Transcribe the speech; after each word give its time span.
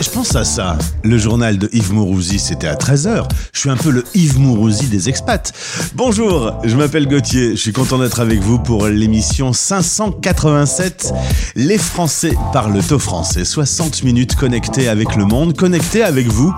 Je 0.00 0.10
pense 0.10 0.36
à 0.36 0.44
ça. 0.44 0.78
Le 1.02 1.18
journal 1.18 1.58
de 1.58 1.68
Yves 1.72 1.92
Mourouzi, 1.92 2.38
c'était 2.38 2.68
à 2.68 2.74
13h. 2.74 3.24
Je 3.52 3.58
suis 3.58 3.70
un 3.70 3.76
peu 3.76 3.90
le 3.90 4.04
Yves 4.14 4.38
Mourouzi 4.38 4.86
des 4.86 5.08
expats. 5.08 5.52
Bonjour, 5.94 6.52
je 6.64 6.76
m'appelle 6.76 7.08
Gauthier. 7.08 7.50
Je 7.52 7.60
suis 7.60 7.72
content 7.72 7.98
d'être 7.98 8.20
avec 8.20 8.40
vous 8.40 8.58
pour 8.58 8.86
l'émission 8.86 9.52
587. 9.52 11.12
Les 11.56 11.78
Français 11.78 12.34
parlent 12.52 12.76
au 12.76 12.98
français. 12.98 13.44
60 13.44 14.04
minutes 14.04 14.36
connectés 14.36 14.88
avec 14.88 15.16
le 15.16 15.24
monde, 15.24 15.56
connectés 15.56 16.02
avec 16.02 16.28
vous 16.28 16.54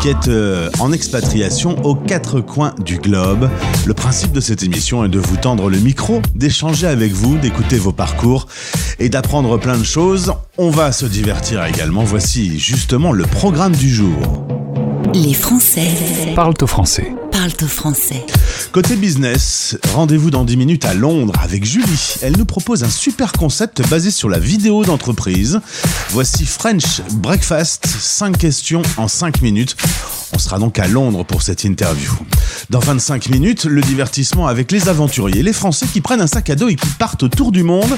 qui 0.00 0.08
êtes 0.08 0.28
euh, 0.28 0.68
en 0.78 0.92
expatriation 0.92 1.82
aux 1.84 1.94
quatre 1.94 2.40
coins 2.40 2.74
du 2.78 2.98
globe. 2.98 3.48
Le 3.86 3.94
principe 3.94 4.32
de 4.32 4.40
cette 4.40 4.62
émission 4.62 5.04
est 5.04 5.08
de 5.08 5.18
vous 5.18 5.36
tendre 5.36 5.70
le 5.70 5.78
micro, 5.78 6.20
d'échanger 6.34 6.86
avec 6.86 7.12
vous, 7.12 7.38
d'écouter 7.38 7.78
vos 7.78 7.92
parcours 7.92 8.48
et 8.98 9.08
d'apprendre 9.08 9.58
plein 9.58 9.78
de 9.78 9.84
choses. 9.84 10.32
On 10.58 10.70
va 10.70 10.90
se 10.90 11.04
divertir 11.04 11.62
également. 11.66 12.02
Voici 12.02 12.58
justement 12.58 13.12
le 13.12 13.24
programme 13.24 13.76
du 13.76 13.90
jour. 13.90 14.46
Les 15.12 15.34
Français 15.34 16.32
parlent 16.34 16.54
au 16.62 16.66
français. 16.66 17.12
Côté 18.72 18.96
business, 18.96 19.76
rendez-vous 19.94 20.30
dans 20.30 20.44
10 20.44 20.56
minutes 20.56 20.84
à 20.84 20.94
Londres 20.94 21.34
avec 21.40 21.64
Julie. 21.64 22.14
Elle 22.22 22.36
nous 22.36 22.44
propose 22.44 22.82
un 22.82 22.90
super 22.90 23.32
concept 23.32 23.88
basé 23.88 24.10
sur 24.10 24.28
la 24.28 24.38
vidéo 24.38 24.84
d'entreprise. 24.84 25.60
Voici 26.10 26.44
French 26.44 27.02
Breakfast, 27.12 27.86
5 27.86 28.36
questions 28.36 28.82
en 28.96 29.08
5 29.08 29.42
minutes. 29.42 29.76
On 30.34 30.38
sera 30.38 30.58
donc 30.58 30.78
à 30.78 30.88
Londres 30.88 31.24
pour 31.24 31.42
cette 31.42 31.64
interview. 31.64 32.10
Dans 32.70 32.80
25 32.80 33.28
minutes, 33.30 33.64
le 33.64 33.80
divertissement 33.80 34.46
avec 34.48 34.72
les 34.72 34.88
aventuriers, 34.88 35.42
les 35.42 35.52
Français 35.52 35.86
qui 35.92 36.00
prennent 36.00 36.20
un 36.20 36.26
sac 36.26 36.50
à 36.50 36.56
dos 36.56 36.68
et 36.68 36.74
qui 36.74 36.88
partent 36.98 37.22
autour 37.22 37.52
du 37.52 37.62
monde. 37.62 37.96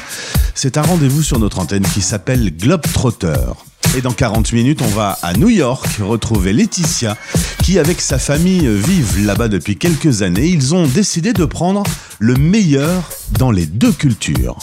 C'est 0.54 0.76
un 0.76 0.82
rendez-vous 0.82 1.22
sur 1.22 1.38
notre 1.38 1.58
antenne 1.58 1.86
qui 1.86 2.02
s'appelle 2.02 2.54
Globetrotter. 2.54 3.67
Et 3.96 4.00
dans 4.00 4.12
40 4.12 4.52
minutes, 4.52 4.82
on 4.82 4.88
va 4.88 5.18
à 5.22 5.32
New 5.32 5.48
York 5.48 5.86
retrouver 6.00 6.52
Laetitia, 6.52 7.16
qui 7.62 7.78
avec 7.78 8.00
sa 8.00 8.18
famille 8.18 8.68
vivent 8.68 9.24
là-bas 9.24 9.48
depuis 9.48 9.76
quelques 9.76 10.22
années. 10.22 10.46
Ils 10.46 10.74
ont 10.74 10.86
décidé 10.86 11.32
de 11.32 11.44
prendre 11.44 11.82
le 12.18 12.34
meilleur 12.34 13.10
dans 13.38 13.50
les 13.50 13.66
deux 13.66 13.92
cultures. 13.92 14.58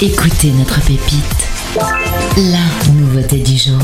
Écoutez 0.00 0.50
notre 0.52 0.80
pépite. 0.82 1.48
La 2.36 2.92
nouveauté 2.92 3.38
du 3.38 3.56
jour. 3.56 3.82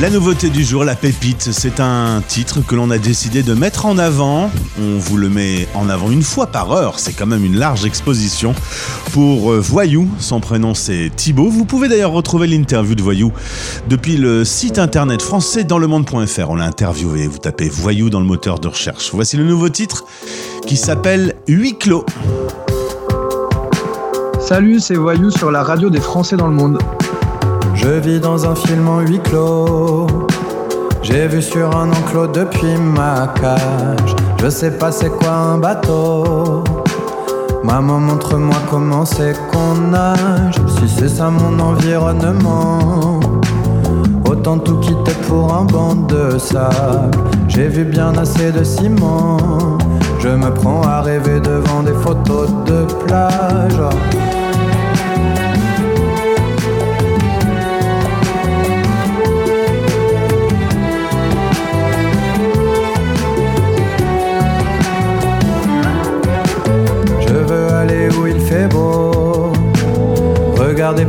La 0.00 0.10
nouveauté 0.10 0.50
du 0.50 0.64
jour, 0.64 0.82
la 0.82 0.96
pépite, 0.96 1.52
c'est 1.52 1.78
un 1.78 2.20
titre 2.26 2.60
que 2.66 2.74
l'on 2.74 2.90
a 2.90 2.98
décidé 2.98 3.44
de 3.44 3.54
mettre 3.54 3.86
en 3.86 3.96
avant. 3.96 4.50
On 4.76 4.98
vous 4.98 5.16
le 5.16 5.28
met 5.28 5.68
en 5.74 5.88
avant 5.88 6.10
une 6.10 6.24
fois 6.24 6.48
par 6.48 6.72
heure, 6.72 6.98
c'est 6.98 7.12
quand 7.12 7.26
même 7.26 7.44
une 7.44 7.56
large 7.56 7.84
exposition. 7.84 8.56
Pour 9.12 9.52
euh, 9.52 9.60
Voyou, 9.60 10.08
son 10.18 10.40
prénom 10.40 10.74
c'est 10.74 11.12
Thibaut. 11.14 11.48
Vous 11.48 11.64
pouvez 11.64 11.88
d'ailleurs 11.88 12.10
retrouver 12.10 12.48
l'interview 12.48 12.96
de 12.96 13.02
Voyou 13.02 13.32
depuis 13.88 14.16
le 14.16 14.44
site 14.44 14.80
internet 14.80 15.22
français 15.22 15.62
dans 15.62 15.78
le 15.78 15.86
monde.fr. 15.86 16.50
On 16.50 16.56
l'a 16.56 16.64
interviewé, 16.64 17.28
vous 17.28 17.38
tapez 17.38 17.68
Voyou 17.68 18.10
dans 18.10 18.20
le 18.20 18.26
moteur 18.26 18.58
de 18.58 18.66
recherche. 18.66 19.10
Voici 19.14 19.36
le 19.36 19.44
nouveau 19.44 19.68
titre 19.68 20.04
qui 20.66 20.76
s'appelle 20.76 21.36
Huit 21.46 21.78
clos. 21.78 22.04
Salut, 24.40 24.80
c'est 24.80 24.96
Voyou 24.96 25.30
sur 25.30 25.52
la 25.52 25.62
radio 25.62 25.88
des 25.88 26.00
Français 26.00 26.36
dans 26.36 26.48
le 26.48 26.54
monde. 26.54 26.78
Je 27.84 27.90
vis 27.90 28.18
dans 28.18 28.46
un 28.46 28.54
film 28.54 28.88
en 28.88 29.00
huis 29.00 29.20
clos. 29.20 30.06
J'ai 31.02 31.28
vu 31.28 31.42
sur 31.42 31.76
un 31.76 31.90
enclos 31.90 32.28
depuis 32.28 32.78
ma 32.78 33.28
cage. 33.38 34.16
Je 34.42 34.48
sais 34.48 34.70
pas 34.70 34.90
c'est 34.90 35.10
quoi 35.10 35.32
un 35.32 35.58
bateau. 35.58 36.64
Maman, 37.62 37.98
montre-moi 38.00 38.56
comment 38.70 39.04
c'est 39.04 39.36
qu'on 39.50 39.74
nage. 39.90 40.54
Si 40.78 40.88
c'est 40.88 41.10
ça 41.10 41.28
mon 41.28 41.60
environnement. 41.60 43.20
Autant 44.30 44.56
tout 44.56 44.78
quitter 44.78 45.16
pour 45.28 45.52
un 45.52 45.64
banc 45.64 45.94
de 45.94 46.38
sable. 46.38 47.10
J'ai 47.48 47.68
vu 47.68 47.84
bien 47.84 48.16
assez 48.16 48.50
de 48.50 48.64
ciment. 48.64 49.36
Je 50.20 50.28
me 50.28 50.48
prends 50.54 50.80
à 50.80 51.02
rêver 51.02 51.38
devant 51.38 51.82
des 51.82 51.92
photos 51.92 52.48
de 52.64 52.86
plage. 53.04 53.78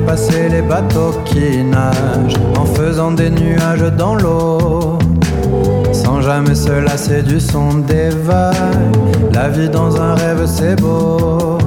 Passer 0.06 0.50
les 0.50 0.62
bateaux 0.62 1.14
qui 1.26 1.64
nagent 1.64 2.38
en 2.60 2.66
faisant 2.66 3.12
des 3.12 3.32
nuages 3.32 3.92
dans 3.98 4.16
l'eau. 4.16 5.00
Sans 5.92 6.22
jamais 6.22 6.54
se 6.54 6.72
lasser 6.72 7.24
du 7.24 7.40
son 7.40 7.80
des 7.80 8.10
vagues. 8.10 8.54
La 9.34 9.50
vie 9.50 9.68
dans 9.68 10.00
un 10.00 10.14
rêve 10.14 10.46
c'est 10.46 10.80
beau. 10.80 11.58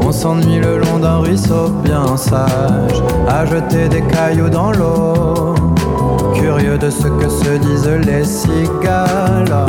On 0.00 0.10
s'ennuie 0.10 0.58
le 0.58 0.78
long 0.78 0.98
d'un 0.98 1.18
ruisseau 1.18 1.68
bien 1.82 2.16
sage, 2.16 3.02
à 3.28 3.44
jeter 3.44 3.88
des 3.88 4.02
cailloux 4.02 4.48
dans 4.48 4.72
l'eau. 4.72 5.54
Curieux 6.34 6.78
de 6.78 6.88
ce 6.88 7.08
que 7.08 7.28
se 7.28 7.58
disent 7.58 8.06
les 8.06 8.24
cigales. 8.24 9.66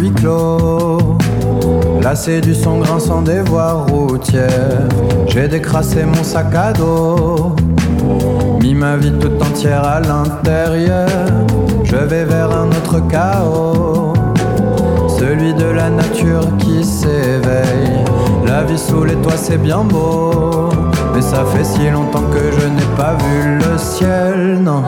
Huis. 0.00 0.12
Lassé 2.02 2.40
du 2.40 2.54
son 2.54 2.78
grinçant 2.78 3.22
des 3.22 3.40
voies 3.40 3.84
routières, 3.88 4.88
j'ai 5.26 5.48
décrassé 5.48 6.04
mon 6.04 6.24
sac 6.24 6.54
à 6.54 6.72
dos. 6.72 7.54
Mis 8.62 8.74
ma 8.74 8.96
vie 8.96 9.12
tout 9.12 9.32
entière 9.42 9.84
à 9.84 10.00
l'intérieur, 10.00 11.08
je 11.84 11.96
vais 11.96 12.24
vers 12.24 12.50
un 12.50 12.68
autre 12.68 13.00
chaos. 13.08 14.14
Celui 15.08 15.52
de 15.52 15.66
la 15.66 15.90
nature 15.90 16.48
qui 16.58 16.82
s'éveille. 16.82 18.04
La 18.46 18.64
vie 18.64 18.78
sous 18.78 19.04
les 19.04 19.16
toits 19.16 19.36
c'est 19.36 19.58
bien 19.58 19.84
beau, 19.84 20.70
mais 21.14 21.22
ça 21.22 21.44
fait 21.52 21.64
si 21.64 21.88
longtemps 21.90 22.24
que 22.32 22.40
je 22.58 22.66
n'ai 22.66 22.96
pas 22.96 23.14
vu 23.14 23.58
le 23.58 23.78
ciel, 23.78 24.58
non. 24.62 24.82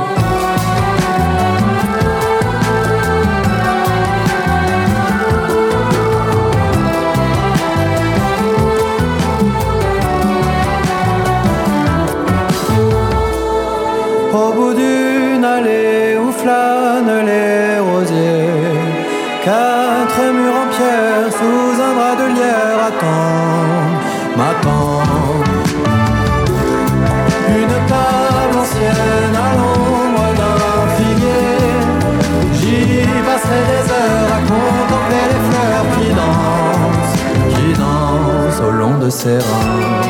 Serrant. 39.22 40.02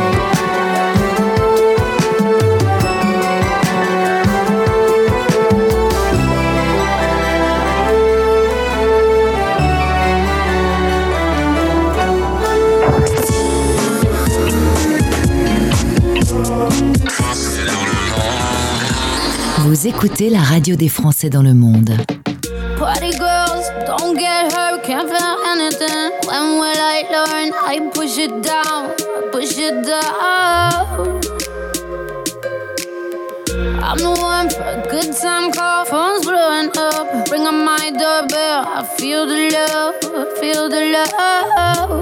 Vous 19.58 19.86
écoutez 19.86 20.30
la 20.30 20.40
radio 20.40 20.76
des 20.76 20.88
Français 20.88 21.28
dans 21.28 21.42
le 21.42 21.52
monde. 21.52 21.90
Party 22.78 23.12
girls, 23.12 23.64
don't 23.86 24.16
get 24.16 24.52
hurt, 24.52 24.82
can't 24.82 25.06
feel 25.08 25.36
anything. 25.46 26.10
When 26.26 26.58
will 26.58 26.78
I 26.78 27.04
learn? 27.10 27.52
I 27.64 27.90
push 27.94 28.18
it 28.18 28.42
down, 28.42 28.90
I'm 33.92 33.98
the 33.98 34.10
one 34.10 34.48
for 34.48 34.62
a 34.62 34.82
good 34.88 35.14
time 35.14 35.52
call, 35.52 35.84
phone's 35.84 36.24
blowing 36.24 36.70
up. 36.78 37.28
Ring 37.30 37.46
on 37.46 37.62
my 37.62 37.90
doorbell, 37.90 38.64
I 38.66 38.88
feel 38.96 39.26
the 39.26 39.50
love, 39.52 39.96
I 40.02 40.40
feel 40.40 40.70
the 40.70 40.80
love. 40.94 42.01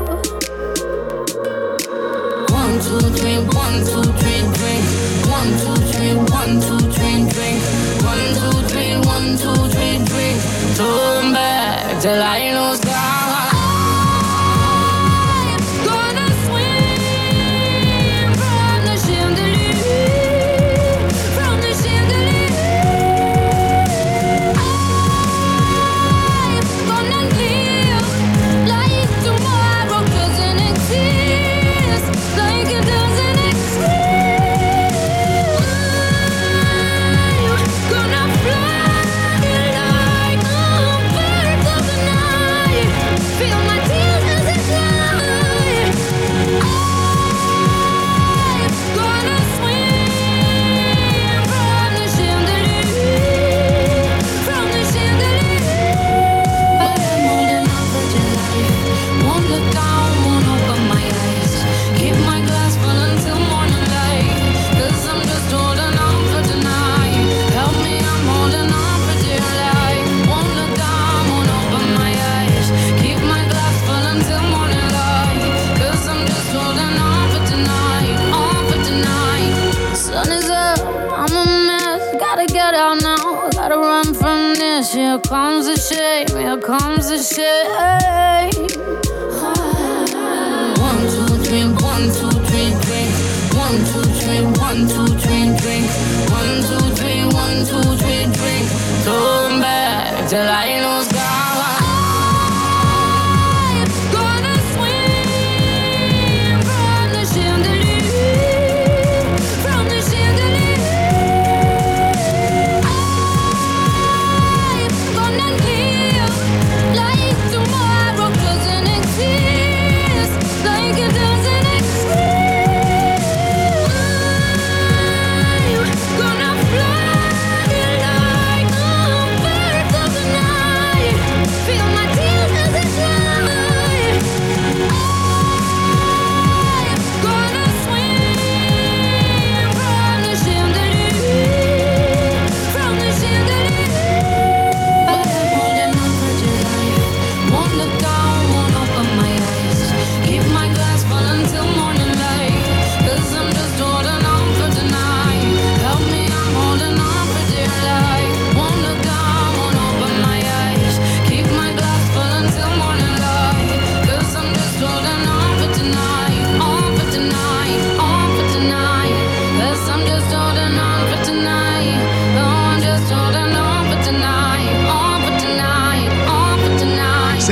One, 93.71 93.85
two, 93.85 94.03
three, 94.19 94.43
one, 94.59 94.89
two, 94.89 95.07
three, 95.23 95.47
drink. 95.63 95.87
One, 96.29 96.57
two, 96.67 96.91
three, 96.99 97.23
one, 97.23 97.59
two, 97.65 97.81
three, 98.03 98.25
drink. 98.35 98.67
Turn 99.05 99.61
back 99.61 100.29
till 100.29 100.43
I 100.43 100.99
lose 100.99 101.20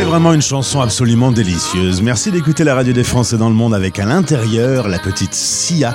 vraiment 0.09 0.33
une 0.33 0.41
chanson 0.41 0.81
absolument 0.81 1.31
délicieuse. 1.31 2.01
Merci 2.01 2.31
d'écouter 2.31 2.65
la 2.65 2.75
radio 2.75 2.95
des 2.95 3.05
Français 3.05 3.37
dans 3.37 3.51
le 3.51 3.55
monde 3.55 3.75
avec 3.75 3.99
à 3.99 4.07
l'intérieur 4.07 4.89
la 4.89 4.99
petite 4.99 5.35
Sia 5.35 5.95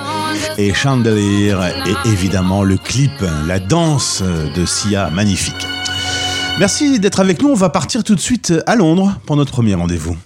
et 0.56 0.72
Chandelier 0.72 1.56
et 1.86 2.08
évidemment 2.08 2.62
le 2.62 2.76
clip, 2.76 3.10
la 3.48 3.58
danse 3.58 4.22
de 4.22 4.64
Sia, 4.66 5.10
magnifique. 5.10 5.66
Merci 6.60 7.00
d'être 7.00 7.18
avec 7.18 7.42
nous. 7.42 7.48
On 7.48 7.54
va 7.54 7.70
partir 7.70 8.04
tout 8.04 8.14
de 8.14 8.20
suite 8.20 8.54
à 8.66 8.76
Londres 8.76 9.18
pour 9.26 9.34
notre 9.34 9.50
premier 9.50 9.74
rendez-vous. 9.74 10.16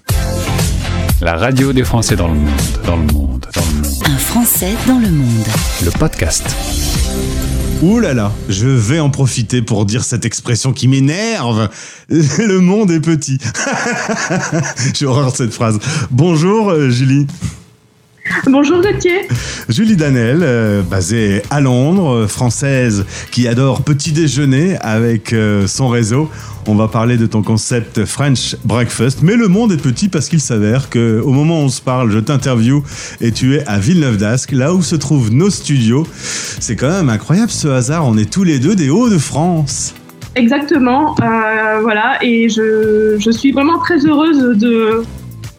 La 1.22 1.36
radio 1.36 1.72
des 1.72 1.84
Français 1.84 2.16
dans 2.16 2.28
le 2.28 2.34
monde, 2.34 2.48
dans 2.84 2.96
le 2.96 3.12
monde, 3.12 3.46
dans 3.54 3.62
le 3.62 3.88
monde. 3.88 4.02
Un 4.04 4.18
Français 4.18 4.74
dans 4.86 4.98
le 4.98 5.08
monde. 5.08 5.46
Le 5.82 5.90
podcast. 5.92 6.44
Ouh 7.80 8.00
je 8.48 8.66
vais 8.66 8.98
en 8.98 9.08
profiter 9.08 9.62
pour 9.62 9.86
dire 9.86 10.02
cette 10.02 10.24
expression 10.24 10.72
qui 10.72 10.88
m'énerve. 10.88 11.68
Le 12.08 12.58
monde 12.58 12.90
est 12.90 12.98
petit. 12.98 13.38
J'ai 14.94 15.06
horreur 15.06 15.30
de 15.30 15.36
cette 15.36 15.52
phrase. 15.52 15.78
Bonjour 16.10 16.70
euh, 16.70 16.90
Julie. 16.90 17.28
Bonjour 18.46 18.80
Gauthier. 18.82 19.28
Julie 19.68 19.96
Danel, 19.96 20.40
euh, 20.42 20.82
basée 20.82 21.42
à 21.50 21.60
Londres, 21.60 22.14
euh, 22.14 22.26
française 22.26 23.04
qui 23.30 23.48
adore 23.48 23.82
petit 23.82 24.12
déjeuner 24.12 24.76
avec 24.80 25.32
euh, 25.32 25.66
son 25.66 25.88
réseau. 25.88 26.30
On 26.66 26.74
va 26.74 26.88
parler 26.88 27.16
de 27.16 27.26
ton 27.26 27.42
concept 27.42 28.04
French 28.04 28.56
Breakfast. 28.64 29.20
Mais 29.22 29.36
le 29.36 29.48
monde 29.48 29.72
est 29.72 29.80
petit 29.82 30.08
parce 30.08 30.28
qu'il 30.28 30.40
s'avère 30.40 30.90
que 30.90 31.20
au 31.24 31.30
moment 31.30 31.60
où 31.60 31.64
on 31.64 31.68
se 31.68 31.80
parle, 31.80 32.10
je 32.10 32.18
t'interview 32.18 32.82
et 33.20 33.32
tu 33.32 33.56
es 33.56 33.66
à 33.66 33.78
Villeneuve 33.78 34.18
d'Ascq, 34.18 34.52
là 34.52 34.74
où 34.74 34.82
se 34.82 34.96
trouvent 34.96 35.32
nos 35.32 35.50
studios. 35.50 36.06
C'est 36.12 36.76
quand 36.76 36.90
même 36.90 37.08
incroyable 37.08 37.50
ce 37.50 37.68
hasard. 37.68 38.06
On 38.06 38.18
est 38.18 38.30
tous 38.30 38.44
les 38.44 38.58
deux 38.58 38.74
des 38.74 38.90
Hauts-de-France. 38.90 39.94
Exactement, 40.34 41.16
euh, 41.20 41.80
voilà, 41.80 42.18
et 42.22 42.48
je, 42.48 43.16
je 43.18 43.30
suis 43.30 43.50
vraiment 43.50 43.78
très 43.78 44.06
heureuse 44.06 44.56
de, 44.56 45.02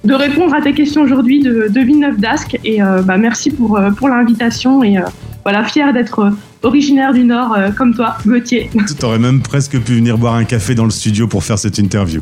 de 0.03 0.13
répondre 0.13 0.53
à 0.53 0.61
tes 0.61 0.73
questions 0.73 1.01
aujourd'hui 1.01 1.41
de, 1.41 1.67
de 1.69 1.79
Villeneuve 1.81 2.19
d'Ascq, 2.19 2.59
et 2.63 2.81
euh, 2.81 3.01
bah, 3.01 3.17
merci 3.17 3.51
pour, 3.51 3.77
euh, 3.77 3.91
pour 3.91 4.07
l'invitation, 4.07 4.83
et 4.83 4.97
euh, 4.97 5.01
voilà, 5.43 5.63
fière 5.65 5.93
d'être 5.93 6.31
originaire 6.63 7.13
du 7.13 7.23
Nord 7.23 7.53
euh, 7.57 7.71
comme 7.71 7.93
toi, 7.93 8.17
Gauthier. 8.25 8.69
Tu 8.99 9.05
aurais 9.05 9.19
même 9.19 9.41
presque 9.41 9.77
pu 9.79 9.95
venir 9.95 10.17
boire 10.17 10.35
un 10.35 10.45
café 10.45 10.75
dans 10.75 10.85
le 10.85 10.91
studio 10.91 11.27
pour 11.27 11.43
faire 11.43 11.59
cette 11.59 11.77
interview. 11.79 12.21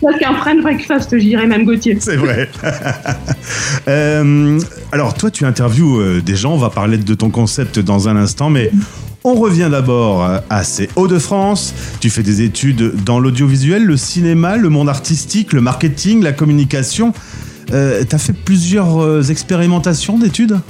presque 0.00 0.22
un 0.22 0.34
French 0.34 0.62
breakfast, 0.62 1.10
je 1.12 1.24
dirais 1.24 1.46
même 1.46 1.64
Gauthier. 1.64 1.98
C'est 2.00 2.16
vrai. 2.16 2.48
Alors, 4.92 5.14
toi, 5.14 5.30
tu 5.30 5.44
interviews 5.44 6.20
des 6.20 6.36
gens. 6.36 6.54
On 6.54 6.58
va 6.58 6.70
parler 6.70 6.96
de 6.96 7.14
ton 7.14 7.30
concept 7.30 7.78
dans 7.78 8.08
un 8.08 8.16
instant, 8.16 8.48
mais 8.48 8.70
on 9.24 9.34
revient 9.34 9.68
d'abord 9.70 10.28
à 10.50 10.64
ces 10.64 10.90
Hauts-de-France. 10.96 11.74
Tu 12.00 12.10
fais 12.10 12.22
des 12.22 12.42
études 12.42 13.02
dans 13.04 13.18
l'audiovisuel, 13.18 13.84
le 13.84 13.96
cinéma, 13.96 14.58
le 14.58 14.68
monde 14.68 14.90
artistique, 14.90 15.54
le 15.54 15.62
marketing, 15.62 16.22
la 16.22 16.32
communication. 16.32 17.14
Euh, 17.72 18.04
tu 18.06 18.14
as 18.14 18.18
fait 18.18 18.34
plusieurs 18.34 19.02
euh, 19.02 19.22
expérimentations 19.22 20.18
d'études? 20.18 20.60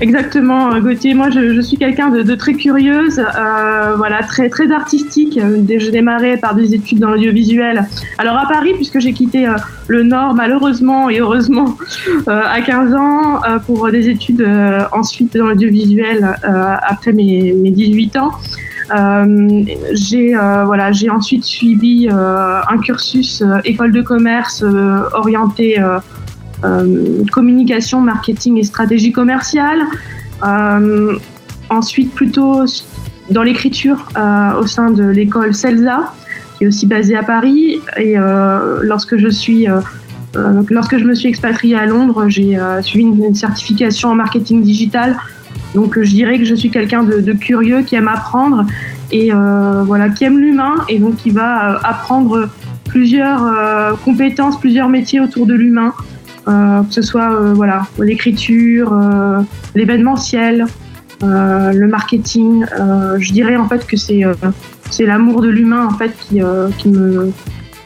Exactement, 0.00 0.72
euh, 0.72 0.80
Gauthier. 0.80 1.12
Moi, 1.12 1.28
je, 1.30 1.60
suis 1.60 1.76
quelqu'un 1.76 2.08
de, 2.08 2.34
très 2.34 2.54
curieuse, 2.54 3.18
euh, 3.18 3.94
voilà, 3.96 4.22
très 4.22 4.48
très 4.48 4.72
artistique. 4.72 5.38
Euh, 5.38 5.62
Je 5.68 5.90
démarrais 5.90 6.38
par 6.38 6.54
des 6.54 6.74
études 6.74 7.00
dans 7.00 7.10
l'audiovisuel. 7.10 7.86
Alors 8.16 8.36
à 8.36 8.48
Paris, 8.48 8.72
puisque 8.74 8.98
j'ai 8.98 9.12
quitté 9.12 9.46
euh, 9.46 9.56
le 9.88 10.02
Nord, 10.02 10.34
malheureusement 10.34 11.10
et 11.10 11.20
heureusement, 11.20 11.76
à 12.26 12.60
15 12.62 12.94
ans, 12.94 13.40
pour 13.66 13.90
des 13.90 14.08
études 14.08 14.46
ensuite 14.92 15.36
dans 15.36 15.46
l'audiovisuel 15.46 16.36
après 16.42 17.12
mes, 17.12 17.52
mes 17.52 17.70
18 17.70 18.16
ans. 18.16 18.30
J'ai 19.92 20.34
voilà, 20.34 20.92
j'ai 20.92 21.10
ensuite 21.10 21.44
suivi 21.44 22.08
un 22.08 22.78
cursus 22.78 23.42
école 23.64 23.92
de 23.92 24.02
commerce 24.02 24.64
orienté 25.12 25.82
communication, 27.32 28.00
marketing 28.00 28.58
et 28.58 28.62
stratégie 28.62 29.12
commerciale. 29.12 29.80
Euh, 30.46 31.16
ensuite, 31.68 32.12
plutôt 32.14 32.64
dans 33.30 33.42
l'écriture 33.42 34.08
euh, 34.16 34.60
au 34.60 34.66
sein 34.66 34.90
de 34.90 35.04
l'école 35.04 35.54
CELSA, 35.54 36.12
qui 36.58 36.64
est 36.64 36.66
aussi 36.66 36.86
basée 36.86 37.16
à 37.16 37.22
Paris. 37.22 37.80
Et 37.96 38.18
euh, 38.18 38.80
lorsque 38.82 39.16
je 39.16 39.28
suis 39.28 39.68
euh, 39.68 39.80
euh, 40.36 40.62
lorsque 40.68 40.96
je 40.96 41.04
me 41.04 41.14
suis 41.14 41.28
expatriée 41.28 41.76
à 41.76 41.86
Londres, 41.86 42.28
j'ai 42.28 42.58
euh, 42.58 42.82
suivi 42.82 43.04
une, 43.04 43.34
certification 43.34 44.10
en 44.10 44.14
marketing 44.14 44.62
digital. 44.62 45.16
Donc, 45.74 45.96
euh, 45.96 46.04
je 46.04 46.10
dirais 46.10 46.38
que 46.38 46.44
je 46.44 46.54
suis 46.54 46.70
quelqu'un 46.70 47.02
de, 47.02 47.32
curieux 47.32 47.82
qui 47.82 47.96
aime 47.96 48.08
apprendre 48.08 48.66
et 49.10 49.32
euh, 49.32 49.82
voilà, 49.84 50.08
qui 50.08 50.24
aime 50.24 50.38
l'humain 50.38 50.74
et 50.88 50.98
donc 50.98 51.16
qui 51.16 51.30
va 51.30 51.74
euh, 51.74 51.78
apprendre 51.82 52.48
plusieurs 52.84 53.44
euh, 53.44 53.92
compétences, 54.04 54.58
plusieurs 54.58 54.88
métiers 54.88 55.20
autour 55.20 55.46
de 55.46 55.54
l'humain, 55.54 55.92
euh, 55.98 56.09
que 56.46 56.94
ce 56.94 57.02
soit 57.02 57.32
euh, 57.32 57.52
voilà 57.54 57.86
l'écriture, 57.98 58.92
euh, 58.92 59.40
l'événementiel, 59.74 60.66
euh, 61.22 61.72
le 61.72 61.88
marketing. 61.88 62.64
Euh, 62.78 63.16
je 63.18 63.32
dirais 63.32 63.56
en 63.56 63.68
fait 63.68 63.86
que 63.86 63.96
c'est 63.96 64.24
euh, 64.24 64.34
c'est 64.90 65.06
l'amour 65.06 65.42
de 65.42 65.48
l'humain 65.48 65.86
en 65.86 65.96
fait 65.96 66.12
qui, 66.18 66.42
euh, 66.42 66.68
qui 66.78 66.88
me 66.88 67.32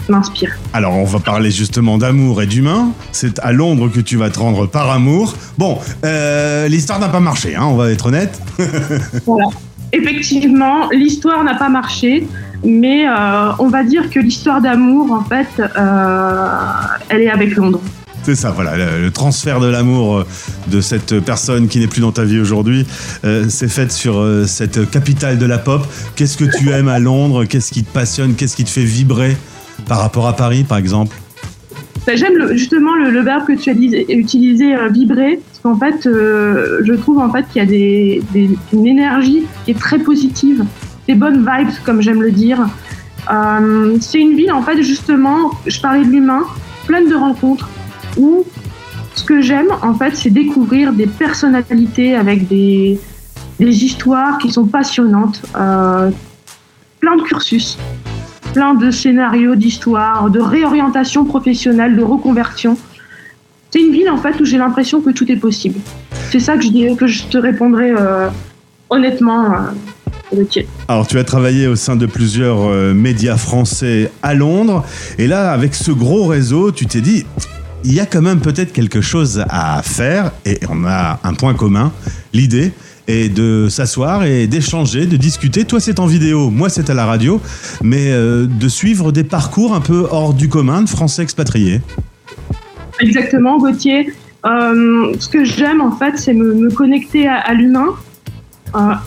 m'inspire. 0.09 0.51
Alors, 0.73 0.95
on 0.95 1.05
va 1.05 1.19
parler 1.19 1.51
justement 1.51 1.99
d'amour 1.99 2.43
et 2.43 2.47
d'humain. 2.47 2.91
C'est 3.13 3.39
à 3.41 3.53
Londres 3.53 3.89
que 3.89 4.01
tu 4.01 4.17
vas 4.17 4.31
te 4.31 4.39
rendre 4.39 4.67
par 4.67 4.91
amour. 4.91 5.35
Bon, 5.59 5.79
euh, 6.05 6.69
l'histoire 6.69 6.99
n'a 6.99 7.09
pas 7.09 7.21
marché, 7.21 7.57
hein, 7.57 7.65
on 7.65 7.77
va 7.77 7.91
être 7.91 8.07
honnête. 8.07 8.41
Voilà. 9.27 9.47
Effectivement, 9.93 10.91
l'histoire 10.91 11.45
n'a 11.45 11.55
pas 11.55 11.69
marché, 11.69 12.27
mais 12.65 13.07
euh, 13.07 13.53
on 13.59 13.69
va 13.69 13.85
dire 13.85 14.11
que 14.11 14.19
l'histoire 14.19 14.61
d'amour, 14.61 15.13
en 15.13 15.23
fait, 15.25 15.49
euh, 15.61 16.47
elle 17.09 17.23
est 17.23 17.31
avec 17.31 17.55
Londres. 17.55 17.81
C'est 18.25 18.37
ça, 18.37 18.53
voilà, 18.53 18.75
le, 18.79 19.11
transfert 19.11 19.61
de 19.61 19.67
l'amour 19.67 20.17
euh, 20.17 20.27
de 20.69 20.81
cette 20.81 21.21
personne 21.21 21.69
qui 21.69 21.79
n'est 21.79 21.87
plus 21.87 22.01
dans 22.01 22.11
ta 22.11 22.25
vie 22.25 22.41
aujourd'hui, 22.41 22.87
euh, 23.27 23.45
c'est 23.51 23.69
fait 23.69 23.93
sur 23.93 24.19
euh, 24.19 24.47
cette 24.47 24.91
capitale 24.91 25.37
de 25.37 25.45
la 25.45 25.59
pop. 25.59 25.87
Qu'est-ce 26.17 26.39
que 26.39 26.47
tu 26.47 26.71
aimes 26.71 26.89
à 26.89 26.99
Londres? 26.99 27.45
Qu'est-ce 27.45 27.71
qui 27.71 27.85
te 27.85 27.93
passionne? 27.93 28.35
Qu'est-ce 28.35 28.57
qui 28.57 28.65
te 28.65 28.71
fait 28.71 28.85
vibrer 28.85 29.37
par 29.87 29.99
rapport 29.99 30.27
à 30.27 30.35
Paris, 30.35 30.65
par 30.65 30.79
exemple? 30.79 31.15
Ben, 32.07 32.17
J'aime 32.17 32.57
justement 32.57 32.95
le, 32.97 33.11
le 33.11 33.21
verbe 33.21 33.45
que 33.45 33.53
tu 33.53 33.69
as 33.69 33.75
utilisé, 33.75 34.75
euh, 34.75 34.89
vibrer, 34.89 35.41
parce 35.47 35.59
qu'en 35.63 35.79
fait, 35.79 36.09
je 36.09 36.93
trouve 36.95 37.19
en 37.19 37.31
fait 37.31 37.45
qu'il 37.53 37.63
y 37.63 38.41
a 38.41 38.47
une 38.73 38.87
énergie 38.87 39.43
qui 39.67 39.73
est 39.73 39.79
très 39.79 39.99
positive, 39.99 40.65
des 41.07 41.15
bonnes 41.15 41.41
vibes, 41.41 41.75
comme 41.85 42.01
j'aime 42.01 42.23
le 42.23 42.33
dire. 42.33 42.59
C'est 44.01 44.19
une 44.19 44.35
ville, 44.35 44.53
en 44.53 44.63
fait, 44.63 44.83
justement, 44.83 45.51
je 45.67 45.79
parlais 45.79 46.07
de 46.07 46.11
l'humain, 46.11 46.45
pleine 46.87 47.09
de 47.09 47.15
rencontres, 47.15 47.69
où 48.17 48.45
ce 49.15 49.25
que 49.25 49.41
j'aime, 49.41 49.69
en 49.83 49.95
fait, 49.95 50.17
c'est 50.17 50.31
découvrir 50.31 50.93
des 50.93 51.07
personnalités 51.07 52.15
avec 52.15 52.49
des, 52.49 52.99
des 53.61 53.85
histoires 53.85 54.39
qui 54.39 54.51
sont 54.51 54.67
passionnantes, 54.67 55.43
euh, 55.57 56.11
plein 57.01 57.17
de 57.17 57.23
cursus, 57.23 57.79
plein 58.53 58.75
de 58.75 58.91
scénarios 58.91 59.55
d'histoire, 59.55 60.31
de 60.31 60.41
réorientation 60.41 61.25
professionnelle, 61.25 61.97
de 61.97 62.03
reconversion. 62.03 62.77
C'est 63.71 63.81
une 63.81 63.93
ville 63.93 64.11
en 64.11 64.19
fait 64.19 64.41
où 64.41 64.45
j'ai 64.45 64.59
l'impression 64.59 65.01
que 65.01 65.11
tout 65.11 65.31
est 65.31 65.37
possible. 65.37 65.79
C'est 66.31 66.41
ça 66.41 66.57
que 66.57 67.07
je 67.07 67.25
te 67.25 67.39
répondrai 67.39 67.91
euh, 67.91 68.29
honnêtement, 68.91 69.53
euh. 69.53 69.59
Alors, 70.89 71.07
tu 71.07 71.19
as 71.19 71.25
travaillé 71.25 71.67
au 71.67 71.77
sein 71.77 71.97
de 71.97 72.07
plusieurs 72.07 72.63
euh, 72.63 72.93
médias 72.93 73.37
français 73.37 74.11
à 74.23 74.35
Londres, 74.35 74.85
et 75.19 75.27
là, 75.27 75.53
avec 75.53 75.75
ce 75.75 75.93
gros 75.93 76.27
réseau, 76.27 76.73
tu 76.73 76.87
t'es 76.87 77.01
dit, 77.01 77.25
il 77.85 77.93
y 77.93 78.01
a 78.01 78.07
quand 78.07 78.23
même 78.23 78.41
peut-être 78.41 78.73
quelque 78.73 79.01
chose 79.01 79.45
à 79.49 79.83
faire, 79.83 80.33
et 80.45 80.59
on 80.71 80.85
a 80.87 81.21
un 81.23 81.35
point 81.35 81.55
commun, 81.55 81.93
l'idée 82.33 82.73
est 83.07 83.29
de 83.29 83.69
s'asseoir 83.69 84.25
et 84.25 84.47
d'échanger, 84.47 85.07
de 85.07 85.17
discuter. 85.17 85.65
Toi, 85.65 85.79
c'est 85.81 86.01
en 86.01 86.07
vidéo, 86.07 86.49
moi, 86.49 86.71
c'est 86.71 86.89
à 86.89 86.95
la 86.95 87.05
radio, 87.05 87.41
mais 87.83 88.11
euh, 88.11 88.47
de 88.47 88.69
suivre 88.69 89.13
des 89.13 89.25
parcours 89.25 89.75
un 89.75 89.81
peu 89.81 90.07
hors 90.11 90.33
du 90.33 90.49
commun 90.49 90.83
de 90.83 90.89
Français 90.89 91.23
expatriés. 91.23 91.83
Exactement, 93.01 93.59
Gauthier. 93.59 94.13
Euh, 94.47 95.15
ce 95.19 95.29
que 95.29 95.45
j'aime 95.45 95.81
en 95.81 95.93
fait, 95.93 96.17
c'est 96.17 96.35
me, 96.35 96.55
me 96.55 96.71
connecter 96.71 97.27
à, 97.27 97.53
l'humain, 97.55 97.89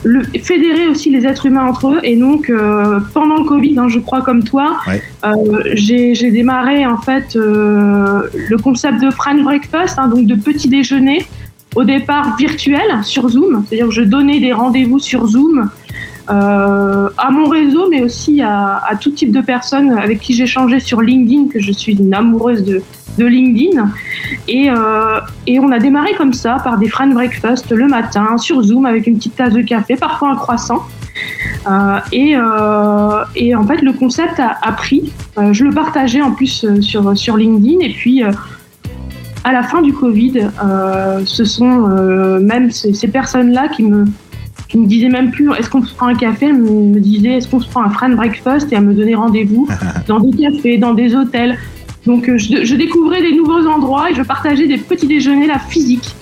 le, 0.04 0.24
fédérer 0.42 0.88
aussi 0.88 1.10
les 1.10 1.26
êtres 1.26 1.46
humains 1.46 1.66
entre 1.66 1.88
eux. 1.90 2.00
Et 2.04 2.16
donc, 2.16 2.50
euh, 2.50 3.00
pendant 3.14 3.38
le 3.38 3.44
Covid, 3.44 3.78
hein, 3.78 3.88
je 3.88 4.00
crois 4.00 4.22
comme 4.22 4.44
toi, 4.44 4.78
Ouais. 4.88 5.02
euh, 5.26 5.62
j'ai 5.74 6.32
démarré 6.32 6.86
en 6.86 6.98
fait 6.98 7.36
euh, 7.36 8.24
le 8.50 8.58
concept 8.58 9.02
de 9.02 9.10
French 9.12 9.42
Breakfast, 9.44 10.00
hein, 10.00 10.08
donc 10.08 10.26
de 10.26 10.36
petit 10.36 10.70
déjeuner, 10.70 11.26
au 11.76 11.84
départ 11.84 12.36
virtuel 12.38 13.04
sur 13.04 13.30
Zoom. 13.30 13.64
C'est-à-dire 13.68 13.88
que 13.88 13.94
je 13.94 14.02
donnais 14.02 14.40
des 14.40 14.54
rendez-vous 14.54 15.00
sur 15.00 15.28
Zoom. 15.28 15.70
Euh, 16.30 17.10
à 17.18 17.32
mon 17.32 17.46
réseau, 17.50 17.88
mais 17.90 18.02
aussi 18.02 18.42
à, 18.42 18.82
tout 19.00 19.12
type 19.12 19.32
de 19.32 19.42
personnes 19.42 19.98
avec 19.98 20.20
qui 20.20 20.34
j'échangeais 20.34 20.80
sur 20.80 21.02
LinkedIn, 21.02 21.48
que 21.48 21.60
je 21.60 21.72
suis 21.72 21.94
une 21.94 22.14
amoureuse 22.14 22.64
de, 22.64 22.82
LinkedIn. 23.18 23.90
Et, 24.48 24.70
euh, 24.70 25.20
et 25.48 25.60
on 25.60 25.72
a 25.72 25.80
démarré 25.80 26.14
comme 26.16 26.34
ça, 26.34 26.58
par 26.64 26.78
des 26.78 26.88
friend 26.88 27.14
breakfast 27.14 27.72
le 27.72 27.88
matin, 27.88 28.38
sur 28.38 28.62
Zoom, 28.62 28.86
avec 28.86 29.08
une 29.08 29.18
petite 29.18 29.36
tasse 29.36 29.54
de 29.54 29.62
café, 29.62 29.96
parfois 29.96 30.32
un 30.32 30.36
croissant. 30.36 30.84
Euh, 31.68 32.00
et, 32.12 32.36
en 33.56 33.66
fait, 33.66 33.82
le 33.82 33.94
concept 33.94 34.40
a, 34.40 34.58
a 34.62 34.72
pris. 34.74 35.14
Je 35.52 35.64
le 35.64 35.72
partageais 35.72 36.22
en 36.22 36.32
plus 36.32 36.66
sur, 36.82 37.38
LinkedIn. 37.38 37.80
Et 37.80 37.90
puis, 37.90 38.22
à 39.44 39.52
la 39.52 39.64
fin 39.64 39.82
du 39.82 39.94
Covid, 39.94 40.50
ce 41.26 41.44
sont 41.46 41.88
même 42.40 42.70
ces 42.70 43.08
personnes-là 43.08 43.70
qui 43.70 43.84
me, 43.84 44.06
qui 44.68 44.78
me 44.78 44.86
disaient 44.86 45.10
même 45.10 45.32
plus 45.32 45.50
est-ce 45.54 45.70
qu'on 45.70 45.84
se 45.84 45.94
prend 45.96 46.08
un 46.08 46.16
café? 46.16 46.48
Elles 46.48 46.58
me 46.62 47.00
disaient 47.00 47.34
est-ce 47.38 47.48
qu'on 47.48 47.60
se 47.60 47.70
prend 47.70 47.84
un 47.84 47.90
friend 47.90 48.16
breakfast? 48.16 48.72
Et 48.72 48.76
à 48.76 48.82
me 48.82 48.94
donner 48.94 49.16
rendez-vous 49.16 49.68
dans 50.08 50.20
des 50.20 50.36
cafés, 50.38 50.78
dans 50.78 50.94
des 50.94 51.16
hôtels. 51.16 51.58
Donc 52.06 52.30
euh, 52.30 52.38
je, 52.38 52.64
je 52.64 52.76
découvrais 52.76 53.22
des 53.22 53.34
nouveaux 53.36 53.66
endroits 53.68 54.10
et 54.12 54.16
je 54.16 54.22
partageais 54.24 54.68
des 54.68 54.78
petits 54.78 55.08
déjeuners 55.08 55.48
là 55.48 55.60
physiques. 55.60 56.16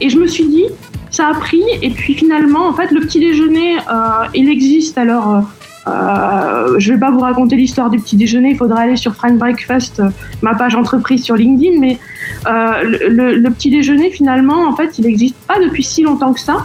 Et 0.00 0.10
je 0.10 0.18
me 0.18 0.26
suis 0.26 0.46
dit, 0.46 0.64
ça 1.10 1.28
a 1.28 1.34
pris. 1.34 1.62
Et 1.82 1.90
puis 1.90 2.14
finalement, 2.14 2.66
en 2.68 2.72
fait, 2.72 2.90
le 2.92 3.00
petit 3.00 3.18
déjeuner, 3.20 3.76
euh, 3.78 4.26
il 4.34 4.48
existe. 4.48 4.96
Alors, 4.98 5.34
euh, 5.34 5.40
euh, 5.88 6.74
je 6.78 6.92
vais 6.92 6.98
pas 6.98 7.10
vous 7.10 7.20
raconter 7.20 7.56
l'histoire 7.56 7.90
du 7.90 7.98
petit 7.98 8.16
déjeuner. 8.16 8.50
Il 8.50 8.56
faudra 8.56 8.80
aller 8.80 8.96
sur 8.96 9.14
Friend 9.14 9.36
Breakfast, 9.38 10.02
ma 10.42 10.54
page 10.54 10.74
entreprise 10.74 11.22
sur 11.24 11.34
LinkedIn. 11.36 11.80
Mais 11.80 11.98
euh, 12.46 12.82
le, 12.84 13.08
le- 13.08 13.34
le 13.36 13.50
petit 13.50 13.70
déjeuner, 13.70 14.10
finalement, 14.10 14.66
en 14.68 14.76
fait, 14.76 14.98
il 14.98 15.04
n'existe 15.06 15.36
pas 15.46 15.58
depuis 15.60 15.82
si 15.82 16.02
longtemps 16.02 16.32
que 16.32 16.40
ça. 16.40 16.64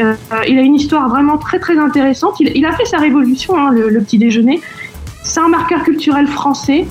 Euh, 0.00 0.14
il 0.48 0.58
a 0.58 0.62
une 0.62 0.74
histoire 0.74 1.08
vraiment 1.08 1.36
très 1.36 1.58
très 1.58 1.78
intéressante. 1.78 2.40
Il, 2.40 2.64
a 2.64 2.72
fait 2.72 2.86
sa 2.86 2.98
révolution, 2.98 3.56
hein, 3.56 3.70
le, 3.72 4.00
petit 4.00 4.18
déjeuner. 4.18 4.60
C'est 5.22 5.40
un 5.40 5.48
marqueur 5.48 5.82
culturel 5.82 6.26
français. 6.26 6.86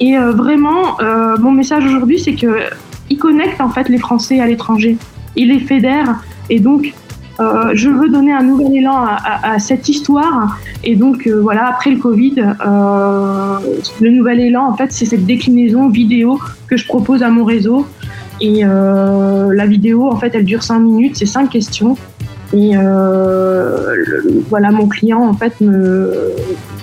Et 0.00 0.16
euh, 0.16 0.32
vraiment, 0.32 1.00
euh, 1.00 1.36
mon 1.38 1.52
message 1.52 1.84
aujourd'hui, 1.84 2.18
c'est 2.18 2.34
que 2.34 2.60
il 3.08 3.18
connecte 3.18 3.60
en 3.60 3.70
fait 3.70 3.88
les 3.88 3.98
Français 3.98 4.40
à 4.40 4.46
l'étranger. 4.46 4.96
Il 5.36 5.48
les 5.48 5.60
fédère. 5.60 6.20
Et 6.50 6.60
donc, 6.60 6.92
je 7.38 7.90
veux 7.90 8.08
donner 8.08 8.32
un 8.32 8.42
nouvel 8.42 8.74
élan 8.74 9.04
à, 9.04 9.58
cette 9.58 9.88
histoire. 9.88 10.58
Et 10.82 10.96
donc, 10.96 11.28
voilà, 11.28 11.68
après 11.68 11.90
le 11.90 11.98
Covid, 11.98 12.34
le 14.00 14.10
nouvel 14.10 14.40
élan, 14.40 14.66
en 14.70 14.76
fait, 14.76 14.90
c'est 14.90 15.04
cette 15.04 15.26
déclinaison 15.26 15.88
vidéo 15.88 16.40
que 16.66 16.76
je 16.78 16.86
propose 16.86 17.22
à 17.22 17.28
mon 17.28 17.44
réseau. 17.44 17.86
Et 18.40 18.62
la 18.62 19.66
vidéo, 19.66 20.10
en 20.10 20.16
fait, 20.16 20.34
elle 20.34 20.46
dure 20.46 20.62
5 20.62 20.78
minutes, 20.78 21.16
c'est 21.18 21.26
5 21.26 21.50
questions. 21.50 21.96
Et 22.52 22.76
euh, 22.76 23.96
voilà, 24.48 24.70
mon 24.70 24.86
client, 24.86 25.22
en 25.22 25.34
fait, 25.34 25.60
me, 25.60 26.12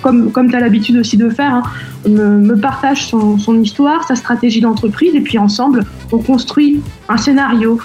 comme, 0.02 0.30
comme 0.30 0.50
tu 0.50 0.56
as 0.56 0.60
l'habitude 0.60 0.96
aussi 0.96 1.16
de 1.16 1.30
faire, 1.30 1.54
hein, 1.54 1.62
me, 2.08 2.38
me 2.38 2.56
partage 2.56 3.06
son, 3.06 3.38
son 3.38 3.60
histoire, 3.60 4.06
sa 4.06 4.14
stratégie 4.14 4.60
d'entreprise, 4.60 5.14
et 5.14 5.20
puis 5.20 5.38
ensemble, 5.38 5.84
on 6.12 6.18
construit 6.18 6.82
un 7.08 7.16
scénario, 7.16 7.80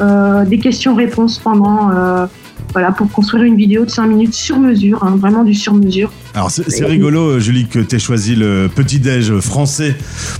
euh, 0.00 0.44
des 0.44 0.58
questions-réponses 0.58 1.38
pendant, 1.38 1.90
euh, 1.90 2.26
voilà, 2.72 2.92
pour 2.92 3.10
construire 3.10 3.44
une 3.44 3.56
vidéo 3.56 3.84
de 3.84 3.90
5 3.90 4.06
minutes 4.06 4.34
sur 4.34 4.58
mesure, 4.58 5.02
hein, 5.04 5.16
vraiment 5.18 5.42
du 5.44 5.54
sur 5.54 5.74
mesure. 5.74 6.12
Alors 6.34 6.50
c'est 6.50 6.84
rigolo, 6.84 7.40
Julie, 7.40 7.66
que 7.66 7.80
tu 7.80 7.96
aies 7.96 7.98
choisi 7.98 8.36
le 8.36 8.68
petit-déj 8.72 9.38
français 9.40 9.96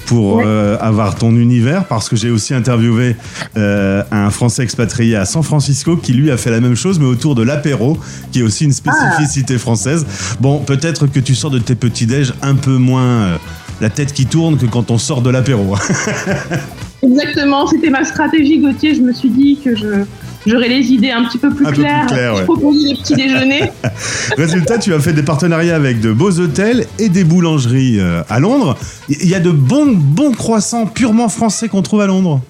pour 0.06 0.36
Ouais. 0.36 0.44
euh, 0.46 0.76
avoir 0.80 1.16
ton 1.16 1.34
univers, 1.34 1.84
parce 1.86 2.08
que 2.08 2.14
j'ai 2.16 2.30
aussi 2.30 2.54
interviewé 2.54 3.16
euh, 3.56 4.02
un 4.12 4.30
Français 4.30 4.62
expatrié 4.62 5.16
à 5.16 5.24
San 5.24 5.42
Francisco 5.42 5.96
qui 5.96 6.12
lui 6.12 6.30
a 6.30 6.36
fait 6.36 6.50
la 6.50 6.60
même 6.60 6.76
chose, 6.76 6.98
mais 7.00 7.06
autour 7.06 7.34
de 7.34 7.42
l'apéro, 7.42 7.98
qui 8.30 8.40
est 8.40 8.42
aussi 8.42 8.64
une 8.64 8.72
spécificité 8.72 9.58
française. 9.58 10.06
Bon, 10.40 10.58
peut-être 10.60 11.06
que 11.08 11.18
tu 11.18 11.34
sors 11.34 11.50
de 11.50 11.58
tes 11.58 11.74
petits-déj 11.74 12.34
un 12.42 12.54
peu 12.54 12.76
moins 12.76 13.02
euh, 13.02 13.36
la 13.80 13.90
tête 13.90 14.12
qui 14.12 14.26
tourne 14.26 14.56
que 14.56 14.66
quand 14.66 14.90
on 14.92 14.98
sort 14.98 15.22
de 15.22 15.30
l'apéro. 15.30 15.74
Exactement, 17.02 17.66
c'était 17.66 17.90
ma 17.90 18.04
stratégie, 18.04 18.58
Gauthier. 18.58 18.94
Je 18.94 19.00
me 19.00 19.12
suis 19.12 19.30
dit 19.30 19.58
que 19.64 19.74
je 19.74 20.04
j'aurais 20.47 20.68
les 20.68 20.92
idées 20.92 21.11
un 21.11 21.25
petit 21.25 21.38
peu 21.38 21.50
plus 21.50 21.66
Un 21.66 21.68
peu 21.70 21.75
plus 21.75 21.82
claires. 21.82 22.06
claires, 22.06 22.32
ouais. 22.35 22.40
Je 22.40 22.44
proposais 22.44 22.88
les 22.88 22.94
petits 22.94 23.14
déjeuners. 23.14 23.70
Résultat, 24.37 24.78
tu 24.78 24.92
as 24.94 24.99
fait 25.00 25.12
des 25.12 25.23
partenariats 25.23 25.76
avec 25.76 26.00
de 26.00 26.12
beaux 26.12 26.38
hôtels 26.40 26.87
et 26.99 27.09
des 27.09 27.25
boulangeries 27.25 27.99
euh, 28.00 28.23
à 28.28 28.40
Londres. 28.40 28.76
Il 29.09 29.28
y 29.28 29.35
a 29.35 29.40
de 29.40 29.50
bons, 29.50 29.92
bons 29.94 30.32
croissants 30.32 30.87
purement 30.87 31.28
français 31.28 31.68
qu'on 31.68 31.82
trouve 31.82 32.00
à 32.00 32.06
Londres. 32.06 32.40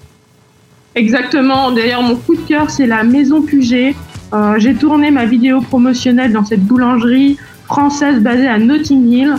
Exactement. 0.95 1.71
D'ailleurs, 1.71 2.01
mon 2.01 2.15
coup 2.15 2.35
de 2.35 2.41
cœur, 2.41 2.69
c'est 2.69 2.87
la 2.87 3.03
Maison 3.03 3.41
Puget. 3.41 3.95
Euh, 4.33 4.55
J'ai 4.57 4.73
tourné 4.73 5.11
ma 5.11 5.25
vidéo 5.25 5.61
promotionnelle 5.61 6.33
dans 6.33 6.43
cette 6.45 6.63
boulangerie 6.63 7.37
française 7.65 8.19
basée 8.21 8.47
à 8.47 8.57
Notting 8.57 9.07
Hill, 9.09 9.35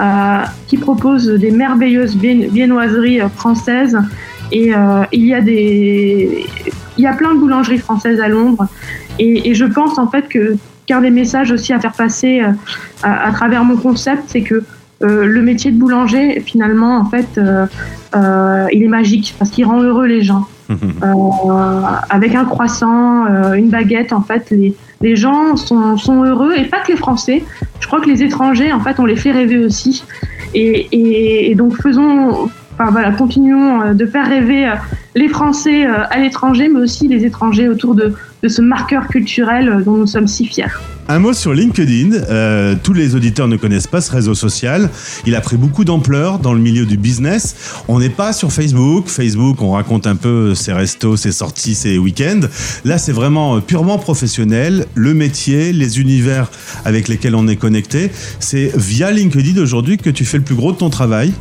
euh, 0.00 0.38
qui 0.68 0.78
propose 0.78 1.26
des 1.26 1.50
merveilleuses 1.50 2.16
vien- 2.16 2.48
viennoiseries 2.50 3.20
françaises. 3.36 3.98
Et 4.52 4.72
euh, 4.74 5.02
il 5.12 5.26
y 5.26 5.34
a 5.34 5.40
des, 5.42 6.46
il 6.98 7.04
y 7.04 7.06
a 7.06 7.12
plein 7.12 7.34
de 7.34 7.38
boulangeries 7.38 7.78
françaises 7.78 8.20
à 8.20 8.28
Londres. 8.28 8.66
Et, 9.18 9.50
et 9.50 9.54
je 9.54 9.64
pense 9.64 9.98
en 9.98 10.08
fait 10.08 10.28
que 10.28 10.56
qu'un 10.86 11.00
des 11.00 11.10
messages 11.10 11.50
aussi 11.50 11.72
à 11.72 11.80
faire 11.80 11.92
passer 11.92 12.40
euh, 12.42 12.50
à, 13.02 13.28
à 13.28 13.32
travers 13.32 13.64
mon 13.64 13.76
concept, 13.76 14.22
c'est 14.28 14.42
que 14.42 14.62
euh, 15.02 15.26
le 15.26 15.42
métier 15.42 15.72
de 15.72 15.78
boulanger, 15.78 16.40
finalement, 16.40 16.96
en 16.98 17.04
fait, 17.06 17.38
euh, 17.38 17.66
il 18.72 18.82
est 18.82 18.88
magique 18.88 19.34
parce 19.38 19.50
qu'il 19.50 19.64
rend 19.66 19.82
heureux 19.82 20.06
les 20.06 20.22
gens. 20.22 20.46
Avec 22.10 22.34
un 22.34 22.44
croissant, 22.44 23.26
une 23.54 23.68
baguette, 23.68 24.12
en 24.12 24.22
fait, 24.22 24.50
les, 24.50 24.74
les 25.00 25.16
gens 25.16 25.56
sont, 25.56 25.96
sont 25.96 26.22
heureux 26.24 26.54
et 26.56 26.64
pas 26.64 26.78
que 26.80 26.92
les 26.92 26.96
Français. 26.98 27.44
Je 27.80 27.86
crois 27.86 28.00
que 28.00 28.06
les 28.08 28.22
étrangers, 28.22 28.72
en 28.72 28.80
fait, 28.80 28.98
on 28.98 29.04
les 29.04 29.16
fait 29.16 29.32
rêver 29.32 29.58
aussi. 29.58 30.04
Et, 30.54 30.86
et- 30.92 31.50
et 31.50 31.54
donc 31.54 31.76
faisons, 31.82 32.48
enfin 32.78 32.90
voilà, 32.90 33.10
continuons 33.12 33.92
de 33.92 34.06
faire 34.06 34.26
rêver 34.28 34.70
les 35.16 35.28
Français 35.28 35.86
euh, 35.86 36.04
à 36.10 36.18
l'étranger, 36.18 36.68
mais 36.68 36.80
aussi 36.80 37.08
les 37.08 37.24
étrangers 37.24 37.68
autour 37.68 37.94
de, 37.94 38.12
ce 38.46 38.60
marqueur 38.60 39.08
culturel 39.08 39.68
euh, 39.68 39.82
dont 39.82 39.96
nous 39.96 40.06
sommes 40.06 40.28
si 40.28 40.46
fiers. 40.46 40.66
Un 41.08 41.20
mot 41.20 41.32
sur 41.32 41.54
LinkedIn. 41.54 42.12
Euh, 42.12 42.74
tous 42.82 42.92
les 42.92 43.14
auditeurs 43.14 43.48
ne 43.48 43.56
connaissent 43.56 43.86
pas 43.86 44.02
ce 44.02 44.12
réseau 44.12 44.34
social. 44.34 44.90
Il 45.24 45.34
a 45.34 45.40
pris 45.40 45.56
beaucoup 45.56 45.84
d'ampleur 45.84 46.38
dans 46.38 46.52
le 46.52 46.60
milieu 46.60 46.84
du 46.84 46.98
business. 46.98 47.82
On 47.88 47.98
n'est 47.98 48.10
pas 48.10 48.34
sur 48.34 48.52
Facebook. 48.52 49.08
Facebook, 49.08 49.62
on 49.62 49.70
raconte 49.70 50.06
un 50.06 50.16
peu 50.16 50.54
ses 50.54 50.74
restos, 50.74 51.16
ses 51.16 51.32
sorties, 51.32 51.74
ses 51.74 51.96
week-ends. 51.96 52.46
Là, 52.84 52.98
c'est 52.98 53.12
vraiment 53.12 53.60
purement 53.60 53.98
professionnel. 53.98 54.84
Le 54.94 55.14
métier, 55.14 55.72
les 55.72 55.98
univers 55.98 56.50
avec 56.84 57.08
lesquels 57.08 57.34
on 57.34 57.48
est 57.48 57.56
connecté. 57.56 58.10
C'est 58.38 58.70
via 58.76 59.10
LinkedIn 59.12 59.62
aujourd'hui 59.62 59.96
que 59.96 60.10
tu 60.10 60.24
fais 60.24 60.38
le 60.38 60.44
plus 60.44 60.56
gros 60.56 60.72
de 60.72 60.78
ton 60.78 60.90
travail. 60.90 61.32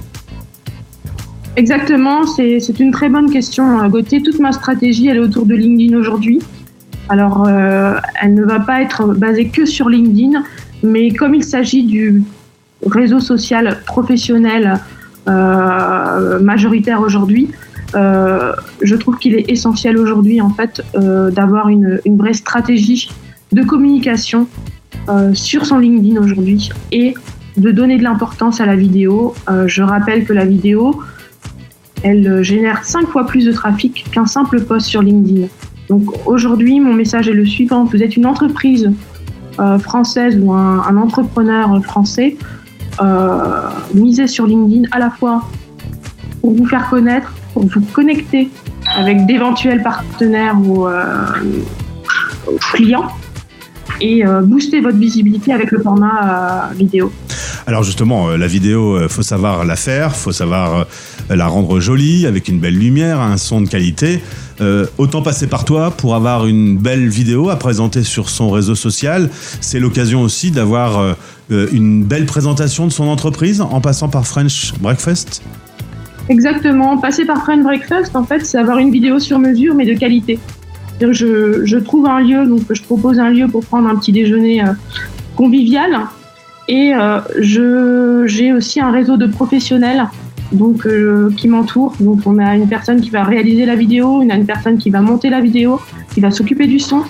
Exactement, 1.57 2.25
c'est 2.27 2.79
une 2.79 2.91
très 2.91 3.07
bonne 3.07 3.31
question, 3.31 3.79
euh, 3.79 3.87
Gauthier. 3.87 4.21
Toute 4.21 4.39
ma 4.39 4.51
stratégie, 4.51 5.07
elle 5.07 5.17
est 5.17 5.21
autour 5.21 5.45
de 5.45 5.55
LinkedIn 5.55 5.97
aujourd'hui. 5.97 6.41
Alors, 7.07 7.45
euh, 7.47 7.95
elle 8.21 8.33
ne 8.33 8.43
va 8.43 8.59
pas 8.59 8.81
être 8.81 9.05
basée 9.13 9.47
que 9.47 9.65
sur 9.65 9.89
LinkedIn, 9.89 10.43
mais 10.83 11.11
comme 11.11 11.35
il 11.35 11.43
s'agit 11.43 11.83
du 11.83 12.23
réseau 12.85 13.19
social 13.19 13.77
professionnel 13.85 14.79
euh, 15.27 16.39
majoritaire 16.39 17.01
aujourd'hui, 17.01 17.51
euh, 17.95 18.53
je 18.81 18.95
trouve 18.95 19.17
qu'il 19.17 19.35
est 19.35 19.49
essentiel 19.49 19.97
aujourd'hui, 19.97 20.41
en 20.41 20.49
fait, 20.49 20.81
d'avoir 20.95 21.69
une, 21.69 21.99
une 22.05 22.17
vraie 22.17 22.33
stratégie 22.33 23.09
de 23.51 23.63
communication 23.63 24.47
sur 25.33 25.67
son 25.67 25.77
LinkedIn 25.77 26.19
aujourd'hui 26.19 26.71
et 26.91 27.13
de 27.57 27.71
donner 27.71 27.97
de 27.97 28.03
l'importance 28.03 28.59
à 28.59 28.65
la 28.65 28.75
vidéo. 28.75 29.35
Je 29.67 29.83
rappelle 29.83 30.25
que 30.25 30.33
la 30.33 30.45
vidéo, 30.45 30.99
elle 32.05 32.27
euh, 32.27 32.43
génère 32.43 32.85
cinq 32.85 33.07
fois 33.07 33.25
plus 33.25 33.45
de 33.45 33.51
trafic 33.51 34.05
qu'un 34.11 34.27
simple 34.27 34.61
post 34.61 34.85
sur 34.85 35.01
LinkedIn. 35.01 35.47
Donc 35.89 36.03
aujourd'hui, 36.27 36.79
mon 36.79 36.93
message 36.93 37.27
est 37.27 37.33
le 37.33 37.45
suivant. 37.45 37.83
Vous 37.83 38.03
êtes 38.03 38.15
une 38.15 38.27
entreprise 38.27 38.91
euh, 39.59 39.79
française 39.79 40.37
ou 40.39 40.53
un, 40.53 40.97
entrepreneur 40.97 41.83
français, 41.83 42.37
euh, 43.01 43.69
misez 43.95 44.27
sur 44.27 44.45
LinkedIn 44.45 44.87
à 44.91 44.99
la 44.99 45.09
fois 45.09 45.43
pour 46.41 46.53
vous 46.53 46.67
faire 46.67 46.87
connaître, 46.89 47.33
pour 47.55 47.65
vous 47.65 47.81
connecter 47.91 48.49
avec 48.95 49.25
d'éventuels 49.25 49.81
partenaires 49.81 50.57
ou 50.61 50.87
clients 52.71 53.07
et 53.99 54.23
booster 54.43 54.79
votre 54.79 54.97
visibilité 54.97 55.53
avec 55.53 55.71
le 55.71 55.81
format 55.81 56.69
vidéo. 56.75 57.11
Alors 57.67 57.81
justement, 57.81 58.29
euh, 58.29 58.37
la 58.37 58.45
vidéo, 58.45 58.95
euh, 58.95 59.07
faut 59.07 59.23
savoir 59.23 59.65
la 59.65 59.75
faire, 59.75 60.15
faut 60.15 60.31
savoir 60.31 60.85
euh, 61.31 61.35
la 61.35 61.47
rendre 61.47 61.79
jolie, 61.79 62.27
avec 62.27 62.47
une 62.47 62.59
belle 62.59 62.77
lumière, 62.77 63.19
un 63.19 63.37
son 63.37 63.61
de 63.61 63.67
qualité. 63.67 64.21
Autant 64.97 65.21
passer 65.21 65.47
par 65.47 65.65
toi 65.65 65.91
pour 65.91 66.15
avoir 66.15 66.47
une 66.47 66.77
belle 66.77 67.09
vidéo 67.09 67.49
à 67.49 67.57
présenter 67.57 68.03
sur 68.03 68.29
son 68.29 68.49
réseau 68.49 68.73
social. 68.73 69.29
C'est 69.59 69.81
l'occasion 69.81 70.21
aussi 70.21 70.49
d'avoir 70.49 71.17
une 71.49 72.05
belle 72.05 72.25
présentation 72.25 72.87
de 72.87 72.91
son 72.93 73.09
entreprise 73.09 73.59
en 73.59 73.81
passant 73.81 74.07
par 74.07 74.25
French 74.25 74.71
Breakfast. 74.79 75.43
Exactement. 76.29 76.97
Passer 76.97 77.25
par 77.25 77.43
Friend 77.43 77.63
Breakfast, 77.63 78.15
en 78.15 78.23
fait, 78.23 78.45
c'est 78.45 78.57
avoir 78.57 78.77
une 78.77 78.91
vidéo 78.91 79.19
sur 79.19 79.39
mesure, 79.39 79.75
mais 79.75 79.85
de 79.85 79.99
qualité. 79.99 80.39
Je, 81.01 81.65
je 81.65 81.77
trouve 81.77 82.07
un 82.07 82.21
lieu, 82.21 82.45
donc 82.45 82.61
je 82.69 82.81
propose 82.81 83.19
un 83.19 83.31
lieu 83.31 83.49
pour 83.49 83.65
prendre 83.65 83.89
un 83.89 83.97
petit 83.97 84.13
déjeuner 84.13 84.63
convivial. 85.35 86.07
Et 86.67 86.93
euh, 86.93 87.19
je, 87.39 88.23
j'ai 88.25 88.53
aussi 88.53 88.79
un 88.81 88.91
réseau 88.91 89.17
de 89.17 89.27
professionnels 89.27 90.05
donc, 90.51 90.85
euh, 90.85 91.29
qui 91.37 91.47
m'entourent. 91.47 91.95
Donc, 91.99 92.21
on 92.25 92.39
a 92.39 92.55
une 92.55 92.67
personne 92.67 93.01
qui 93.01 93.09
va 93.09 93.23
réaliser 93.23 93.65
la 93.65 93.75
vidéo, 93.75 94.07
on 94.07 94.29
a 94.29 94.35
une 94.35 94.45
personne 94.45 94.77
qui 94.77 94.89
va 94.89 95.01
monter 95.01 95.29
la 95.29 95.41
vidéo, 95.41 95.79
qui 96.13 96.21
va 96.21 96.31
s'occuper 96.31 96.67
du 96.67 96.79
son. 96.79 97.03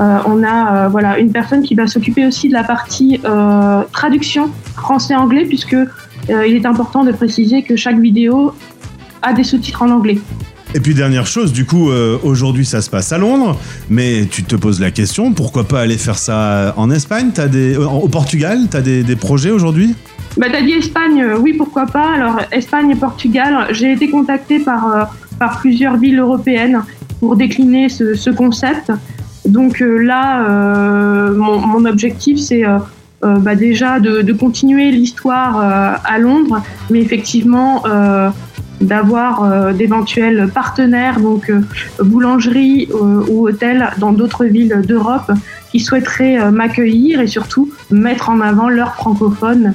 Euh, 0.00 0.18
on 0.26 0.42
a 0.42 0.86
euh, 0.86 0.88
voilà, 0.88 1.18
une 1.18 1.30
personne 1.30 1.62
qui 1.62 1.74
va 1.74 1.86
s'occuper 1.86 2.26
aussi 2.26 2.48
de 2.48 2.52
la 2.52 2.64
partie 2.64 3.20
euh, 3.24 3.82
traduction 3.92 4.50
français-anglais, 4.74 5.44
puisque 5.44 5.74
euh, 5.74 6.46
il 6.46 6.54
est 6.54 6.66
important 6.66 7.04
de 7.04 7.12
préciser 7.12 7.62
que 7.62 7.76
chaque 7.76 7.98
vidéo 7.98 8.52
a 9.22 9.32
des 9.32 9.44
sous-titres 9.44 9.82
en 9.82 9.90
anglais. 9.90 10.18
Et 10.76 10.80
puis 10.80 10.92
dernière 10.92 11.26
chose, 11.26 11.52
du 11.52 11.66
coup, 11.66 11.90
euh, 11.90 12.18
aujourd'hui 12.24 12.66
ça 12.66 12.82
se 12.82 12.90
passe 12.90 13.12
à 13.12 13.18
Londres, 13.18 13.56
mais 13.88 14.26
tu 14.28 14.42
te 14.42 14.56
poses 14.56 14.80
la 14.80 14.90
question, 14.90 15.32
pourquoi 15.32 15.62
pas 15.68 15.80
aller 15.80 15.96
faire 15.96 16.18
ça 16.18 16.74
en 16.76 16.90
Espagne? 16.90 17.30
T'as 17.32 17.46
des, 17.46 17.76
euh, 17.76 17.86
Au 17.86 18.08
Portugal 18.08 18.58
T'as 18.68 18.80
des, 18.80 19.04
des 19.04 19.14
projets 19.14 19.50
aujourd'hui? 19.50 19.94
Bah, 20.36 20.46
t'as 20.50 20.62
dit 20.62 20.72
Espagne, 20.72 21.22
euh, 21.22 21.38
oui, 21.38 21.52
pourquoi 21.52 21.86
pas. 21.86 22.12
Alors, 22.16 22.40
Espagne 22.50 22.90
et 22.90 22.96
Portugal, 22.96 23.68
j'ai 23.70 23.92
été 23.92 24.10
contactée 24.10 24.58
par, 24.58 25.10
par 25.38 25.60
plusieurs 25.60 25.96
villes 25.96 26.18
européennes 26.18 26.82
pour 27.20 27.36
décliner 27.36 27.88
ce, 27.88 28.14
ce 28.14 28.30
concept. 28.30 28.90
Donc 29.46 29.78
là, 29.78 30.42
mon, 31.36 31.84
objectif, 31.84 32.38
c'est 32.38 32.64
bah, 33.22 33.54
déjà 33.54 34.00
de, 34.00 34.32
continuer 34.32 34.90
l'histoire 34.90 35.58
à 36.04 36.18
Londres, 36.18 36.62
mais 36.90 37.00
effectivement 37.00 37.84
d'avoir 38.84 39.42
euh, 39.42 39.72
d'éventuels 39.72 40.48
partenaires, 40.52 41.20
donc 41.20 41.50
euh, 41.50 41.60
boulangeries 42.02 42.88
euh, 42.92 43.24
ou 43.28 43.48
hôtels 43.48 43.90
dans 43.98 44.12
d'autres 44.12 44.44
villes 44.44 44.82
d'Europe 44.86 45.30
qui 45.70 45.80
souhaiteraient 45.80 46.52
m'accueillir 46.52 47.20
et 47.20 47.26
surtout 47.26 47.72
mettre 47.90 48.30
en 48.30 48.40
avant 48.40 48.68
leurs 48.68 48.94
francophones 48.94 49.74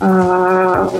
dans 0.00 0.90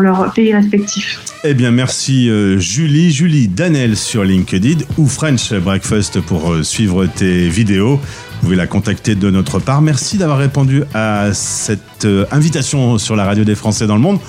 leur 0.00 0.32
pays 0.32 0.54
respectif. 0.54 1.20
Eh 1.44 1.52
bien, 1.52 1.70
merci 1.70 2.30
Julie. 2.58 3.12
Julie 3.12 3.48
Danel 3.48 3.96
sur 3.96 4.24
LinkedIn 4.24 4.78
ou 4.96 5.06
French 5.06 5.52
Breakfast 5.52 6.22
pour 6.22 6.54
suivre 6.62 7.04
tes 7.04 7.50
vidéos. 7.50 7.96
Vous 7.96 8.40
pouvez 8.40 8.56
la 8.56 8.66
contacter 8.66 9.14
de 9.14 9.30
notre 9.30 9.58
part. 9.58 9.82
Merci 9.82 10.16
d'avoir 10.16 10.38
répondu 10.38 10.84
à 10.94 11.34
cette 11.34 12.08
invitation 12.30 12.96
sur 12.96 13.14
la 13.14 13.26
radio 13.26 13.44
des 13.44 13.54
Français 13.54 13.86
dans 13.86 13.96
le 13.96 14.02
monde. 14.02 14.20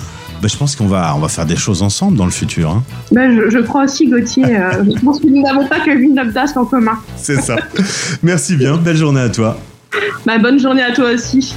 Bah, 0.42 0.48
je 0.50 0.56
pense 0.56 0.74
qu'on 0.76 0.86
va, 0.86 1.14
on 1.14 1.18
va 1.20 1.28
faire 1.28 1.44
des 1.46 1.56
choses 1.56 1.82
ensemble 1.82 2.16
dans 2.16 2.24
le 2.24 2.30
futur. 2.30 2.70
hein. 2.70 2.82
Bah, 3.12 3.30
je, 3.30 3.50
je 3.50 3.58
crois 3.58 3.84
aussi, 3.84 4.06
Gauthier. 4.08 4.44
euh, 4.56 4.84
je 4.96 5.00
pense 5.04 5.20
que 5.20 5.26
nous 5.26 5.42
n'avons 5.42 5.66
pas 5.66 5.80
que 5.80 5.90
Villeneuve 5.96 6.32
d'Ascq 6.32 6.56
en 6.56 6.64
commun. 6.64 6.98
C'est 7.16 7.40
ça. 7.42 7.56
Merci 8.22 8.56
bien. 8.56 8.76
Belle 8.76 8.96
journée 8.96 9.20
à 9.20 9.28
toi. 9.28 9.58
Bah, 10.24 10.38
bonne 10.38 10.58
journée 10.58 10.82
à 10.82 10.92
toi 10.92 11.10
aussi. 11.12 11.54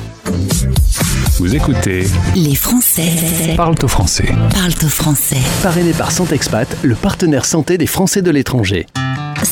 Vous 1.39 1.55
écoutez 1.55 2.05
Les 2.35 2.55
Français 2.55 3.09
Parle 3.57 3.75
au 3.81 3.87
français. 3.87 4.25
parlent 4.53 4.71
au 4.83 4.87
français. 4.87 5.37
Parrainé 5.63 5.91
par 5.93 6.11
Santexpat, 6.11 6.67
le 6.83 6.95
partenaire 6.95 7.45
santé 7.45 7.77
des 7.77 7.87
Français 7.87 8.21
de 8.21 8.29
l'étranger. 8.31 8.85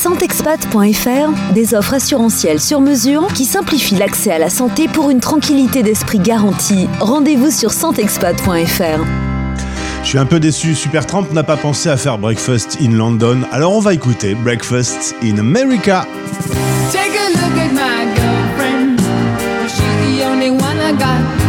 Santexpat.fr, 0.01 1.53
des 1.53 1.75
offres 1.75 1.93
assurantielles 1.93 2.59
sur 2.59 2.81
mesure 2.81 3.27
qui 3.35 3.45
simplifient 3.45 3.97
l'accès 3.97 4.31
à 4.31 4.39
la 4.39 4.49
santé 4.49 4.87
pour 4.87 5.11
une 5.11 5.19
tranquillité 5.19 5.83
d'esprit 5.83 6.17
garantie. 6.17 6.87
Rendez-vous 6.99 7.51
sur 7.51 7.71
santexpat.fr. 7.71 9.05
Je 10.01 10.07
suis 10.07 10.17
un 10.17 10.25
peu 10.25 10.39
déçu. 10.39 10.73
Supertramp 10.73 11.27
n'a 11.33 11.43
pas 11.43 11.55
pensé 11.55 11.87
à 11.87 11.97
faire 11.97 12.17
Breakfast 12.17 12.79
in 12.81 12.93
London. 12.93 13.41
Alors 13.51 13.75
on 13.75 13.79
va 13.79 13.93
écouter 13.93 14.33
Breakfast 14.33 15.13
in 15.21 15.37
America. 15.37 16.07
Take 16.91 17.15
a 17.15 17.29
look 17.29 17.55
at 17.59 17.71
my 17.71 18.05
girlfriend. 18.15 18.99
She's 19.67 20.17
the 20.17 20.25
only 20.25 20.49
one 20.49 20.79
I 20.79 20.93
got. 20.93 21.40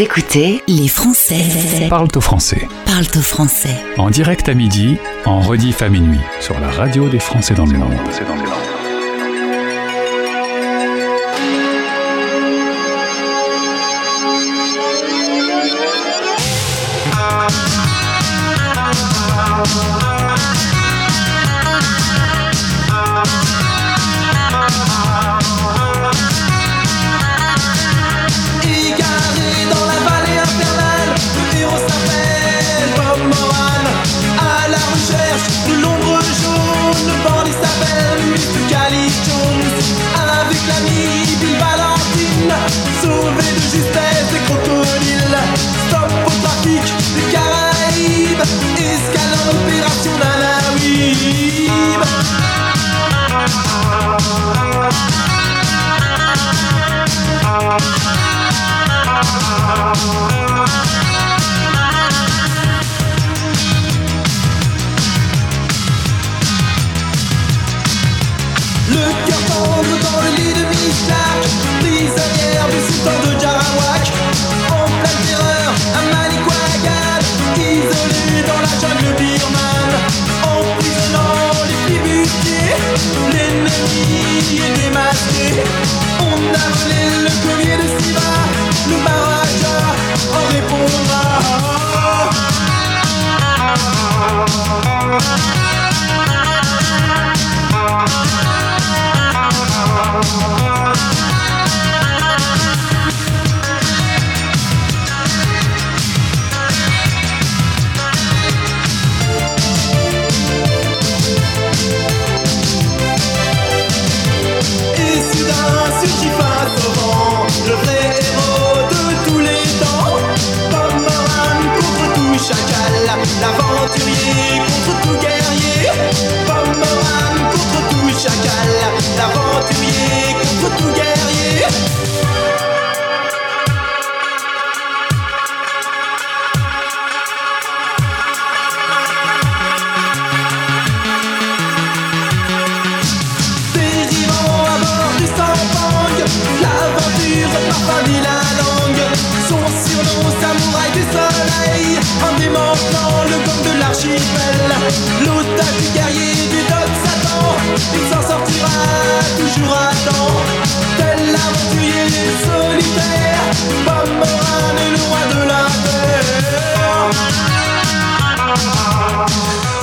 Vous 0.00 0.06
écoutez 0.06 0.62
Les 0.66 0.88
Français 0.88 1.44
Parle 1.90 2.08
au 2.16 2.22
français. 2.22 2.66
parlent 2.86 3.04
au 3.18 3.20
français. 3.20 3.76
En 3.98 4.08
direct 4.08 4.48
à 4.48 4.54
midi, 4.54 4.96
en 5.26 5.40
rediff 5.40 5.82
à 5.82 5.90
minuit, 5.90 6.20
sur 6.40 6.58
la 6.58 6.70
radio 6.70 7.10
des 7.10 7.18
Français 7.18 7.52
dans 7.52 7.66
le 7.66 7.76
monde. 7.76 7.92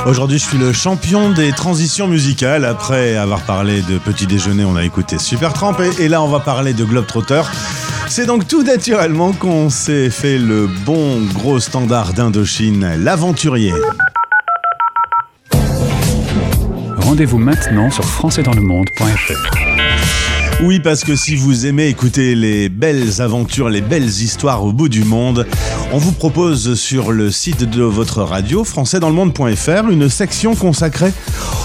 Aujourd'hui, 0.07 0.39
je 0.39 0.45
suis 0.45 0.57
le 0.57 0.71
champion 0.71 1.31
des 1.31 1.51
transitions 1.51 2.07
musicales. 2.07 2.63
Après 2.63 3.17
avoir 3.17 3.41
parlé 3.41 3.81
de 3.81 3.97
petit 3.97 4.25
déjeuner, 4.25 4.63
on 4.63 4.77
a 4.77 4.85
écouté 4.85 5.17
Supertramp 5.17 5.75
et, 5.81 6.03
et 6.03 6.07
là, 6.07 6.21
on 6.23 6.29
va 6.29 6.39
parler 6.39 6.73
de 6.73 6.85
Globetrotter. 6.85 7.41
C'est 8.07 8.25
donc 8.25 8.47
tout 8.47 8.63
naturellement 8.63 9.33
qu'on 9.33 9.69
s'est 9.69 10.09
fait 10.09 10.37
le 10.37 10.67
bon 10.85 11.19
gros 11.33 11.59
standard 11.59 12.13
d'Indochine, 12.13 12.95
l'aventurier. 12.97 13.73
Rendez-vous 17.07 17.37
maintenant 17.37 17.89
sur 17.89 18.03
françaisdanslemonde.fr. 18.03 19.86
Oui, 20.63 20.79
parce 20.79 21.03
que 21.03 21.15
si 21.15 21.35
vous 21.35 21.67
aimez 21.67 21.87
écouter 21.87 22.33
les 22.33 22.67
belles 22.67 23.21
aventures, 23.21 23.69
les 23.69 23.81
belles 23.81 24.07
histoires 24.07 24.63
au 24.63 24.73
bout 24.73 24.89
du 24.89 25.03
monde, 25.03 25.45
on 25.93 25.99
vous 25.99 26.11
propose 26.11 26.73
sur 26.73 27.11
le 27.11 27.29
site 27.29 27.63
de 27.63 27.83
votre 27.83 28.23
radio, 28.23 28.63
françaisdanslemonde.fr, 28.63 29.89
une 29.91 30.09
section 30.09 30.55
consacrée 30.55 31.13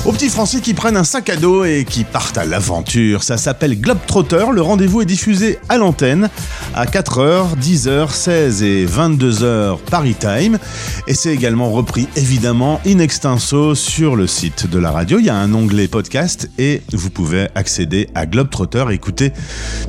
aux 0.05 0.13
petits 0.13 0.29
Français 0.29 0.61
qui 0.61 0.75
prennent 0.75 0.97
un 0.97 1.05
sac 1.05 1.31
à 1.31 1.37
dos 1.37 1.65
et 1.65 1.87
qui 1.89 2.05
partent 2.05 2.37
à 2.37 2.45
l'aventure. 2.45 3.23
Ça 3.23 3.39
s'appelle 3.39 3.81
Globetrotter. 3.81 4.47
Le 4.53 4.61
rendez-vous 4.61 5.01
est 5.01 5.07
diffusé 5.07 5.59
à 5.69 5.79
l'antenne 5.79 6.29
à 6.75 6.85
4h, 6.85 7.57
10h, 7.61 8.11
16 8.11 8.63
et 8.63 8.85
22h 8.85 9.79
Paris 9.91 10.17
Time. 10.19 10.59
Et 11.07 11.15
c'est 11.15 11.33
également 11.33 11.71
repris 11.71 12.09
évidemment 12.17 12.81
in 12.87 12.99
extenso 12.99 13.75
sur 13.75 14.17
le 14.17 14.27
site 14.27 14.69
de 14.69 14.79
la 14.79 14.91
radio. 14.91 15.19
Il 15.19 15.25
y 15.25 15.31
a 15.31 15.37
un 15.37 15.55
onglet 15.55 15.89
podcast 15.89 16.51
et 16.59 16.83
vous 16.93 17.11
pouvez 17.11 17.49
accéder 17.55 18.09
à 18.15 18.27
Globetrotter, 18.27 18.82
écouter 18.91 19.33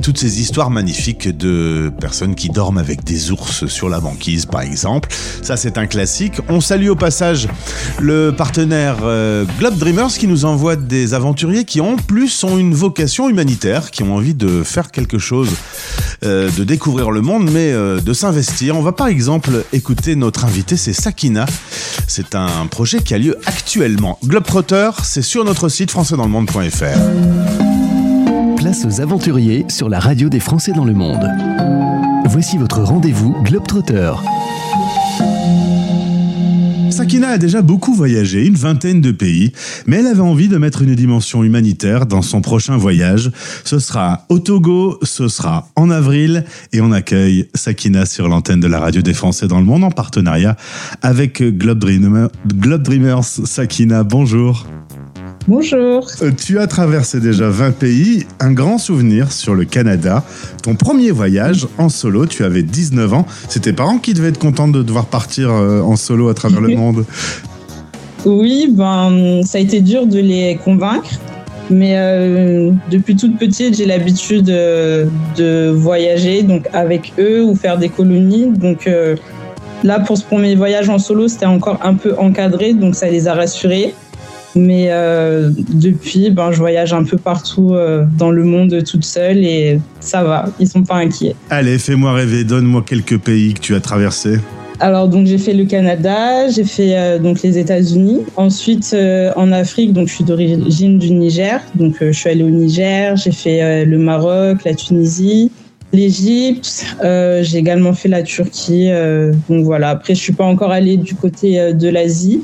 toutes 0.01 0.17
ces 0.17 0.41
histoires 0.41 0.69
magnifiques 0.69 1.35
de 1.35 1.91
personnes 1.99 2.35
qui 2.35 2.49
dorment 2.49 2.77
avec 2.77 3.03
des 3.03 3.31
ours 3.31 3.65
sur 3.67 3.89
la 3.89 3.99
banquise 3.99 4.45
par 4.45 4.61
exemple. 4.61 5.09
Ça 5.41 5.57
c'est 5.57 5.77
un 5.77 5.87
classique. 5.87 6.39
On 6.49 6.61
salue 6.61 6.89
au 6.89 6.95
passage 6.95 7.47
le 7.99 8.31
partenaire 8.31 8.97
euh, 9.03 9.45
Globe 9.59 9.77
Dreamers 9.77 10.09
qui 10.09 10.27
nous 10.27 10.45
envoie 10.45 10.75
des 10.75 11.13
aventuriers 11.13 11.65
qui 11.65 11.81
en 11.81 11.95
plus 11.95 12.43
ont 12.43 12.57
une 12.57 12.73
vocation 12.73 13.29
humanitaire, 13.29 13.91
qui 13.91 14.03
ont 14.03 14.15
envie 14.15 14.33
de 14.33 14.63
faire 14.63 14.91
quelque 14.91 15.17
chose, 15.17 15.49
euh, 16.23 16.49
de 16.57 16.63
découvrir 16.63 17.11
le 17.11 17.21
monde, 17.21 17.49
mais 17.51 17.71
euh, 17.71 17.99
de 17.99 18.13
s'investir. 18.13 18.77
On 18.77 18.81
va 18.81 18.91
par 18.91 19.07
exemple 19.07 19.63
écouter 19.73 20.15
notre 20.15 20.45
invité, 20.45 20.77
c'est 20.77 20.93
Sakina. 20.93 21.45
C'est 22.07 22.35
un 22.35 22.67
projet 22.69 22.99
qui 22.99 23.13
a 23.13 23.17
lieu 23.17 23.37
actuellement. 23.45 24.19
Globetrotter, 24.25 24.91
c'est 25.03 25.21
sur 25.21 25.43
notre 25.43 25.69
site 25.69 25.91
françaisdanslemonde.fr. 25.91 27.62
Aux 28.73 29.01
aventuriers 29.01 29.65
sur 29.69 29.87
la 29.87 29.99
radio 29.99 30.29
des 30.29 30.39
Français 30.39 30.71
dans 30.73 30.83
le 30.83 30.93
monde. 30.93 31.29
Voici 32.25 32.57
votre 32.57 32.81
rendez-vous 32.81 33.35
Globetrotter. 33.43 34.13
Sakina 36.89 37.29
a 37.29 37.37
déjà 37.37 37.61
beaucoup 37.61 37.93
voyagé, 37.93 38.47
une 38.47 38.55
vingtaine 38.55 38.99
de 38.99 39.11
pays, 39.11 39.51
mais 39.85 39.97
elle 39.97 40.07
avait 40.07 40.21
envie 40.21 40.47
de 40.47 40.57
mettre 40.57 40.81
une 40.81 40.95
dimension 40.95 41.43
humanitaire 41.43 42.07
dans 42.07 42.23
son 42.23 42.41
prochain 42.41 42.75
voyage. 42.75 43.31
Ce 43.63 43.77
sera 43.77 44.25
au 44.29 44.39
Togo, 44.39 44.97
ce 45.03 45.27
sera 45.27 45.69
en 45.75 45.91
avril, 45.91 46.43
et 46.73 46.81
on 46.81 46.91
accueille 46.91 47.49
Sakina 47.53 48.07
sur 48.07 48.27
l'antenne 48.27 48.59
de 48.59 48.67
la 48.67 48.79
radio 48.79 49.03
des 49.03 49.13
Français 49.13 49.47
dans 49.47 49.59
le 49.59 49.65
monde 49.65 49.83
en 49.83 49.91
partenariat 49.91 50.57
avec 51.03 51.43
Globe, 51.43 51.85
Globe 52.47 52.81
Dreamers. 52.81 53.23
Sakina, 53.23 54.03
bonjour. 54.03 54.65
Bonjour. 55.47 56.07
Euh, 56.21 56.31
Tu 56.31 56.59
as 56.59 56.67
traversé 56.67 57.19
déjà 57.19 57.49
20 57.49 57.71
pays, 57.71 58.25
un 58.39 58.51
grand 58.53 58.77
souvenir 58.77 59.31
sur 59.31 59.55
le 59.55 59.65
Canada. 59.65 60.23
Ton 60.61 60.75
premier 60.75 61.11
voyage 61.11 61.67
en 61.77 61.89
solo, 61.89 62.25
tu 62.25 62.43
avais 62.45 62.63
19 62.63 63.13
ans. 63.13 63.25
C'est 63.49 63.61
tes 63.61 63.73
parents 63.73 63.97
qui 63.97 64.13
devaient 64.13 64.29
être 64.29 64.39
contents 64.39 64.69
de 64.69 64.81
devoir 64.81 65.05
partir 65.05 65.51
euh, 65.51 65.81
en 65.81 65.97
solo 65.97 66.29
à 66.29 66.33
travers 66.33 66.61
le 66.61 66.75
monde. 66.75 67.05
Oui, 68.25 68.67
ben, 68.71 69.41
ça 69.43 69.57
a 69.57 69.61
été 69.61 69.81
dur 69.81 70.07
de 70.07 70.19
les 70.19 70.57
convaincre. 70.63 71.09
Mais 71.69 71.93
euh, 71.97 72.71
depuis 72.91 73.15
toute 73.15 73.37
petite, 73.37 73.75
j'ai 73.75 73.85
l'habitude 73.85 74.45
de 74.45 75.69
voyager 75.69 76.43
donc 76.43 76.67
avec 76.73 77.13
eux 77.19 77.43
ou 77.43 77.55
faire 77.55 77.77
des 77.77 77.89
colonies. 77.89 78.47
Donc 78.47 78.87
euh, 78.87 79.15
là, 79.83 79.99
pour 79.99 80.17
ce 80.17 80.23
premier 80.23 80.55
voyage 80.55 80.89
en 80.89 80.99
solo, 80.99 81.27
c'était 81.27 81.45
encore 81.45 81.79
un 81.83 81.95
peu 81.95 82.15
encadré, 82.17 82.73
donc 82.73 82.95
ça 82.95 83.09
les 83.09 83.27
a 83.27 83.33
rassurés. 83.33 83.93
Mais 84.55 84.87
euh, 84.89 85.49
depuis, 85.73 86.29
ben, 86.29 86.51
je 86.51 86.57
voyage 86.57 86.93
un 86.93 87.03
peu 87.03 87.17
partout 87.17 87.73
euh, 87.73 88.05
dans 88.17 88.31
le 88.31 88.43
monde 88.43 88.83
toute 88.83 89.05
seule 89.05 89.39
et 89.39 89.79
ça 89.99 90.23
va, 90.23 90.45
ils 90.59 90.67
sont 90.67 90.83
pas 90.83 90.95
inquiets. 90.95 91.35
Allez, 91.49 91.77
fais-moi 91.77 92.13
rêver, 92.13 92.43
donne-moi 92.43 92.83
quelques 92.85 93.17
pays 93.17 93.53
que 93.53 93.59
tu 93.59 93.75
as 93.75 93.79
traversés. 93.79 94.39
Alors 94.79 95.07
donc 95.07 95.27
j'ai 95.27 95.37
fait 95.37 95.53
le 95.53 95.65
Canada, 95.65 96.49
j'ai 96.49 96.63
fait 96.65 96.97
euh, 96.97 97.19
donc 97.19 97.41
les 97.41 97.57
États-Unis. 97.57 98.21
Ensuite 98.35 98.95
en 99.35 99.51
Afrique, 99.51 99.93
donc 99.93 100.07
je 100.07 100.13
suis 100.13 100.23
d'origine 100.23 100.99
du 100.99 101.11
Niger, 101.11 101.61
donc 101.75 101.95
je 101.99 102.11
suis 102.11 102.29
allée 102.29 102.43
au 102.43 102.49
Niger. 102.49 103.15
J'ai 103.15 103.31
fait 103.31 103.85
le 103.85 103.97
Maroc, 103.97 104.63
la 104.65 104.73
Tunisie, 104.73 105.51
l'Égypte. 105.93 106.85
Euh, 107.03 107.43
j'ai 107.43 107.59
également 107.59 107.93
fait 107.93 108.09
la 108.09 108.23
Turquie. 108.23 108.87
euh, 108.89 109.31
donc 109.47 109.63
voilà. 109.63 109.89
Après 109.89 110.15
je 110.15 110.19
suis 110.19 110.33
pas 110.33 110.43
encore 110.43 110.71
allée 110.71 110.97
du 110.97 111.15
côté 111.15 111.73
de 111.73 111.89
l'Asie, 111.89 112.41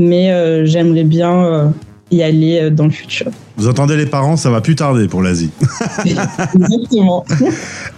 mais 0.00 0.32
euh, 0.32 0.64
j'aimerais 0.66 1.04
bien 1.04 1.44
euh, 1.44 1.68
y 2.10 2.22
aller 2.22 2.58
euh, 2.60 2.70
dans 2.70 2.84
le 2.84 2.90
futur. 2.90 3.28
Vous 3.56 3.68
entendez 3.68 3.96
les 3.96 4.06
parents, 4.06 4.36
ça 4.36 4.50
va 4.50 4.60
plus 4.60 4.74
tarder 4.74 5.06
pour 5.06 5.22
l'Asie. 5.22 5.50
Exactement. 6.04 7.24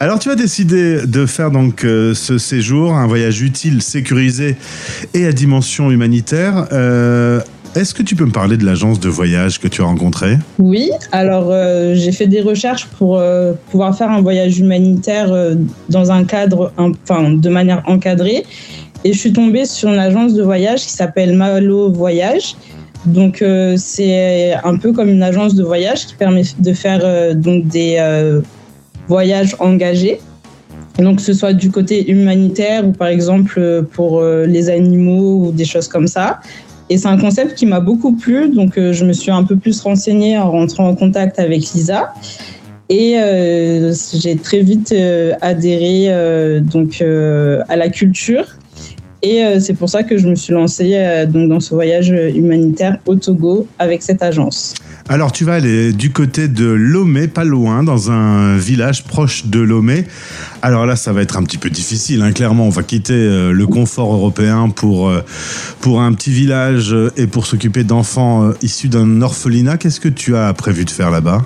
Alors 0.00 0.18
tu 0.18 0.30
as 0.30 0.34
décidé 0.34 1.06
de 1.06 1.24
faire 1.26 1.50
donc 1.50 1.84
euh, 1.84 2.14
ce 2.14 2.36
séjour, 2.36 2.94
un 2.94 3.06
voyage 3.06 3.40
utile, 3.42 3.80
sécurisé 3.80 4.56
et 5.14 5.24
à 5.26 5.32
dimension 5.32 5.90
humanitaire. 5.90 6.66
Euh, 6.72 7.40
Est-ce 7.76 7.94
que 7.94 8.02
tu 8.02 8.16
peux 8.16 8.26
me 8.26 8.32
parler 8.32 8.56
de 8.56 8.66
l'agence 8.66 8.98
de 9.00 9.08
voyage 9.08 9.60
que 9.60 9.68
tu 9.68 9.82
as 9.82 9.84
rencontrée? 9.84 10.36
Oui, 10.58 10.90
alors 11.12 11.48
euh, 11.50 11.94
j'ai 11.94 12.12
fait 12.12 12.26
des 12.26 12.40
recherches 12.40 12.86
pour 12.98 13.18
euh, 13.18 13.52
pouvoir 13.70 13.96
faire 13.96 14.10
un 14.10 14.20
voyage 14.20 14.58
humanitaire 14.58 15.32
euh, 15.32 15.54
dans 15.88 16.10
un 16.10 16.24
cadre, 16.24 16.72
enfin 16.76 17.30
de 17.30 17.48
manière 17.48 17.82
encadrée, 17.86 18.44
et 19.04 19.12
je 19.12 19.18
suis 19.18 19.32
tombée 19.32 19.64
sur 19.64 19.88
une 19.88 19.98
agence 19.98 20.34
de 20.34 20.42
voyage 20.42 20.82
qui 20.82 20.92
s'appelle 20.92 21.36
Malo 21.36 21.90
Voyage. 21.90 22.56
Donc 23.06 23.42
euh, 23.42 23.74
c'est 23.76 24.54
un 24.62 24.76
peu 24.76 24.92
comme 24.92 25.08
une 25.08 25.22
agence 25.22 25.54
de 25.54 25.64
voyage 25.64 26.06
qui 26.06 26.14
permet 26.14 26.42
de 26.58 26.72
faire 26.72 27.00
euh, 27.02 27.34
donc 27.34 27.66
des 27.66 27.96
euh, 27.98 28.40
voyages 29.08 29.56
engagés. 29.58 30.20
Donc 30.98 31.16
que 31.16 31.22
ce 31.22 31.32
soit 31.32 31.52
du 31.52 31.70
côté 31.70 32.10
humanitaire 32.10 32.86
ou 32.86 32.92
par 32.92 33.08
exemple 33.08 33.86
pour 33.92 34.22
les 34.22 34.68
animaux 34.68 35.46
ou 35.46 35.52
des 35.52 35.64
choses 35.64 35.88
comme 35.88 36.06
ça. 36.06 36.40
Et 36.90 36.98
c'est 36.98 37.08
un 37.08 37.16
concept 37.16 37.54
qui 37.54 37.64
m'a 37.64 37.80
beaucoup 37.80 38.12
plu, 38.12 38.50
donc 38.50 38.74
je 38.76 39.04
me 39.06 39.14
suis 39.14 39.30
un 39.30 39.42
peu 39.42 39.56
plus 39.56 39.80
renseignée 39.80 40.36
en 40.36 40.50
rentrant 40.50 40.86
en 40.86 40.94
contact 40.94 41.38
avec 41.38 41.62
Lisa. 41.72 42.12
Et 42.90 43.16
j'ai 44.12 44.36
très 44.36 44.60
vite 44.60 44.94
adhéré 45.40 46.60
donc, 46.60 47.02
à 47.02 47.76
la 47.76 47.88
culture. 47.88 48.44
Et 49.24 49.44
euh, 49.44 49.60
c'est 49.60 49.74
pour 49.74 49.88
ça 49.88 50.02
que 50.02 50.18
je 50.18 50.26
me 50.26 50.34
suis 50.34 50.52
lancée 50.52 50.94
euh, 50.94 51.26
donc, 51.26 51.48
dans 51.48 51.60
ce 51.60 51.74
voyage 51.74 52.08
humanitaire 52.10 52.98
au 53.06 53.14
Togo 53.14 53.68
avec 53.78 54.02
cette 54.02 54.20
agence. 54.20 54.74
Alors 55.08 55.30
tu 55.30 55.44
vas 55.44 55.54
aller 55.54 55.92
du 55.92 56.10
côté 56.10 56.48
de 56.48 56.66
Lomé, 56.66 57.28
pas 57.28 57.44
loin, 57.44 57.84
dans 57.84 58.10
un 58.10 58.56
village 58.56 59.04
proche 59.04 59.46
de 59.46 59.60
Lomé. 59.60 60.06
Alors 60.60 60.86
là, 60.86 60.96
ça 60.96 61.12
va 61.12 61.22
être 61.22 61.36
un 61.36 61.44
petit 61.44 61.58
peu 61.58 61.70
difficile. 61.70 62.22
hein. 62.22 62.32
Clairement, 62.32 62.66
on 62.66 62.70
va 62.70 62.82
quitter 62.82 63.12
euh, 63.14 63.52
le 63.52 63.66
confort 63.66 64.12
européen 64.12 64.70
pour, 64.74 65.12
pour 65.80 66.00
un 66.00 66.12
petit 66.14 66.30
village 66.30 66.94
et 67.16 67.26
pour 67.28 67.46
s'occuper 67.46 67.84
d'enfants 67.84 68.50
issus 68.62 68.88
d'un 68.88 69.22
orphelinat. 69.22 69.76
Qu'est-ce 69.76 70.00
que 70.00 70.08
tu 70.08 70.34
as 70.36 70.52
prévu 70.52 70.84
de 70.84 70.90
faire 70.90 71.10
là-bas? 71.10 71.42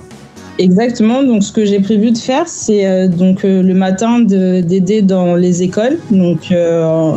Exactement. 0.59 1.23
Donc, 1.23 1.43
ce 1.43 1.51
que 1.51 1.65
j'ai 1.65 1.79
prévu 1.79 2.09
de 2.09 2.17
faire, 2.17 2.47
c'est 2.47 2.87
euh, 2.87 3.07
donc 3.07 3.45
euh, 3.45 3.61
le 3.61 3.75
matin 3.75 4.19
de- 4.19 4.61
d'aider 4.61 5.03
dans 5.03 5.35
les 5.35 5.61
écoles. 5.61 5.99
Donc, 6.09 6.51
euh, 6.51 7.11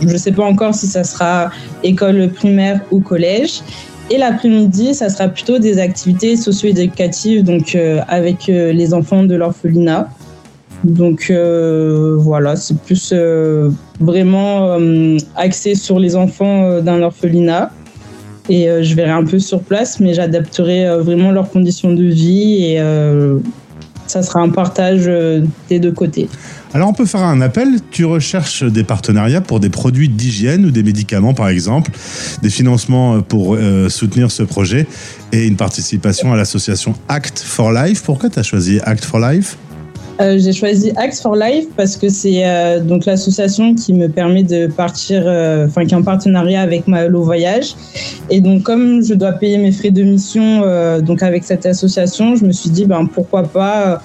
je 0.00 0.08
ne 0.08 0.16
sais 0.16 0.32
pas 0.32 0.44
encore 0.44 0.74
si 0.74 0.86
ça 0.86 1.04
sera 1.04 1.50
école 1.82 2.28
primaire 2.30 2.80
ou 2.90 3.00
collège. 3.00 3.62
Et 4.10 4.18
l'après-midi, 4.18 4.94
ça 4.94 5.08
sera 5.08 5.28
plutôt 5.28 5.58
des 5.58 5.78
activités 5.78 6.36
socio-éducatives, 6.36 7.42
donc 7.42 7.74
euh, 7.74 8.00
avec 8.08 8.48
euh, 8.48 8.72
les 8.72 8.92
enfants 8.92 9.24
de 9.24 9.34
l'orphelinat. 9.34 10.10
Donc 10.82 11.28
euh, 11.30 12.16
voilà, 12.18 12.56
c'est 12.56 12.78
plus 12.78 13.14
vraiment 14.00 14.76
axé 15.34 15.74
sur 15.74 15.98
les 15.98 16.14
enfants 16.14 16.80
d'un 16.82 17.00
orphelinat. 17.00 17.70
Et 18.50 18.66
je 18.82 18.94
verrai 18.94 19.12
un 19.12 19.24
peu 19.24 19.38
sur 19.38 19.62
place, 19.62 19.98
mais 20.00 20.12
j'adapterai 20.12 20.98
vraiment 20.98 21.30
leurs 21.30 21.48
conditions 21.48 21.94
de 21.94 22.04
vie 22.04 22.76
ça 24.14 24.22
sera 24.22 24.38
un 24.38 24.48
partage 24.48 25.06
euh, 25.08 25.40
des 25.68 25.80
deux 25.80 25.90
côtés. 25.90 26.28
Alors 26.72 26.88
on 26.88 26.92
peut 26.92 27.04
faire 27.04 27.24
un 27.24 27.40
appel, 27.40 27.80
tu 27.90 28.04
recherches 28.04 28.62
des 28.62 28.84
partenariats 28.84 29.40
pour 29.40 29.58
des 29.58 29.70
produits 29.70 30.08
d'hygiène 30.08 30.64
ou 30.66 30.70
des 30.70 30.84
médicaments 30.84 31.34
par 31.34 31.48
exemple, 31.48 31.90
des 32.40 32.50
financements 32.50 33.22
pour 33.22 33.56
euh, 33.56 33.88
soutenir 33.88 34.30
ce 34.30 34.44
projet 34.44 34.86
et 35.32 35.48
une 35.48 35.56
participation 35.56 36.32
à 36.32 36.36
l'association 36.36 36.94
Act 37.08 37.40
for 37.40 37.72
Life. 37.72 38.02
Pourquoi 38.04 38.30
tu 38.30 38.38
as 38.38 38.44
choisi 38.44 38.78
Act 38.84 39.04
for 39.04 39.18
Life? 39.18 39.56
Euh, 40.20 40.38
j'ai 40.38 40.52
choisi 40.52 40.92
Axe 40.96 41.20
for 41.20 41.34
Life 41.34 41.66
parce 41.76 41.96
que 41.96 42.08
c'est 42.08 42.46
euh, 42.46 42.80
donc 42.80 43.04
l'association 43.04 43.74
qui 43.74 43.92
me 43.92 44.08
permet 44.08 44.44
de 44.44 44.68
partir, 44.68 45.24
euh, 45.26 45.66
enfin 45.66 45.84
qui 45.84 45.94
est 45.94 45.96
en 45.96 46.02
partenariat 46.02 46.60
avec 46.60 46.86
Mahalo 46.86 47.22
Voyage. 47.22 47.74
Et 48.30 48.40
donc 48.40 48.62
comme 48.62 49.04
je 49.04 49.14
dois 49.14 49.32
payer 49.32 49.58
mes 49.58 49.72
frais 49.72 49.90
de 49.90 50.02
mission 50.02 50.62
donc 51.00 51.22
avec 51.22 51.44
cette 51.44 51.66
association, 51.66 52.36
je 52.36 52.44
me 52.44 52.52
suis 52.52 52.70
dit 52.70 52.86
ben 52.86 53.06
pourquoi 53.06 53.42
pas 53.42 54.02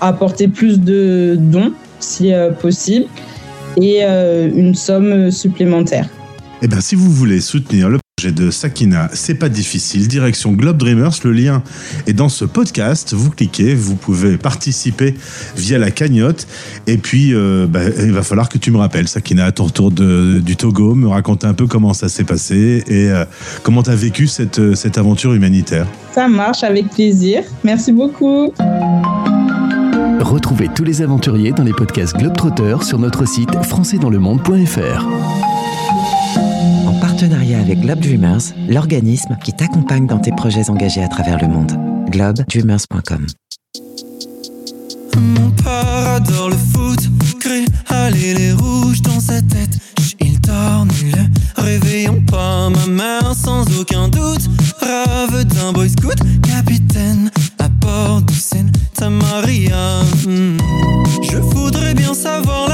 apporter 0.00 0.48
plus 0.48 0.80
de 0.80 1.36
dons 1.38 1.72
si 2.00 2.32
possible 2.60 3.06
et 3.80 4.02
une 4.02 4.74
somme 4.74 5.30
supplémentaire. 5.30 6.08
Eh 6.62 6.68
bien, 6.68 6.80
si 6.80 6.94
vous 6.94 7.10
voulez 7.10 7.40
soutenir 7.40 7.88
le 7.88 7.98
projet 8.24 8.46
de 8.46 8.50
Sakina, 8.50 9.10
c'est 9.12 9.34
pas 9.34 9.50
difficile. 9.50 10.08
Direction 10.08 10.52
Globe 10.52 10.78
Dreamers, 10.78 11.10
le 11.24 11.32
lien 11.32 11.62
est 12.06 12.14
dans 12.14 12.30
ce 12.30 12.46
podcast. 12.46 13.12
Vous 13.12 13.28
cliquez, 13.30 13.74
vous 13.74 13.96
pouvez 13.96 14.38
participer 14.38 15.14
via 15.56 15.78
la 15.78 15.90
cagnotte. 15.90 16.46
Et 16.86 16.96
puis, 16.96 17.34
euh, 17.34 17.66
bah, 17.68 17.80
il 18.02 18.12
va 18.12 18.22
falloir 18.22 18.48
que 18.48 18.56
tu 18.56 18.70
me 18.70 18.78
rappelles, 18.78 19.08
Sakina, 19.08 19.44
à 19.44 19.52
ton 19.52 19.64
retour 19.64 19.90
de- 19.90 20.40
du 20.40 20.56
Togo, 20.56 20.94
me 20.94 21.06
raconter 21.08 21.46
un 21.46 21.52
peu 21.52 21.66
comment 21.66 21.92
ça 21.92 22.08
s'est 22.08 22.24
passé 22.24 22.82
et 22.86 23.10
euh, 23.10 23.26
comment 23.62 23.82
tu 23.82 23.90
as 23.90 23.94
vécu 23.96 24.26
cette, 24.26 24.58
euh, 24.58 24.74
cette 24.74 24.96
aventure 24.96 25.34
humanitaire. 25.34 25.86
Ça 26.14 26.26
marche 26.26 26.62
avec 26.64 26.88
plaisir. 26.90 27.42
Merci 27.62 27.92
beaucoup. 27.92 28.54
Retrouvez 30.20 30.70
tous 30.74 30.84
les 30.84 31.02
aventuriers 31.02 31.52
dans 31.52 31.64
les 31.64 31.74
podcasts 31.74 32.16
Globetrotter 32.16 32.76
sur 32.84 32.98
notre 32.98 33.28
site 33.28 33.50
françaisdanslemonde.fr. 33.64 35.53
Avec 37.32 37.80
Globe 37.80 38.00
Dreamers, 38.00 38.52
l'organisme 38.68 39.38
qui 39.42 39.54
t'accompagne 39.54 40.06
dans 40.06 40.18
tes 40.18 40.30
projets 40.30 40.68
engagés 40.68 41.02
à 41.02 41.08
travers 41.08 41.40
le 41.40 41.48
monde. 41.48 41.72
globedreamers.com 42.10 43.26
Mon 45.16 45.50
père 45.52 46.16
adore 46.16 46.50
le 46.50 46.56
foot, 46.56 46.98
crée 47.40 47.64
aller 47.88 48.34
les 48.34 48.52
rouges 48.52 49.00
dans 49.00 49.20
sa 49.20 49.40
tête. 49.40 49.78
Il 50.20 50.38
dort 50.42 50.84
nul, 50.84 51.14
réveillons 51.56 52.22
pas 52.30 52.68
ma 52.68 52.86
mère 52.86 53.34
sans 53.34 53.64
aucun 53.80 54.08
doute. 54.08 54.50
Rêve 54.80 55.44
d'un 55.44 55.72
boy 55.72 55.88
scout, 55.88 56.18
capitaine 56.42 57.30
à 57.58 57.68
bord 57.68 58.20
du 58.20 58.34
Santa 58.34 59.08
Maria. 59.08 60.02
Hmm. 60.26 60.58
Je 61.22 61.38
voudrais 61.38 61.94
bien 61.94 62.12
savoir 62.12 62.68
la 62.68 62.73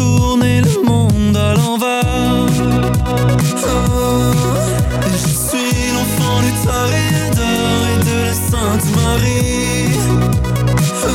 tourner 0.00 0.62
le 0.62 0.74
monde 0.88 1.36
à 1.36 1.52
l'envers. 1.54 2.46
Oh, 3.54 4.32
je 5.12 5.30
suis 5.46 5.80
l'enfant 5.94 6.38
du 6.46 6.52
Toréador 6.64 7.80
et 7.92 7.98
de 8.08 8.16
la 8.28 8.36
Sainte 8.48 8.88
Marie. 8.96 9.92
Oh, 11.06 11.10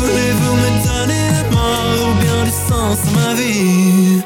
voulez-vous 0.00 0.54
me 0.64 0.70
donner 0.88 1.24
la 1.36 1.44
mort 1.56 1.98
ou 2.08 2.12
bien 2.22 2.40
du 2.48 2.54
sens 2.68 2.98
à 3.06 3.10
ma 3.20 3.30
vie? 3.40 4.20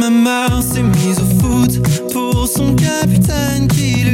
Ma 0.00 0.10
mère 0.10 0.60
s'est 0.62 0.88
mise 0.96 1.20
au 1.24 1.30
foot 1.38 1.72
pour 2.12 2.48
son 2.48 2.68
capitaine 2.74 3.68
qui 3.68 3.90
lui 4.04 4.13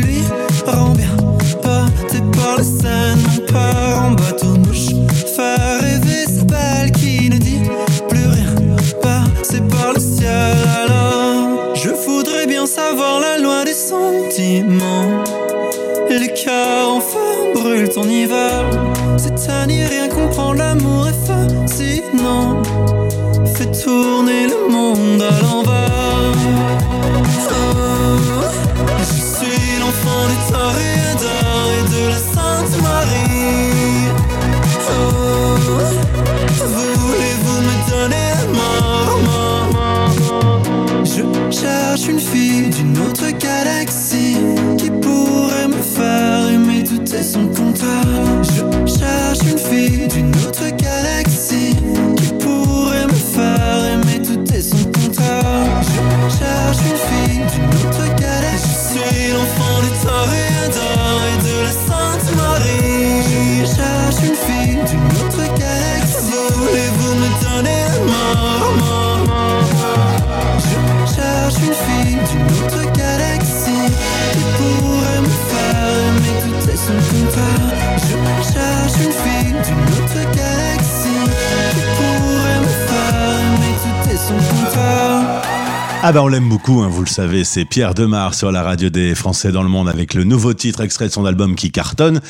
feu 18.00 18.06
brûlent 18.06 18.06
en 18.06 18.08
hiver. 18.08 18.64
C'est 19.16 19.50
à 19.50 19.66
n'y 19.66 19.84
rien 19.84 20.08
comprendre, 20.08 20.58
l'amour 20.58 21.08
est 21.08 21.26
fascinant 21.26 22.62
fait 23.60 23.84
tourner 23.84 24.46
le 24.46 24.72
monde 24.72 25.22
à 25.22 25.40
l'envers. 25.42 26.34
Oh, 27.50 27.64
je 28.98 29.04
suis 29.04 29.78
l'enfant 29.80 30.22
du 30.30 30.36
Toréador 30.50 31.64
et 31.76 31.84
de 31.94 32.02
la 32.08 32.20
Sainte 32.32 32.74
Marie. 32.82 34.08
Oh, 34.88 35.56
voulez-vous 37.00 37.60
me 37.68 37.76
donner 37.90 38.28
la 38.38 38.46
mort 38.58 39.20
Je 41.04 41.22
cherche 41.54 42.04
une 42.08 42.20
fille 42.20 42.68
d'une 42.70 42.96
autre 42.98 43.09
Ah 86.02 86.12
bah 86.12 86.22
on 86.22 86.28
l'aime 86.28 86.48
beaucoup, 86.48 86.80
hein, 86.80 86.88
vous 86.88 87.02
le 87.02 87.08
savez, 87.08 87.44
c'est 87.44 87.66
Pierre 87.66 87.92
Demar 87.92 88.32
sur 88.32 88.50
la 88.50 88.62
radio 88.62 88.88
des 88.88 89.14
Français 89.14 89.52
dans 89.52 89.62
le 89.62 89.68
monde 89.68 89.86
avec 89.86 90.14
le 90.14 90.24
nouveau 90.24 90.54
titre 90.54 90.80
extrait 90.80 91.08
de 91.08 91.12
son 91.12 91.26
album 91.26 91.54
qui 91.54 91.70
cartonne. 91.70 92.22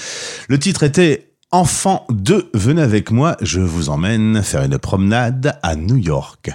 Le 0.48 0.58
titre 0.58 0.82
était 0.82 1.30
Enfant 1.52 2.04
2, 2.10 2.50
venez 2.52 2.82
avec 2.82 3.12
moi, 3.12 3.36
je 3.40 3.60
vous 3.60 3.88
emmène 3.88 4.42
faire 4.42 4.64
une 4.64 4.76
promenade 4.76 5.56
à 5.62 5.76
New 5.76 5.96
York. 5.96 6.50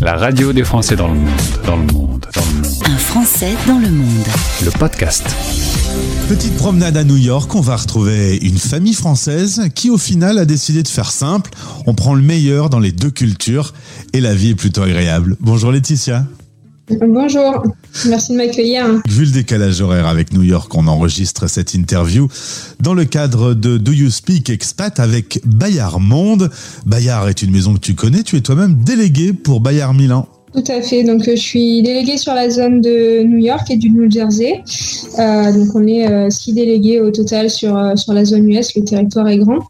La 0.00 0.16
radio 0.16 0.54
des 0.54 0.64
Français 0.64 0.96
dans 0.96 1.08
le 1.08 1.14
monde, 1.14 1.28
dans 1.66 1.76
le 1.76 1.82
monde, 1.92 2.26
dans 2.34 2.40
le 2.40 2.62
monde. 2.62 2.74
Un 2.86 2.96
Français 2.96 3.54
dans 3.66 3.78
le 3.78 3.90
monde. 3.90 4.26
Le 4.64 4.70
podcast. 4.70 5.26
Petite 6.26 6.56
promenade 6.56 6.96
à 6.96 7.04
New 7.04 7.18
York, 7.18 7.54
on 7.54 7.60
va 7.60 7.76
retrouver 7.76 8.38
une 8.38 8.56
famille 8.56 8.94
française 8.94 9.68
qui 9.74 9.90
au 9.90 9.98
final 9.98 10.38
a 10.38 10.46
décidé 10.46 10.82
de 10.82 10.88
faire 10.88 11.10
simple. 11.10 11.50
On 11.86 11.94
prend 11.94 12.14
le 12.14 12.22
meilleur 12.22 12.70
dans 12.70 12.78
les 12.78 12.92
deux 12.92 13.10
cultures 13.10 13.74
et 14.14 14.20
la 14.20 14.34
vie 14.34 14.50
est 14.50 14.54
plutôt 14.54 14.82
agréable. 14.82 15.36
Bonjour 15.38 15.70
Laetitia. 15.70 16.24
Bonjour, 16.90 17.62
merci 18.08 18.32
de 18.32 18.36
m'accueillir. 18.36 18.84
Vu 19.08 19.24
le 19.24 19.30
décalage 19.30 19.80
horaire 19.80 20.06
avec 20.06 20.32
New 20.32 20.42
York, 20.42 20.74
on 20.74 20.88
enregistre 20.88 21.48
cette 21.48 21.74
interview 21.74 22.28
dans 22.80 22.94
le 22.94 23.04
cadre 23.04 23.54
de 23.54 23.78
Do 23.78 23.92
You 23.92 24.10
Speak 24.10 24.50
Expat 24.50 24.98
avec 24.98 25.40
Bayard 25.44 26.00
Monde. 26.00 26.50
Bayard 26.86 27.28
est 27.28 27.42
une 27.42 27.52
maison 27.52 27.74
que 27.74 27.80
tu 27.80 27.94
connais, 27.94 28.22
tu 28.22 28.36
es 28.36 28.40
toi-même 28.40 28.74
délégué 28.82 29.32
pour 29.32 29.60
Bayard 29.60 29.94
Milan. 29.94 30.26
Tout 30.52 30.64
à 30.66 30.82
fait, 30.82 31.04
donc 31.04 31.22
je 31.24 31.36
suis 31.36 31.80
déléguée 31.82 32.16
sur 32.16 32.34
la 32.34 32.50
zone 32.50 32.80
de 32.80 33.22
New 33.22 33.38
York 33.38 33.70
et 33.70 33.76
du 33.76 33.88
New 33.90 34.10
Jersey. 34.10 34.62
Euh, 35.18 35.52
donc 35.52 35.68
on 35.76 35.86
est 35.86 36.10
euh, 36.10 36.28
six 36.28 36.52
délégués 36.52 37.00
au 37.00 37.12
total 37.12 37.48
sur, 37.48 37.76
euh, 37.76 37.94
sur 37.94 38.12
la 38.14 38.24
zone 38.24 38.50
US, 38.50 38.74
le 38.74 38.82
territoire 38.82 39.28
est 39.28 39.38
grand. 39.38 39.60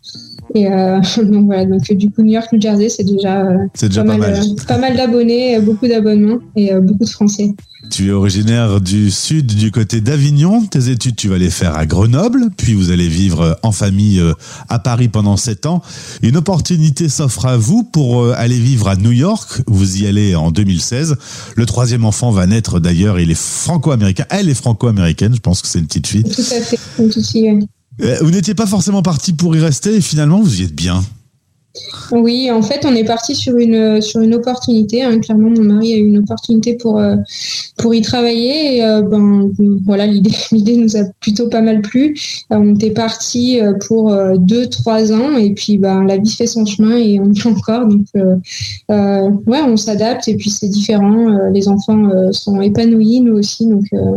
Et 0.55 0.67
euh, 0.67 1.01
donc 1.23 1.47
voilà, 1.47 1.65
donc 1.65 1.83
euh, 1.91 1.95
du 1.95 2.11
coup 2.11 2.23
New 2.23 2.33
York, 2.33 2.49
New 2.53 2.61
Jersey, 2.61 2.89
c'est 2.89 3.05
déjà, 3.05 3.43
euh, 3.43 3.67
déjà 3.81 4.05
pas 4.05 4.17
mal. 4.17 4.41
pas 4.67 4.79
mal 4.79 4.97
d'abonnés, 4.97 5.61
beaucoup 5.61 5.87
d'abonnements 5.87 6.39
et 6.57 6.73
beaucoup 6.75 7.05
de 7.05 7.11
Français. 7.11 7.51
Tu 7.91 8.09
es 8.09 8.13
originaire 8.13 8.81
du 8.81 9.11
sud, 9.11 9.47
du 9.47 9.71
côté 9.71 10.01
d'Avignon. 10.01 10.65
Tes 10.67 10.91
études, 10.91 11.17
tu 11.17 11.29
vas 11.29 11.39
les 11.39 11.51
faire 11.51 11.77
à 11.77 11.87
Grenoble, 11.87 12.51
puis 12.57 12.75
vous 12.75 12.91
allez 12.91 13.09
vivre 13.09 13.59
en 13.63 13.73
famille 13.73 14.23
à 14.69 14.79
Paris 14.79 15.09
pendant 15.09 15.37
sept 15.37 15.67
ans. 15.67 15.81
Une 16.23 16.37
opportunité 16.37 17.09
s'offre 17.09 17.47
à 17.47 17.57
vous 17.57 17.83
pour 17.83 18.27
aller 18.35 18.59
vivre 18.59 18.89
à 18.89 18.97
New 18.97 19.13
York. 19.13 19.63
Vous 19.67 20.03
y 20.03 20.07
allez 20.07 20.37
en 20.37 20.51
2016. 20.51 21.17
Le 21.57 21.67
troisième 21.67 22.05
enfant 22.05 22.31
va 22.31 22.47
naître 22.47 22.81
d'ailleurs. 22.81 23.19
Il 23.19 23.31
est 23.31 23.41
franco-américain. 23.41 24.27
Elle 24.29 24.51
est 24.51 24.55
franco-américaine. 24.55 25.35
Je 25.35 25.41
pense 25.41 25.63
que 25.63 25.69
c'est 25.69 25.79
une 25.79 25.87
petite 25.87 26.07
fille. 26.07 26.25
Tout 26.25 26.43
à 26.43 26.61
fait, 26.61 26.79
ici, 27.17 27.51
ouais. 27.51 27.59
Euh, 27.59 27.67
Vous 28.21 28.31
n'étiez 28.31 28.55
pas 28.55 28.67
forcément 28.67 29.03
parti 29.03 29.33
pour 29.33 29.55
y 29.57 29.61
rester 29.61 29.97
et 29.97 30.01
finalement 30.01 30.41
vous 30.41 30.61
y 30.61 30.65
êtes 30.65 30.75
bien. 30.75 31.03
Oui, 32.11 32.51
en 32.51 32.63
fait, 32.63 32.85
on 32.85 32.95
est 32.97 33.05
parti 33.05 33.37
sur 33.37 33.57
une 33.57 34.03
sur 34.03 34.21
une 34.21 34.35
opportunité. 34.35 35.05
hein. 35.05 35.21
Clairement, 35.21 35.51
mon 35.51 35.63
mari 35.63 35.95
a 35.95 35.99
eu 35.99 36.05
une 36.05 36.19
opportunité 36.19 36.75
pour 36.75 36.99
euh, 36.99 37.15
pour 37.79 37.95
y 37.95 38.01
travailler. 38.01 38.77
Et, 38.79 38.85
euh, 38.85 39.03
ben 39.03 39.49
voilà, 39.87 40.07
l'idée 40.07 40.77
nous 40.77 40.97
a 40.97 41.05
plutôt 41.21 41.49
pas 41.49 41.61
mal 41.63 41.81
plu. 41.81 42.19
Euh, 42.53 42.57
on 42.57 42.75
était 42.75 42.91
parti 42.91 43.61
euh, 43.61 43.75
pour 43.87 44.13
euh, 44.13 44.35
deux 44.37 44.67
trois 44.67 45.13
ans 45.13 45.37
et 45.37 45.55
puis 45.55 45.79
ben 45.79 46.05
la 46.05 46.19
vie 46.19 46.35
fait 46.35 46.49
son 46.49 46.67
chemin 46.67 46.97
et 46.97 47.21
on 47.21 47.33
est 47.33 47.47
encore. 47.47 47.87
Donc 47.87 48.07
euh, 48.17 48.35
euh, 48.91 49.31
ouais, 49.47 49.61
on 49.65 49.77
s'adapte 49.77 50.27
et 50.27 50.35
puis 50.37 50.51
c'est 50.51 50.69
différent. 50.69 51.31
Euh, 51.31 51.51
les 51.53 51.69
enfants 51.69 52.11
euh, 52.11 52.33
sont 52.33 52.61
épanouis, 52.61 53.21
nous 53.21 53.35
aussi. 53.35 53.69
Donc 53.69 53.85
euh, 53.93 54.17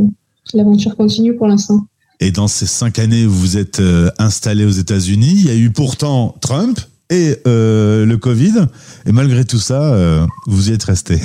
l'aventure 0.55 0.97
continue 0.97 1.35
pour 1.35 1.45
l'instant. 1.45 1.81
Et 2.23 2.31
dans 2.31 2.47
ces 2.47 2.65
cinq 2.65 2.99
années 2.99 3.25
où 3.25 3.31
vous 3.31 3.57
êtes 3.57 3.81
euh, 3.81 4.09
installé 4.17 4.63
aux 4.63 4.69
États-Unis, 4.69 5.33
il 5.35 5.45
y 5.45 5.49
a 5.49 5.55
eu 5.55 5.71
pourtant 5.71 6.35
Trump 6.39 6.79
et 7.09 7.35
euh, 7.45 8.05
le 8.05 8.15
Covid. 8.17 8.65
Et 9.05 9.11
malgré 9.11 9.43
tout 9.43 9.59
ça, 9.59 9.93
euh, 9.93 10.25
vous 10.47 10.69
y 10.69 10.73
êtes 10.73 10.85
resté. 10.85 11.19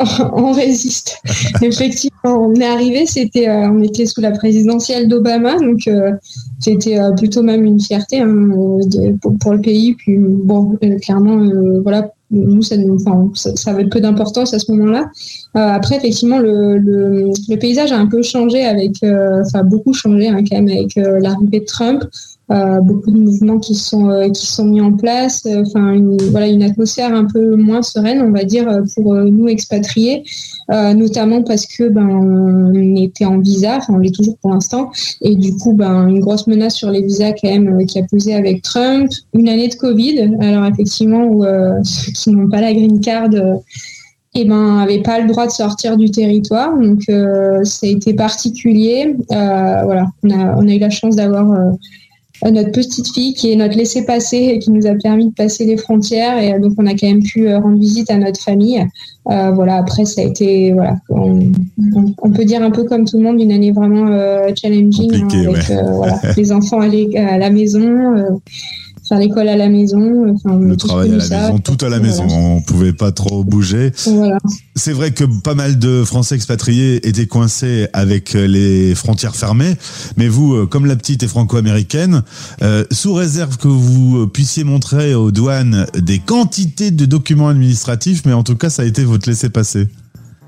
on 0.34 0.52
résiste. 0.52 1.16
Effectivement, 1.62 2.46
on 2.46 2.54
est 2.56 2.66
arrivé, 2.66 3.06
c'était, 3.06 3.48
euh, 3.48 3.70
on 3.70 3.82
était 3.82 4.04
sous 4.04 4.20
la 4.20 4.32
présidentielle 4.32 5.08
d'Obama, 5.08 5.56
donc 5.58 5.88
c'était 6.58 6.98
plutôt 7.16 7.42
même 7.42 7.64
une 7.64 7.80
fierté 7.80 8.20
hein, 8.20 8.26
de- 8.26 9.16
pour, 9.22 9.38
pour 9.38 9.54
le 9.54 9.62
pays. 9.62 9.94
Puis 9.94 10.18
bon, 10.18 10.76
clairement, 11.00 11.48
voilà, 11.82 12.10
nous 12.34 12.62
ça, 12.62 12.76
nous- 12.76 12.98
ça, 13.34 13.70
avait 13.70 13.86
peu 13.86 14.00
d'importance 14.00 14.54
à 14.54 14.58
ce 14.58 14.70
moment-là. 14.72 15.10
Euh, 15.56 15.60
après, 15.60 15.96
effectivement, 15.96 16.38
le 16.38 17.56
paysage 17.56 17.92
a 17.92 17.98
un 17.98 18.06
peu 18.06 18.22
changé 18.22 18.64
avec, 18.64 19.02
euh, 19.02 19.42
enfin 19.44 19.62
beaucoup 19.64 19.92
changé 19.92 20.28
hein, 20.28 20.42
quand 20.48 20.60
même 20.60 20.68
avec 20.68 20.96
euh, 20.96 21.20
l'arrivée 21.20 21.60
de 21.60 21.64
Trump. 21.64 22.04
Euh, 22.50 22.80
beaucoup 22.80 23.10
de 23.10 23.18
mouvements 23.18 23.58
qui 23.58 23.74
sont 23.74 24.10
euh, 24.10 24.28
qui 24.28 24.46
sont 24.46 24.66
mis 24.66 24.82
en 24.82 24.92
place 24.92 25.46
euh, 25.46 25.62
enfin 25.66 25.94
une, 25.94 26.18
voilà 26.24 26.46
une 26.46 26.62
atmosphère 26.62 27.14
un 27.14 27.24
peu 27.24 27.56
moins 27.56 27.80
sereine 27.80 28.20
on 28.20 28.32
va 28.32 28.44
dire 28.44 28.68
euh, 28.68 28.82
pour 28.94 29.14
euh, 29.14 29.24
nous 29.30 29.48
expatriés. 29.48 30.24
Euh, 30.70 30.92
notamment 30.92 31.42
parce 31.42 31.64
que 31.66 31.88
ben 31.88 32.06
on 32.06 32.96
était 32.96 33.24
en 33.24 33.38
visa 33.38 33.78
on 33.88 33.96
l'est 33.96 34.14
toujours 34.14 34.36
pour 34.42 34.50
l'instant. 34.50 34.90
Et 35.22 35.36
du 35.36 35.56
coup 35.56 35.72
ben 35.72 36.06
une 36.06 36.20
grosse 36.20 36.46
menace 36.46 36.74
sur 36.74 36.90
les 36.90 37.00
visas 37.00 37.32
quand 37.32 37.48
même 37.48 37.86
qui 37.86 37.98
a 37.98 38.02
pesé 38.02 38.34
avec 38.34 38.60
Trump. 38.60 39.10
Une 39.32 39.48
année 39.48 39.68
de 39.68 39.74
Covid. 39.76 40.36
Alors 40.40 40.66
effectivement 40.66 41.24
où 41.24 41.44
ceux 41.82 42.12
qui 42.14 42.30
n'ont 42.30 42.50
pas 42.50 42.60
la 42.60 42.74
green 42.74 43.00
card 43.00 43.30
eh 44.36 44.44
ben, 44.44 44.78
avaient 44.78 45.00
pas 45.00 45.20
le 45.20 45.28
droit 45.28 45.46
de 45.46 45.52
sortir 45.52 45.96
du 45.96 46.10
territoire. 46.10 46.76
Donc, 46.76 47.02
ça 47.06 47.86
a 47.86 47.88
été 47.88 48.12
particulier. 48.14 49.16
Voilà, 49.28 50.08
on 50.24 50.30
a, 50.30 50.56
on 50.56 50.68
a 50.68 50.74
eu 50.74 50.78
la 50.78 50.90
chance 50.90 51.16
d'avoir 51.16 51.46
notre 52.50 52.72
petite 52.72 53.08
fille 53.14 53.34
qui 53.34 53.52
est 53.52 53.56
notre 53.56 53.76
laissé-passer 53.76 54.36
et 54.36 54.58
qui 54.58 54.70
nous 54.70 54.86
a 54.86 54.94
permis 54.94 55.28
de 55.28 55.32
passer 55.34 55.64
les 55.64 55.76
frontières. 55.76 56.38
Et 56.38 56.52
euh, 56.54 56.58
donc, 56.58 56.72
on 56.78 56.86
a 56.86 56.92
quand 56.94 57.06
même 57.06 57.22
pu 57.22 57.48
euh, 57.48 57.58
rendre 57.58 57.78
visite 57.78 58.10
à 58.10 58.16
notre 58.18 58.40
famille. 58.40 58.84
Euh, 59.30 59.50
voilà, 59.52 59.76
après, 59.76 60.04
ça 60.04 60.20
a 60.20 60.24
été, 60.24 60.72
voilà, 60.72 60.96
on, 61.08 61.38
on- 61.94 62.14
on 62.22 62.30
peut 62.30 62.44
dire 62.44 62.62
un 62.62 62.70
peu 62.70 62.84
comme 62.84 63.04
tout 63.06 63.16
le 63.18 63.24
monde, 63.24 63.40
une 63.40 63.52
année 63.52 63.72
vraiment 63.72 64.08
euh, 64.08 64.48
challenging. 64.60 65.10
hein, 65.14 65.28
avec 65.32 65.68
ouais. 65.68 65.76
euh, 65.76 65.92
voilà, 65.92 66.20
les 66.36 66.52
enfants 66.52 66.80
à 66.80 67.38
la 67.38 67.50
maison. 67.50 68.40
Euh, 69.14 69.18
faire 69.18 69.28
l'école 69.28 69.48
à 69.48 69.56
la 69.56 69.68
maison, 69.68 70.34
enfin, 70.34 70.58
Le 70.58 70.76
travail 70.76 71.12
à 71.12 71.16
la 71.16 71.40
maison, 71.40 71.58
tout 71.58 71.84
à 71.84 71.88
la 71.88 72.00
maison. 72.00 72.26
On 72.28 72.60
pouvait 72.62 72.92
pas 72.92 73.12
trop 73.12 73.44
bouger. 73.44 73.92
Voilà. 74.06 74.38
C'est 74.76 74.92
vrai 74.92 75.12
que 75.12 75.24
pas 75.42 75.54
mal 75.54 75.78
de 75.78 76.04
Français 76.04 76.34
expatriés 76.34 77.06
étaient 77.06 77.26
coincés 77.26 77.88
avec 77.92 78.32
les 78.34 78.94
frontières 78.94 79.36
fermées, 79.36 79.76
mais 80.16 80.28
vous, 80.28 80.54
euh, 80.54 80.66
comme 80.66 80.86
la 80.86 80.96
petite 80.96 81.22
est 81.22 81.28
franco-américaine, 81.28 82.22
euh, 82.62 82.84
sous 82.90 83.14
réserve 83.14 83.56
que 83.56 83.68
vous 83.68 84.22
euh, 84.22 84.26
puissiez 84.26 84.64
montrer 84.64 85.14
aux 85.14 85.30
douanes 85.30 85.86
des 85.94 86.18
quantités 86.18 86.90
de 86.90 87.06
documents 87.06 87.48
administratifs, 87.48 88.22
mais 88.26 88.32
en 88.32 88.42
tout 88.42 88.56
cas, 88.56 88.70
ça 88.70 88.82
a 88.82 88.84
été 88.84 89.04
votre 89.04 89.28
laissez-passer. 89.28 89.88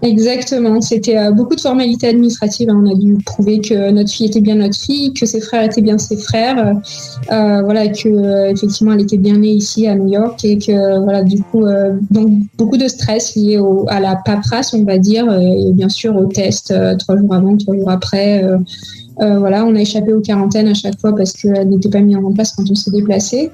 Exactement, 0.02 0.82
c'était 0.82 1.16
euh, 1.16 1.30
beaucoup 1.32 1.56
de 1.56 1.60
formalités 1.60 2.06
administratives. 2.08 2.68
hein. 2.68 2.82
On 2.84 2.90
a 2.90 2.94
dû 2.94 3.16
prouver 3.24 3.60
que 3.60 3.90
notre 3.90 4.10
fille 4.10 4.26
était 4.26 4.42
bien 4.42 4.56
notre 4.56 4.78
fille, 4.78 5.14
que 5.14 5.24
ses 5.24 5.40
frères 5.40 5.64
étaient 5.64 5.80
bien 5.80 5.96
ses 5.96 6.18
frères, 6.18 6.74
euh, 7.32 7.62
voilà, 7.62 7.88
que 7.88 8.06
euh, 8.08 8.50
effectivement 8.50 8.92
elle 8.92 9.00
était 9.00 9.16
bien 9.16 9.38
née 9.38 9.52
ici 9.52 9.86
à 9.86 9.94
New 9.94 10.12
York 10.12 10.44
et 10.44 10.58
que 10.58 11.02
voilà, 11.02 11.22
du 11.22 11.42
coup, 11.42 11.64
euh, 11.64 11.94
donc 12.10 12.30
beaucoup 12.58 12.76
de 12.76 12.88
stress 12.88 13.34
lié 13.36 13.56
au, 13.58 13.86
à 13.88 13.98
la 14.00 14.16
paperasse, 14.16 14.74
on 14.74 14.84
va 14.84 14.98
dire, 14.98 15.32
et 15.32 15.72
bien 15.72 15.88
sûr 15.88 16.14
au 16.14 16.26
test 16.26 16.72
euh, 16.72 16.94
trois 16.96 17.16
jours 17.16 17.32
avant, 17.32 17.56
trois 17.56 17.74
jours 17.74 17.90
après. 17.90 18.44
Euh, 19.20 19.38
voilà, 19.38 19.64
on 19.64 19.74
a 19.74 19.80
échappé 19.80 20.12
aux 20.12 20.20
quarantaines 20.20 20.68
à 20.68 20.74
chaque 20.74 21.00
fois 21.00 21.14
parce 21.16 21.32
qu'elles 21.32 21.68
n'étaient 21.68 21.88
pas 21.88 22.00
mises 22.00 22.16
en 22.16 22.32
place 22.32 22.52
quand 22.56 22.64
on 22.70 22.74
s'est 22.74 22.90
déplacé. 22.90 23.50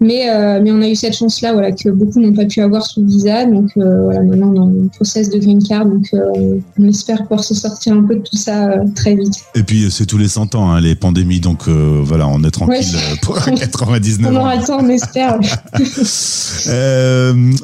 Mais, 0.00 0.30
euh, 0.30 0.60
mais 0.62 0.70
on 0.72 0.80
a 0.82 0.88
eu 0.88 0.94
cette 0.94 1.16
chance-là, 1.16 1.52
voilà, 1.52 1.72
que 1.72 1.88
beaucoup 1.88 2.20
n'ont 2.20 2.34
pas 2.34 2.44
pu 2.44 2.60
avoir 2.60 2.84
sous 2.86 3.04
visa. 3.04 3.44
Donc 3.46 3.70
euh, 3.76 4.04
voilà, 4.04 4.22
maintenant 4.22 4.52
on 4.54 4.56
est 4.56 4.84
en 4.84 4.88
process 4.88 5.30
de 5.30 5.38
green 5.38 5.62
card, 5.62 5.86
donc 5.86 6.06
on 6.12 6.88
espère 6.88 7.22
pouvoir 7.22 7.44
se 7.44 7.54
sortir 7.54 7.94
un 7.94 8.02
peu 8.02 8.16
de 8.16 8.20
tout 8.22 8.36
ça 8.36 8.70
très 8.94 9.14
vite. 9.14 9.34
Et 9.54 9.62
puis, 9.62 9.90
c'est 9.90 10.06
tous 10.06 10.18
les 10.18 10.28
100 10.28 10.54
ans, 10.54 10.70
hein, 10.70 10.80
les 10.80 10.94
pandémies, 10.94 11.40
donc 11.40 11.68
voilà, 11.68 12.28
on 12.28 12.42
est 12.44 12.50
tranquille 12.50 12.68
Ouais. 12.68 13.18
pour 13.22 13.38
99 13.44 14.30
On 14.30 14.36
ans. 14.36 14.40
aura 14.40 14.56
le 14.56 14.62
temps, 14.64 14.78
on 14.80 14.88
espère. 14.88 15.38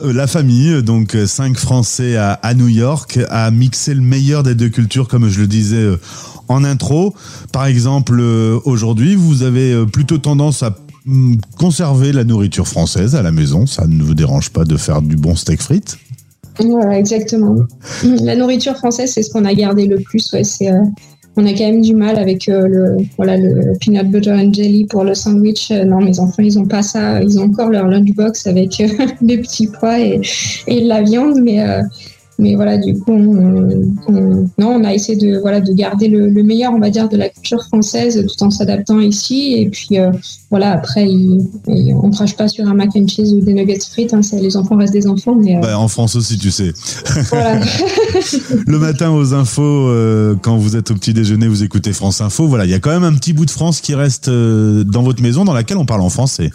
La 0.14 0.26
famille, 0.26 0.82
donc 0.82 1.14
euh, 1.14 1.26
cinq 1.26 1.56
Français 1.56 2.16
à, 2.16 2.32
à 2.32 2.54
New 2.54 2.68
York, 2.68 3.18
a 3.30 3.50
mixé 3.50 3.94
le 3.94 4.00
meilleur 4.00 4.42
des 4.42 4.54
deux 4.54 4.68
cultures, 4.68 5.08
comme 5.08 5.28
je 5.28 5.40
le 5.40 5.46
disais 5.46 5.86
en 6.48 6.64
intro. 6.64 7.14
Par 7.52 7.66
exemple, 7.66 8.18
euh, 8.18 8.58
aujourd'hui, 8.64 9.14
vous 9.14 9.42
avez 9.42 9.72
euh, 9.72 9.86
plutôt 9.86 10.18
tendance 10.18 10.62
à 10.62 10.76
mm, 11.06 11.36
conserver 11.58 12.12
la 12.12 12.24
nourriture 12.24 12.66
française 12.68 13.14
à 13.14 13.22
la 13.22 13.32
maison. 13.32 13.66
Ça 13.66 13.86
ne 13.86 14.02
vous 14.02 14.14
dérange 14.14 14.50
pas 14.50 14.64
de 14.64 14.76
faire 14.76 15.02
du 15.02 15.16
bon 15.16 15.36
steak 15.36 15.62
frites? 15.62 15.98
Voilà, 16.60 16.98
exactement. 16.98 17.56
La 18.04 18.36
nourriture 18.36 18.76
française, 18.76 19.12
c'est 19.12 19.22
ce 19.22 19.30
qu'on 19.30 19.44
a 19.44 19.54
gardé 19.54 19.86
le 19.86 19.96
plus. 19.96 20.32
Ouais, 20.32 20.44
c'est, 20.44 20.70
euh, 20.70 20.84
on 21.36 21.46
a 21.46 21.52
quand 21.52 21.64
même 21.64 21.80
du 21.80 21.94
mal 21.94 22.16
avec 22.16 22.48
euh, 22.48 22.68
le, 22.68 22.96
voilà, 23.16 23.36
le 23.36 23.76
peanut 23.80 24.08
butter 24.08 24.32
and 24.32 24.52
jelly 24.52 24.84
pour 24.84 25.02
le 25.02 25.14
sandwich. 25.14 25.70
Euh, 25.70 25.84
non, 25.84 26.00
mes 26.00 26.20
enfants, 26.20 26.42
ils 26.42 26.58
ont 26.58 26.66
pas 26.66 26.82
ça. 26.82 27.20
Ils 27.22 27.38
ont 27.40 27.44
encore 27.44 27.70
leur 27.70 27.88
lunchbox 27.88 28.46
avec 28.46 28.80
euh, 28.80 28.88
des 29.20 29.38
petits 29.38 29.66
pois 29.66 29.98
et, 29.98 30.20
et 30.68 30.82
de 30.82 30.88
la 30.88 31.02
viande, 31.02 31.40
mais 31.42 31.64
mais 32.38 32.54
voilà, 32.56 32.78
du 32.78 32.94
coup, 32.98 33.12
on, 33.12 33.86
on- 34.08 34.48
non, 34.58 34.68
on 34.76 34.84
a 34.84 34.92
essayé 34.94 35.16
de 35.18 35.38
voilà 35.40 35.60
de 35.60 35.72
garder 35.72 36.08
le, 36.08 36.28
le 36.28 36.42
meilleur, 36.42 36.72
on 36.74 36.78
va 36.80 36.90
dire, 36.90 37.08
de 37.08 37.16
la 37.16 37.28
culture 37.28 37.62
française, 37.64 38.24
tout 38.26 38.44
en 38.44 38.50
s'adaptant 38.50 39.00
ici. 39.00 39.54
Et 39.58 39.68
puis 39.68 39.98
euh, 39.98 40.10
voilà, 40.50 40.72
après, 40.72 41.08
il- 41.08 41.46
il- 41.68 41.94
on 41.94 42.10
crache 42.10 42.36
pas 42.36 42.48
sur 42.48 42.66
un 42.66 42.74
mac 42.74 42.90
and 42.96 43.06
cheese 43.08 43.34
ou 43.34 43.40
des 43.40 43.54
nuggets 43.54 43.78
frites. 43.80 44.14
Hein, 44.14 44.22
ça, 44.22 44.36
les 44.38 44.56
enfants 44.56 44.76
restent 44.76 44.92
des 44.92 45.06
enfants, 45.06 45.34
mais 45.36 45.56
euh, 45.56 45.60
Bah, 45.60 45.78
En 45.78 45.88
France 45.88 46.16
aussi, 46.16 46.38
tu 46.38 46.50
sais. 46.50 46.72
voilà. 47.30 47.60
Le 48.66 48.78
matin 48.78 49.10
aux 49.12 49.34
infos, 49.34 49.62
euh, 49.62 50.34
quand 50.42 50.56
vous 50.56 50.76
êtes 50.76 50.90
au 50.90 50.94
petit 50.94 51.12
déjeuner, 51.14 51.46
vous 51.48 51.62
écoutez 51.62 51.92
France 51.92 52.20
Info. 52.20 52.46
Voilà, 52.46 52.64
il 52.64 52.70
y 52.70 52.74
a 52.74 52.78
quand 52.78 52.90
même 52.90 53.04
un 53.04 53.14
petit 53.14 53.32
bout 53.32 53.44
de 53.46 53.50
France 53.50 53.80
qui 53.80 53.94
reste 53.94 54.28
euh, 54.28 54.84
dans 54.84 55.02
votre 55.02 55.22
maison, 55.22 55.44
dans 55.44 55.52
laquelle 55.54 55.76
on 55.76 55.86
parle 55.86 56.00
en 56.02 56.08
français. 56.10 56.50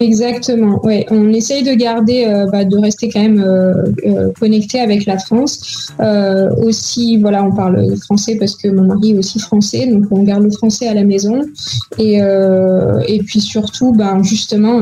Exactement, 0.00 0.84
ouais. 0.84 1.06
On 1.10 1.32
essaye 1.32 1.62
de 1.62 1.72
garder, 1.72 2.24
euh, 2.26 2.46
bah, 2.50 2.64
de 2.64 2.76
rester 2.76 3.08
quand 3.08 3.22
même 3.22 3.40
euh, 3.40 3.74
euh, 4.04 4.32
connecté 4.40 4.80
avec 4.80 5.06
la 5.06 5.18
France. 5.18 5.92
Euh, 6.00 6.50
aussi, 6.56 7.16
voilà, 7.18 7.44
on 7.44 7.52
parle 7.52 7.96
français 7.98 8.34
parce 8.34 8.56
que 8.56 8.66
mon 8.66 8.86
mari 8.86 9.12
est 9.12 9.18
aussi 9.18 9.38
français, 9.38 9.86
donc 9.86 10.06
on 10.10 10.24
garde 10.24 10.42
le 10.42 10.50
français 10.50 10.88
à 10.88 10.94
la 10.94 11.04
maison. 11.04 11.42
Et, 11.98 12.20
euh, 12.20 13.02
et 13.06 13.18
puis 13.18 13.40
surtout, 13.40 13.92
ben 13.92 14.20
justement, 14.24 14.80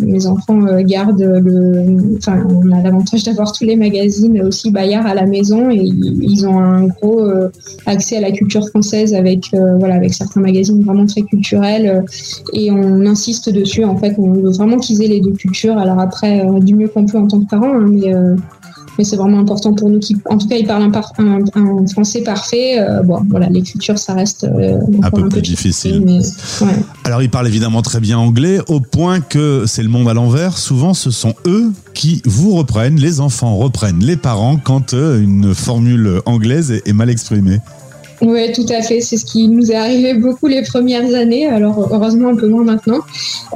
mes 0.00 0.26
enfants 0.28 0.60
gardent 0.82 1.20
le, 1.20 2.16
enfin, 2.18 2.46
on 2.48 2.70
a 2.70 2.82
l'avantage 2.82 3.24
d'avoir 3.24 3.50
tous 3.50 3.64
les 3.64 3.74
magazines 3.74 4.40
aussi 4.42 4.70
Bayard 4.70 5.06
à 5.06 5.14
la 5.14 5.26
maison 5.26 5.70
et 5.70 5.82
ils 5.82 6.46
ont 6.46 6.58
un 6.58 6.86
gros 6.86 7.28
accès 7.86 8.18
à 8.18 8.20
la 8.20 8.30
culture 8.30 8.68
française 8.68 9.12
avec, 9.12 9.50
voilà, 9.52 9.96
avec 9.96 10.14
certains 10.14 10.40
magazines 10.40 10.82
vraiment 10.84 11.06
très 11.06 11.22
culturels. 11.22 12.04
et 12.52 12.70
on 12.70 13.04
insiste 13.06 13.48
dessus. 13.50 13.84
En 13.84 13.96
fait, 13.96 14.14
on 14.18 14.35
veut 14.42 14.50
vraiment 14.52 14.78
qu'ils 14.78 15.02
aient 15.02 15.08
les 15.08 15.20
deux 15.20 15.32
cultures. 15.32 15.78
Alors 15.78 15.98
après, 16.00 16.46
euh, 16.46 16.58
du 16.60 16.74
mieux 16.74 16.88
qu'on 16.88 17.06
peut 17.06 17.18
en 17.18 17.26
tant 17.26 17.40
que 17.40 17.48
parents, 17.48 17.74
hein, 17.74 17.86
mais, 17.88 18.14
euh, 18.14 18.34
mais 18.98 19.04
c'est 19.04 19.16
vraiment 19.16 19.38
important 19.38 19.74
pour 19.74 19.90
nous. 19.90 19.98
Qui, 19.98 20.16
en 20.30 20.38
tout 20.38 20.48
cas, 20.48 20.56
ils 20.56 20.66
parlent 20.66 20.82
un, 20.84 20.90
par- 20.90 21.12
un- 21.18 21.40
un 21.54 21.86
français 21.86 22.22
parfait. 22.22 22.78
Euh, 22.78 23.02
bon, 23.02 23.20
voilà, 23.28 23.48
les 23.50 23.60
cultures, 23.62 23.98
ça 23.98 24.14
reste 24.14 24.44
euh, 24.44 24.78
Un 25.02 25.10
peu 25.10 25.28
plus 25.28 25.42
difficile. 25.42 26.02
mais 26.04 26.18
ouais. 26.66 26.72
Alors, 27.04 27.22
il 27.22 27.28
parle 27.30 27.46
évidemment 27.46 27.82
très 27.82 28.00
bien 28.00 28.18
anglais, 28.18 28.58
au 28.68 28.80
point 28.80 29.20
que 29.20 29.64
c'est 29.66 29.82
le 29.82 29.88
monde 29.90 30.08
à 30.08 30.14
l'envers. 30.14 30.56
Souvent, 30.56 30.94
ce 30.94 31.10
sont 31.10 31.34
eux 31.46 31.72
qui 31.92 32.22
vous 32.24 32.54
reprennent, 32.54 32.96
les 32.98 33.20
enfants 33.20 33.56
reprennent 33.56 34.00
les 34.02 34.16
parents 34.16 34.56
quand 34.56 34.92
une 34.92 35.54
formule 35.54 36.20
anglaise 36.24 36.70
est, 36.70 36.88
est 36.88 36.92
mal 36.94 37.10
exprimée. 37.10 37.58
Oui, 38.22 38.52
tout 38.52 38.66
à 38.70 38.82
fait. 38.82 39.00
C'est 39.00 39.16
ce 39.16 39.24
qui 39.24 39.48
nous 39.48 39.70
est 39.70 39.74
arrivé 39.74 40.14
beaucoup 40.14 40.46
les 40.46 40.62
premières 40.62 41.14
années. 41.14 41.46
Alors, 41.46 41.88
heureusement, 41.92 42.28
un 42.28 42.36
peu 42.36 42.48
moins 42.48 42.64
maintenant. 42.64 43.00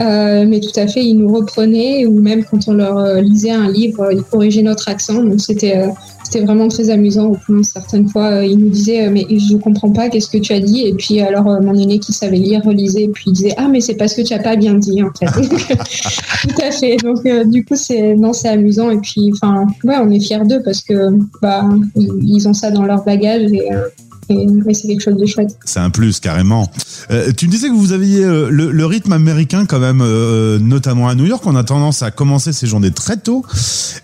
Euh, 0.01 0.45
mais 0.47 0.61
tout 0.61 0.79
à 0.79 0.87
fait, 0.87 1.05
ils 1.05 1.15
nous 1.15 1.33
reprenaient 1.33 2.07
ou 2.07 2.21
même 2.21 2.45
quand 2.45 2.69
on 2.69 2.75
leur 2.75 2.99
euh, 2.99 3.21
lisait 3.21 3.51
un 3.51 3.71
livre, 3.71 4.13
ils 4.13 4.23
corrigeaient 4.23 4.63
notre 4.63 4.89
accent. 4.89 5.23
Donc, 5.23 5.41
c'était 5.41 5.77
euh, 5.77 5.89
c'était 6.31 6.45
vraiment 6.45 6.69
très 6.69 6.91
amusant. 6.91 7.27
Au 7.27 7.35
point, 7.35 7.63
certaines 7.65 8.09
fois, 8.09 8.45
ils 8.45 8.57
nous 8.57 8.69
disaient 8.69 9.09
euh, 9.09 9.11
Mais 9.11 9.27
je 9.29 9.57
comprends 9.57 9.91
pas, 9.91 10.09
qu'est-ce 10.09 10.31
que 10.31 10.39
tu 10.39 10.53
as 10.53 10.61
dit? 10.61 10.87
Et 10.87 10.95
puis, 10.95 11.21
alors, 11.21 11.45
mon 11.61 11.75
aîné 11.75 11.99
qui 11.99 12.13
savait 12.13 12.37
lire 12.37 12.63
relisait. 12.65 13.03
Et 13.03 13.09
puis, 13.09 13.25
il 13.27 13.33
disait 13.33 13.55
Ah, 13.57 13.67
mais 13.69 13.81
c'est 13.81 13.95
parce 13.95 14.15
que 14.15 14.23
tu 14.23 14.33
as 14.33 14.39
pas 14.39 14.55
bien 14.55 14.75
dit, 14.75 15.03
en 15.03 15.11
fait. 15.13 15.27
tout 16.49 16.63
à 16.63 16.71
fait. 16.71 16.97
Donc, 16.99 17.27
euh, 17.27 17.45
du 17.45 17.65
coup, 17.65 17.75
c'est 17.75 18.15
non, 18.15 18.33
c'est 18.33 18.49
amusant. 18.49 18.91
Et 18.91 18.99
puis, 18.99 19.33
enfin, 19.33 19.67
ouais, 19.83 19.97
on 20.01 20.11
est 20.11 20.21
fiers 20.21 20.45
d'eux 20.45 20.63
parce 20.65 20.83
que 20.83 21.09
bah, 21.43 21.69
ils, 21.97 22.11
ils 22.23 22.49
ont 22.49 22.55
ça 22.55 22.71
dans 22.71 22.85
leur 22.85 23.03
bagage. 23.03 23.51
Et, 23.53 23.73
euh, 23.73 23.81
c'est 24.72 24.87
quelque 24.89 25.03
chose 25.03 25.16
de 25.16 25.26
chouette. 25.26 25.57
C'est 25.64 25.81
un 25.81 25.91
plus, 25.91 26.20
carrément. 26.20 26.70
Euh, 27.11 27.33
tu 27.37 27.47
me 27.47 27.51
disais 27.51 27.68
que 27.68 27.74
vous 27.74 27.93
aviez 27.93 28.24
euh, 28.24 28.49
le, 28.51 28.70
le 28.70 28.87
rythme 28.87 29.12
américain 29.12 29.66
quand 29.66 29.81
même, 29.81 30.01
euh, 30.03 30.59
notamment 30.59 31.09
à 31.09 31.14
New 31.14 31.26
York. 31.26 31.43
On 31.47 31.57
a 31.57 31.64
tendance 31.64 32.03
à 32.03 32.11
commencer 32.11 32.53
ses 32.53 32.66
journées 32.66 32.91
très 32.91 33.16
tôt 33.16 33.45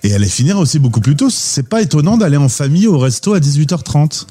et 0.03 0.14
à 0.14 0.18
les 0.18 0.29
finir 0.29 0.59
aussi 0.59 0.79
beaucoup 0.79 1.01
plus 1.01 1.16
tôt. 1.16 1.31
C'est 1.31 1.68
pas 1.68 1.83
étonnant 1.83 2.16
d'aller 2.16 2.37
en 2.37 2.49
famille 2.49 2.87
au 2.87 2.99
resto 2.99 3.35
à 3.35 3.41
18h30. 3.41 4.27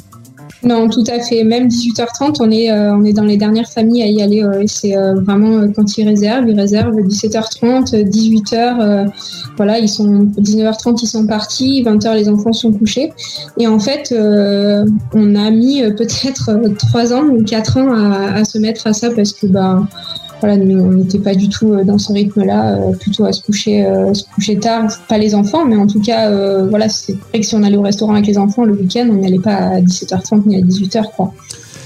Non, 0.65 0.89
tout 0.89 1.03
à 1.07 1.19
fait. 1.19 1.43
Même 1.43 1.67
18h30, 1.67 2.37
on 2.39 2.49
est, 2.49 2.71
euh, 2.71 2.91
on 2.95 3.03
est 3.05 3.13
dans 3.13 3.23
les 3.23 3.37
dernières 3.37 3.69
familles 3.69 4.01
à 4.01 4.07
y 4.07 4.21
aller. 4.23 4.43
C'est 4.65 4.97
euh, 4.97 5.13
vraiment 5.13 5.59
euh, 5.59 5.67
quand 5.73 5.95
ils 5.97 6.07
réservent, 6.07 6.49
ils 6.49 6.59
réservent 6.59 6.95
17h30, 6.95 7.93
18h. 8.09 8.81
euh, 8.81 9.05
voilà, 9.57 9.77
ils 9.77 9.87
sont 9.87 10.25
19h30, 10.39 10.99
ils 11.03 11.07
sont 11.07 11.27
partis. 11.27 11.83
20h, 11.83 12.15
les 12.15 12.29
enfants 12.29 12.51
sont 12.51 12.71
couchés. 12.73 13.13
Et 13.59 13.67
en 13.67 13.77
fait, 13.77 14.11
on 15.13 15.35
a 15.35 15.51
mis 15.51 15.83
peut-être 15.93 16.49
euh, 16.49 16.69
3 16.89 17.13
ans 17.13 17.25
ou 17.25 17.43
4 17.43 17.77
ans 17.77 17.93
à, 17.93 18.33
à 18.33 18.43
se 18.43 18.57
mettre 18.57 18.87
à 18.87 18.93
ça 18.93 19.11
parce 19.11 19.33
que 19.33 19.45
bah, 19.45 19.83
voilà, 20.41 20.55
on 20.55 20.91
n'était 20.91 21.19
pas 21.19 21.35
du 21.35 21.49
tout 21.49 21.73
euh, 21.73 21.83
dans 21.83 21.97
ce 21.97 22.11
rythme-là, 22.11 22.75
euh, 22.75 22.91
plutôt 22.93 23.25
à 23.25 23.31
se 23.31 23.41
coucher, 23.41 23.85
euh, 23.85 24.13
se 24.13 24.23
coucher 24.33 24.57
tard. 24.57 24.89
Pas 25.07 25.17
les 25.17 25.33
enfants, 25.33 25.65
mais 25.65 25.75
en 25.75 25.87
tout 25.87 26.01
cas, 26.01 26.29
voilà, 26.67 26.89
c'est 26.89 27.13
vrai 27.13 27.39
que 27.39 27.45
si 27.45 27.55
on 27.55 27.63
allait 27.63 27.77
au 27.77 27.81
restaurant 27.81 28.13
avec 28.13 28.27
les 28.27 28.37
enfants 28.37 28.63
le 28.63 28.73
week-end, 28.73 29.07
on 29.09 29.15
n'y 29.15 29.27
allait 29.27 29.39
pas 29.39 29.55
à 29.55 29.81
17h30 29.81 30.47
ni 30.47 30.57
à 30.57 30.61
18h, 30.61 31.03
quoi. 31.15 31.33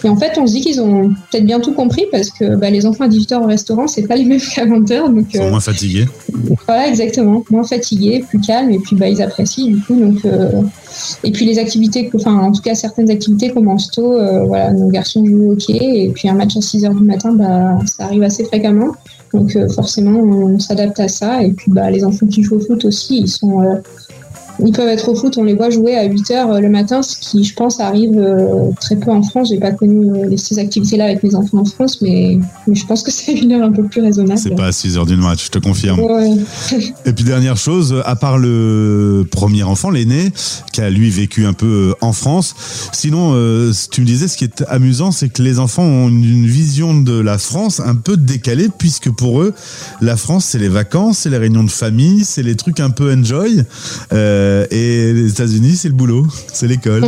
Et 0.04 0.10
en 0.10 0.16
fait, 0.16 0.38
on 0.38 0.47
se 0.47 0.54
dit 0.54 0.62
qu'ils 0.62 0.82
ont 0.82 1.10
peut-être 1.32 1.45
bien 1.45 1.60
tout 1.60 1.74
compris 1.74 2.06
parce 2.12 2.30
que 2.30 2.56
bah, 2.56 2.70
les 2.70 2.86
enfants 2.86 3.06
à 3.06 3.10
18h 3.10 3.41
au 3.41 3.47
restaurant, 3.47 3.88
c'est 3.88 4.08
pas 4.08 4.16
les 4.16 4.26
mêmes 4.26 4.39
qu'à 4.56 4.66
20h. 4.66 5.14
Donc, 5.14 5.26
Ils 5.34 5.38
sont 5.38 5.43
euh, 5.45 5.50
moins 5.50 5.60
fatigués. 5.60 6.08
voilà, 6.68 6.88
exactement. 6.88 7.43
Moins 7.50 7.64
fatigués, 7.64 8.24
plus 8.28 8.39
calmes, 8.39 8.72
et 8.72 8.80
puis 8.80 8.95
bah, 8.95 9.10
ils 9.10 9.22
apprécient 9.22 9.68
du 9.68 9.80
coup. 9.82 9.95
Donc, 10.00 10.26
euh, 10.26 10.62
et 11.24 11.32
puis 11.32 11.45
les 11.45 11.60
activités, 11.60 12.10
enfin 12.16 12.34
en 12.34 12.52
tout 12.52 12.62
cas 12.62 12.76
certaines 12.76 13.10
activités 13.10 13.52
commencent 13.52 13.91
tôt. 13.91 14.14
euh, 14.14 14.43
voilà, 14.45 14.74
nos 14.74 14.89
garçons 14.89 15.26
jouent 15.26 15.50
au 15.50 15.52
hockey, 15.54 15.78
et 15.80 16.10
puis 16.10 16.30
un 16.30 16.34
match 16.34 16.58
à 16.58 16.62
6 16.62 16.84
h 16.84 16.95
du 16.97 17.04
matin, 17.04 17.34
bah, 17.34 17.80
ça 17.86 18.06
arrive 18.06 18.24
assez 18.24 18.43
fréquemment. 18.43 18.93
Donc 19.34 19.56
euh, 19.56 19.68
forcément, 19.70 20.20
on 20.20 20.60
s'adapte 20.60 21.00
à 21.00 21.08
ça. 21.08 21.43
Et 21.43 21.52
puis 21.52 21.72
bah, 21.72 21.89
les 21.91 22.04
enfants 22.04 22.26
qui 22.26 22.41
jouent 22.43 22.56
au 22.56 22.60
foot 22.60 22.86
aussi, 22.86 23.20
ils 23.20 23.28
sont 23.28 23.62
euh, 23.62 23.76
ils 24.66 24.72
peuvent 24.72 24.88
être 24.88 25.10
au 25.10 25.16
foot, 25.16 25.38
on 25.38 25.43
les 25.43 25.53
voit 25.53 25.70
jouer 25.70 25.95
à 25.95 26.05
8 26.05 26.32
heures 26.32 26.62
le 26.62 26.70
matin, 26.70 27.01
ce 27.01 27.18
qui, 27.18 27.43
je 27.43 27.53
pense, 27.53 27.80
arrive 27.80 28.18
euh, 28.18 28.72
très 28.80 28.95
peu 28.95 29.12
en 29.12 29.24
France. 29.24 29.49
J'ai 29.49 29.60
pas 29.60 29.72
connu 29.72 30.12
euh, 30.12 30.38
ces 30.38 30.60
activités-là 30.60 31.05
avec 31.05 31.24
mes 31.24 31.36
enfants 31.36 31.60
en 31.60 31.66
France, 31.66 32.01
mais, 32.01 32.38
mais 32.68 32.76
je 32.76 32.86
pense 32.86 33.03
que 33.03 33.12
c'est 33.20 33.34
une 33.34 33.51
heure 33.53 33.64
un 33.64 33.72
peu 33.72 33.84
plus 33.84 34.01
raisonnable. 34.01 34.39
C'est 34.39 34.55
pas 34.55 34.68
à 34.68 34.72
6h 34.72 35.05
du 35.05 35.16
match, 35.16 35.45
je 35.45 35.51
te 35.51 35.60
confirme. 35.60 35.99
Ouais. 35.99 36.32
Et 37.05 37.14
puis 37.14 37.24
dernière 37.24 37.57
chose, 37.57 38.01
à 38.05 38.16
part 38.16 38.38
le 38.38 39.26
premier 39.30 39.64
enfant, 39.64 39.89
l'aîné, 39.89 40.32
qui 40.74 40.82
a 40.82 40.89
lui 40.89 41.10
vécu 41.10 41.45
un 41.45 41.53
peu 41.53 41.91
euh, 41.91 41.93
en 42.01 42.14
France, 42.14 42.55
sinon, 42.91 43.32
euh, 43.34 43.72
tu 43.91 44.01
me 44.01 44.05
disais, 44.05 44.28
ce 44.28 44.38
qui 44.38 44.43
est 44.43 44.64
amusant, 44.68 45.12
c'est 45.12 45.30
que 45.30 45.41
les 45.41 45.60
enfants 45.60 45.84
ont 45.84 46.10
une, 46.10 46.24
une 46.24 46.47
vision 46.47 46.99
de 46.99 47.20
la 47.20 47.38
France 47.38 47.80
un 47.80 47.95
peu 47.95 48.18
décalée, 48.18 48.68
puisque 48.78 49.10
pour 49.12 49.41
eux, 49.41 49.53
la 50.01 50.18
France, 50.18 50.45
c'est 50.45 50.60
les 50.60 50.70
vacances, 50.70 51.20
c'est 51.20 51.30
les 51.30 51.38
réunions 51.38 51.64
de 51.64 51.72
famille, 51.72 52.24
c'est 52.24 52.43
les 52.43 52.55
trucs 52.55 52.80
un 52.80 52.89
peu 52.89 53.14
enjoy, 53.14 53.64
euh, 54.14 54.49
et 54.72 55.14
les 55.14 55.32
États-Unis, 55.32 55.76
c'est 55.76 55.89
le 55.89 55.93
boulot, 55.93 56.28
c'est 56.54 56.68
l'école. 56.68 57.04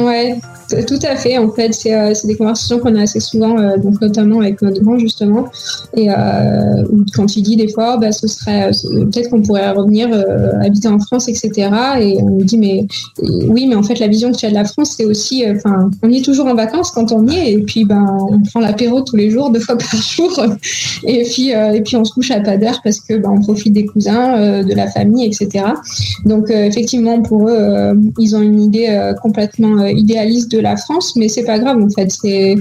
Tout 0.87 0.99
à 1.03 1.15
fait. 1.15 1.37
En 1.37 1.51
fait, 1.51 1.73
c'est 1.73 1.93
euh, 1.93 2.13
c'est 2.13 2.27
des 2.27 2.35
conversations 2.35 2.79
qu'on 2.79 2.95
a 2.95 3.01
assez 3.01 3.19
souvent, 3.19 3.57
euh, 3.57 3.77
donc 3.77 4.01
notamment 4.01 4.39
avec 4.39 4.61
notre 4.61 4.81
grand 4.81 4.97
justement, 4.97 5.45
et 5.95 6.09
euh, 6.09 6.83
quand 7.13 7.35
il 7.35 7.43
dit 7.43 7.55
des 7.55 7.67
fois, 7.67 7.97
bah, 7.97 8.11
ce 8.11 8.27
serait 8.27 8.71
peut-être 8.89 9.29
qu'on 9.29 9.41
pourrait 9.41 9.69
revenir 9.71 10.09
habiter 10.61 10.87
en 10.87 10.99
France, 10.99 11.27
etc. 11.27 11.69
Et 11.99 12.17
on 12.21 12.37
lui 12.37 12.45
dit 12.45 12.57
mais 12.57 12.87
oui, 13.21 13.67
mais 13.67 13.75
en 13.75 13.83
fait 13.83 13.99
la 13.99 14.07
vision 14.07 14.31
que 14.31 14.37
tu 14.37 14.45
as 14.45 14.49
de 14.49 14.55
la 14.55 14.65
France, 14.65 14.95
c'est 14.97 15.05
aussi, 15.05 15.43
enfin, 15.49 15.89
on 16.03 16.09
y 16.09 16.17
est 16.17 16.25
toujours 16.25 16.47
en 16.47 16.55
vacances 16.55 16.91
quand 16.91 17.11
on 17.11 17.27
y 17.27 17.35
est, 17.35 17.53
et 17.53 17.57
puis 17.59 17.85
ben 17.85 18.05
on 18.29 18.39
prend 18.41 18.59
l'apéro 18.59 19.01
tous 19.01 19.15
les 19.15 19.29
jours, 19.29 19.49
deux 19.49 19.59
fois 19.59 19.77
par 19.77 19.95
jour, 19.95 20.45
et 21.03 21.23
puis 21.23 21.49
et 21.49 21.81
puis 21.81 21.97
on 21.97 22.05
se 22.05 22.13
couche 22.13 22.31
à 22.31 22.39
pas 22.39 22.57
d'heure 22.57 22.81
parce 22.83 22.99
que 22.99 23.17
ben, 23.17 23.29
on 23.29 23.41
profite 23.41 23.73
des 23.73 23.85
cousins, 23.85 24.63
de 24.63 24.73
la 24.73 24.87
famille, 24.87 25.25
etc. 25.25 25.65
Donc 26.25 26.49
effectivement 26.49 27.21
pour 27.21 27.49
eux, 27.49 27.93
ils 28.19 28.35
ont 28.35 28.41
une 28.41 28.61
idée 28.61 29.13
complètement 29.21 29.85
idéaliste 29.85 30.51
de 30.51 30.59
la 30.61 30.77
France, 30.77 31.15
mais 31.15 31.27
c'est 31.27 31.45
pas 31.45 31.59
grave 31.59 31.81
en 31.81 31.89
fait. 31.89 32.11
C'est 32.11 32.55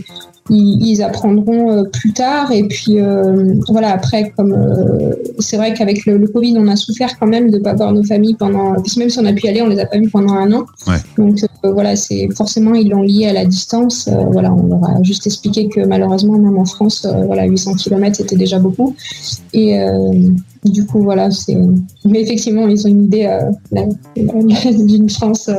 ils, 0.51 1.03
apprendront 1.03 1.71
euh, 1.71 1.85
plus 1.85 2.13
tard 2.13 2.51
et 2.53 2.65
puis 2.65 3.01
euh, 3.01 3.55
voilà 3.69 3.93
après 3.93 4.33
comme 4.37 4.53
euh, 4.53 5.13
c'est 5.39 5.57
vrai 5.57 5.75
qu'avec 5.75 6.07
le, 6.07 6.19
le 6.19 6.27
Covid 6.27 6.57
on 6.59 6.67
a 6.69 6.77
souffert 6.77 7.19
quand 7.19 7.27
même 7.27 7.51
de 7.51 7.59
pas 7.59 7.75
voir 7.75 7.93
nos 7.93 8.03
familles 8.03 8.35
pendant 8.35 8.75
parce 8.75 8.95
que 8.95 8.99
même 8.99 9.11
si 9.11 9.19
on 9.19 9.25
a 9.25 9.33
pu 9.33 9.47
y 9.47 9.49
aller 9.49 9.63
on 9.63 9.69
les 9.69 9.79
a 9.79 9.87
pas 9.87 9.99
vus 9.99 10.11
pendant 10.11 10.35
un 10.35 10.53
an 10.53 10.67
Ouais. 10.87 10.97
donc 11.19 11.39
euh, 11.65 11.73
voilà 11.73 11.95
c'est 11.97 12.29
forcément 12.35 12.75
ils 12.75 12.89
l'ont 12.89 13.03
lié 13.03 13.27
à 13.27 13.33
la 13.33 13.45
distance 13.45 14.09
voilà 14.33 14.53
on 14.53 14.67
leur 14.67 14.85
a 14.85 15.03
juste 15.03 15.27
expliqué 15.27 15.69
que 15.69 15.81
malheureusement 15.81 16.39
même 16.39 16.59
en 16.59 16.65
France 16.65 17.07
voilà 17.27 17.45
800 17.45 17.75
km 17.75 18.17
c'était 18.17 18.37
déjà 18.37 18.59
beaucoup 18.59 18.95
et 19.53 19.79
du 20.65 20.87
coup 20.87 21.03
voilà 21.03 21.31
c'est 21.31 21.57
mais 22.05 22.21
effectivement 22.23 22.67
ils 22.69 22.87
ont 22.87 22.91
une 22.91 23.05
idée 23.05 23.29
d'une 24.17 25.09
France 25.11 25.51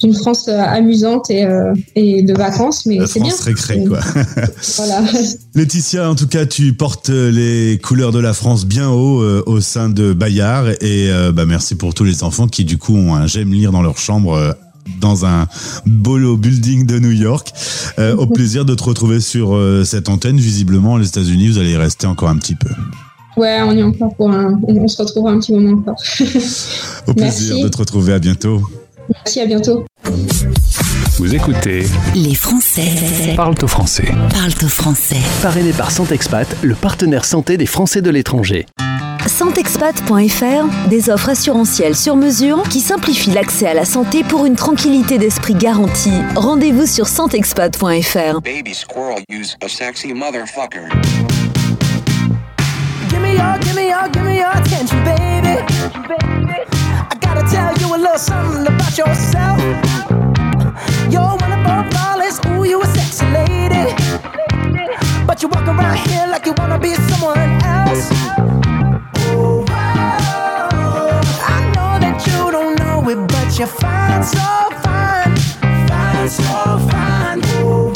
d'une 0.00 0.14
France 0.14 0.48
euh, 0.48 0.58
amusante 0.58 1.30
et, 1.30 1.44
euh, 1.44 1.72
et 1.94 2.22
de 2.22 2.34
vacances 2.34 2.86
mais 2.86 2.98
c'est 3.06 3.20
bien 3.20 3.30
France 3.30 3.42
récré, 3.42 3.84
quoi. 3.84 4.00
voilà 4.76 5.02
Laetitia, 5.54 6.10
en 6.10 6.14
tout 6.14 6.26
cas, 6.26 6.44
tu 6.46 6.72
portes 6.74 7.08
les 7.08 7.78
couleurs 7.82 8.12
de 8.12 8.18
la 8.18 8.34
France 8.34 8.66
bien 8.66 8.90
haut 8.90 9.22
euh, 9.22 9.42
au 9.46 9.60
sein 9.60 9.88
de 9.88 10.12
Bayard 10.12 10.68
et 10.82 11.10
euh, 11.10 11.32
bah, 11.32 11.46
merci 11.46 11.74
pour 11.74 11.94
tous 11.94 12.04
les 12.04 12.24
enfants 12.24 12.46
qui 12.46 12.64
du 12.64 12.78
coup 12.78 12.94
ont 12.96 13.14
un 13.14 13.26
j'aime 13.26 13.52
lire 13.52 13.72
dans 13.72 13.82
leur 13.82 13.98
chambre 13.98 14.56
dans 15.00 15.26
un 15.26 15.46
beau 15.86 16.36
building 16.36 16.86
de 16.86 16.98
New 16.98 17.10
York. 17.10 17.52
Euh, 17.98 18.16
au 18.16 18.26
plaisir 18.36 18.64
de 18.64 18.74
te 18.74 18.82
retrouver 18.82 19.20
sur 19.20 19.54
euh, 19.54 19.84
cette 19.84 20.08
antenne. 20.08 20.38
Visiblement, 20.38 20.96
les 20.96 21.08
États-Unis, 21.08 21.48
vous 21.48 21.58
allez 21.58 21.72
y 21.72 21.76
rester 21.76 22.06
encore 22.06 22.28
un 22.28 22.36
petit 22.36 22.54
peu. 22.54 22.70
ouais 23.36 23.60
on 23.62 23.72
y 23.72 23.80
est 23.80 23.82
encore 23.82 24.14
pour 24.16 24.30
un 24.30 24.58
on 24.66 24.88
se 24.88 25.02
retrouvera 25.02 25.32
un 25.32 25.40
petit 25.40 25.52
moment 25.52 25.78
encore 25.78 26.00
Au 27.06 27.14
plaisir 27.14 27.54
Merci. 27.54 27.62
de 27.62 27.68
te 27.68 27.78
retrouver. 27.78 28.12
À 28.12 28.18
bientôt. 28.18 28.62
Merci 29.08 29.40
à 29.40 29.46
bientôt 29.46 29.84
Vous 31.18 31.34
écoutez 31.34 31.86
Les 32.14 32.34
Français 32.34 33.34
Parle 33.36 33.54
au 33.62 33.66
français. 33.66 34.04
parlent 34.32 34.52
au 34.64 34.68
français. 34.68 35.16
Parrainé 35.42 35.72
par 35.72 35.90
Santexpat, 35.90 36.46
le 36.62 36.74
partenaire 36.74 37.24
santé 37.24 37.56
des 37.56 37.66
Français 37.66 38.02
de 38.02 38.10
l'étranger. 38.10 38.66
Santexpat.fr, 39.26 40.88
des 40.88 41.10
offres 41.10 41.30
assurantielles 41.30 41.96
sur 41.96 42.14
mesure 42.16 42.62
qui 42.68 42.80
simplifient 42.80 43.32
l'accès 43.32 43.66
à 43.66 43.74
la 43.74 43.84
santé 43.84 44.22
pour 44.22 44.46
une 44.46 44.54
tranquillité 44.54 45.18
d'esprit 45.18 45.54
garantie. 45.54 46.12
Rendez-vous 46.36 46.86
sur 46.86 47.08
santexpat.fr. 47.08 48.40
Baby 48.42 48.74
squirrel 48.74 49.24
use 49.28 49.56
a 49.64 49.68
sexy 49.68 50.12
motherfucker. 50.14 50.88
Give 53.08 53.20
me 53.20 53.34
your, 53.34 53.58
give 53.60 53.74
me 53.74 53.88
your, 53.88 54.08
give 54.12 54.22
me 54.22 54.36
your 54.36 54.50
attention, 54.56 55.02
baby. 55.04 56.45
Gotta 57.36 57.50
tell 57.54 57.76
you 57.76 57.94
a 57.94 57.98
little 57.98 58.18
something 58.18 58.66
about 58.66 58.96
yourself. 58.96 59.60
You're 61.12 61.36
one 61.36 61.52
above 61.52 61.92
flawless, 61.92 62.40
ooh, 62.46 62.64
you 62.64 62.80
a 62.80 62.86
sexy 62.86 63.26
lady. 63.26 63.92
But 65.26 65.42
you 65.42 65.48
walk 65.48 65.68
around 65.68 65.98
here 66.08 66.26
like 66.28 66.46
you 66.46 66.54
wanna 66.56 66.78
be 66.78 66.94
someone 66.94 67.60
else. 67.62 68.10
Ooh, 69.28 69.66
wow. 69.68 71.20
I 71.52 71.60
know 71.74 71.98
that 72.00 72.26
you 72.26 72.50
don't 72.50 72.74
know 72.78 73.06
it, 73.10 73.28
but 73.28 73.58
you're 73.58 73.68
fine, 73.68 74.22
so 74.22 74.70
fine. 74.80 75.36
Fine, 75.88 76.28
so 76.30 76.78
fine. 76.88 77.40
Ooh. 77.60 77.92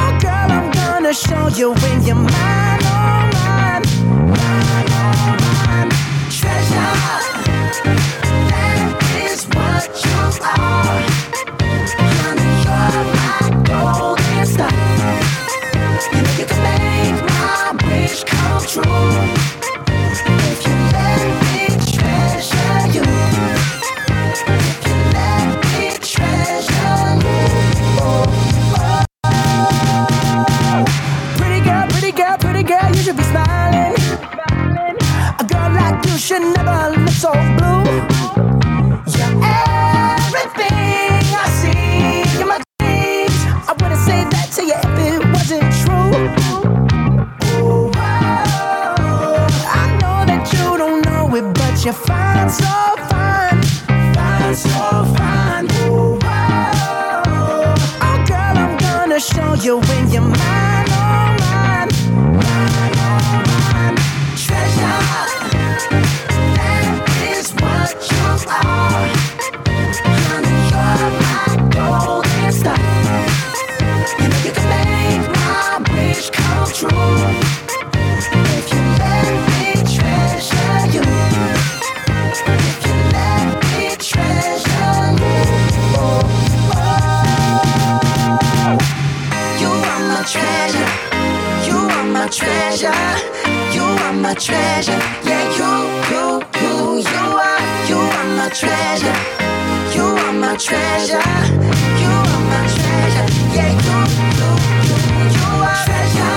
Oh, 0.00 0.18
girl, 0.20 0.50
I'm 0.58 0.70
gonna 0.72 1.14
show 1.14 1.48
you 1.48 1.72
when 1.72 2.04
you're 2.04 2.16
mine, 2.16 2.65
treasure. 90.26 90.90
You 91.66 91.78
are 91.78 92.04
my 92.04 92.26
treasure. 92.28 92.92
You 93.72 93.82
are 93.82 94.12
my 94.12 94.34
treasure. 94.34 94.98
Yeah, 95.22 95.44
you, 95.58 95.72
you, 96.10 96.24
you, 96.62 96.74
you 96.98 97.24
are, 97.46 97.60
you 97.88 97.98
are 97.98 98.28
my 98.38 98.48
treasure. 98.50 99.18
You 99.94 100.02
are 100.02 100.32
my 100.32 100.56
treasure. 100.56 101.22
You 102.02 102.10
are 102.10 102.42
my 102.50 102.60
treasure. 102.74 103.28
Yeah, 103.54 103.70
you, 103.86 103.98
you, 104.40 104.50
you, 104.86 104.98
you 105.36 105.48
are 105.62 105.78
treasure, 105.86 106.36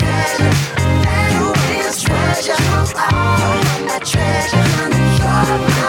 treasure. 0.00 0.52
You 1.36 1.44
is 1.84 2.00
treasure. 2.02 2.56
You 2.56 3.00
are 3.04 3.80
my 3.84 3.98
treasure. 4.00 4.64
Honey, 4.80 5.02
you're 5.18 5.44
my 5.44 5.74
gold. 5.76 5.85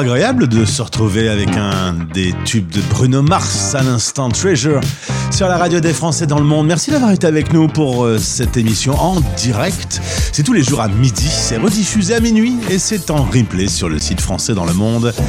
Agréable 0.00 0.48
de 0.48 0.64
se 0.64 0.80
retrouver 0.80 1.28
avec 1.28 1.50
un 1.56 1.92
des 2.14 2.34
tubes 2.46 2.70
de 2.70 2.80
Bruno 2.88 3.20
Mars 3.20 3.74
à 3.74 3.82
l'instant 3.82 4.30
Treasure 4.30 4.80
sur 5.30 5.46
la 5.46 5.58
radio 5.58 5.78
des 5.78 5.92
Français 5.92 6.26
dans 6.26 6.38
le 6.38 6.44
monde. 6.44 6.66
Merci 6.66 6.90
d'avoir 6.90 7.10
été 7.10 7.26
avec 7.26 7.52
nous 7.52 7.68
pour 7.68 8.04
euh, 8.04 8.18
cette 8.18 8.56
émission 8.56 8.94
en 8.98 9.20
direct. 9.36 10.00
C'est 10.32 10.42
tous 10.42 10.54
les 10.54 10.62
jours 10.62 10.80
à 10.80 10.88
midi, 10.88 11.28
c'est 11.28 11.58
rediffusé 11.58 12.14
à 12.14 12.20
minuit 12.20 12.56
et 12.70 12.78
c'est 12.78 13.10
en 13.10 13.24
replay 13.24 13.68
sur 13.68 13.90
le 13.90 13.98
site 13.98 14.22
français 14.22 14.54
dans 14.54 14.64
le 14.64 14.72
monde.fr. 14.72 15.20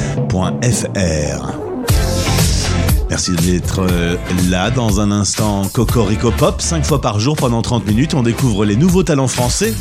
Merci 3.11 3.33
d'être 3.33 3.81
euh, 3.81 4.15
là 4.49 4.71
dans 4.71 5.01
un 5.01 5.11
instant 5.11 5.67
Cocorico 5.67 6.31
Pop, 6.31 6.61
5 6.61 6.85
fois 6.85 7.01
par 7.01 7.19
jour 7.19 7.35
pendant 7.35 7.61
30 7.61 7.85
minutes. 7.85 8.13
On 8.13 8.23
découvre 8.23 8.63
les 8.63 8.77
nouveaux 8.77 9.03
talents 9.03 9.27
français 9.27 9.73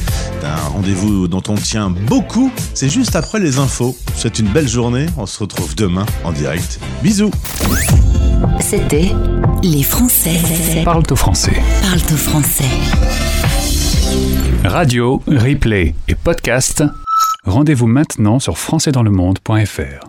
d'un 0.43 0.57
rendez-vous 0.57 1.29
dont 1.29 1.43
on 1.47 1.55
tient 1.55 1.91
beaucoup. 1.91 2.51
C'est 2.75 2.89
juste 2.89 3.15
après 3.15 3.39
les 3.39 3.61
infos. 3.61 3.97
C'est 4.17 4.41
une 4.41 4.49
belle 4.49 4.67
journée. 4.67 5.07
On 5.17 5.27
se 5.27 5.39
retrouve 5.39 5.77
demain 5.77 6.07
en 6.25 6.33
direct. 6.33 6.81
Bisous. 7.05 7.31
C'était 8.59 9.13
Les 9.63 9.85
Français. 9.85 10.41
Parle 10.85 11.05
au 11.09 11.15
français. 11.15 11.63
Parle 11.83 12.01
au 12.13 12.17
français. 12.17 12.65
Radio, 14.65 15.23
replay 15.29 15.95
et 16.09 16.17
podcast. 16.17 16.83
Rendez-vous 17.45 17.87
maintenant 17.87 18.41
sur 18.41 18.59
françaisdanslemonde.fr. 18.59 20.09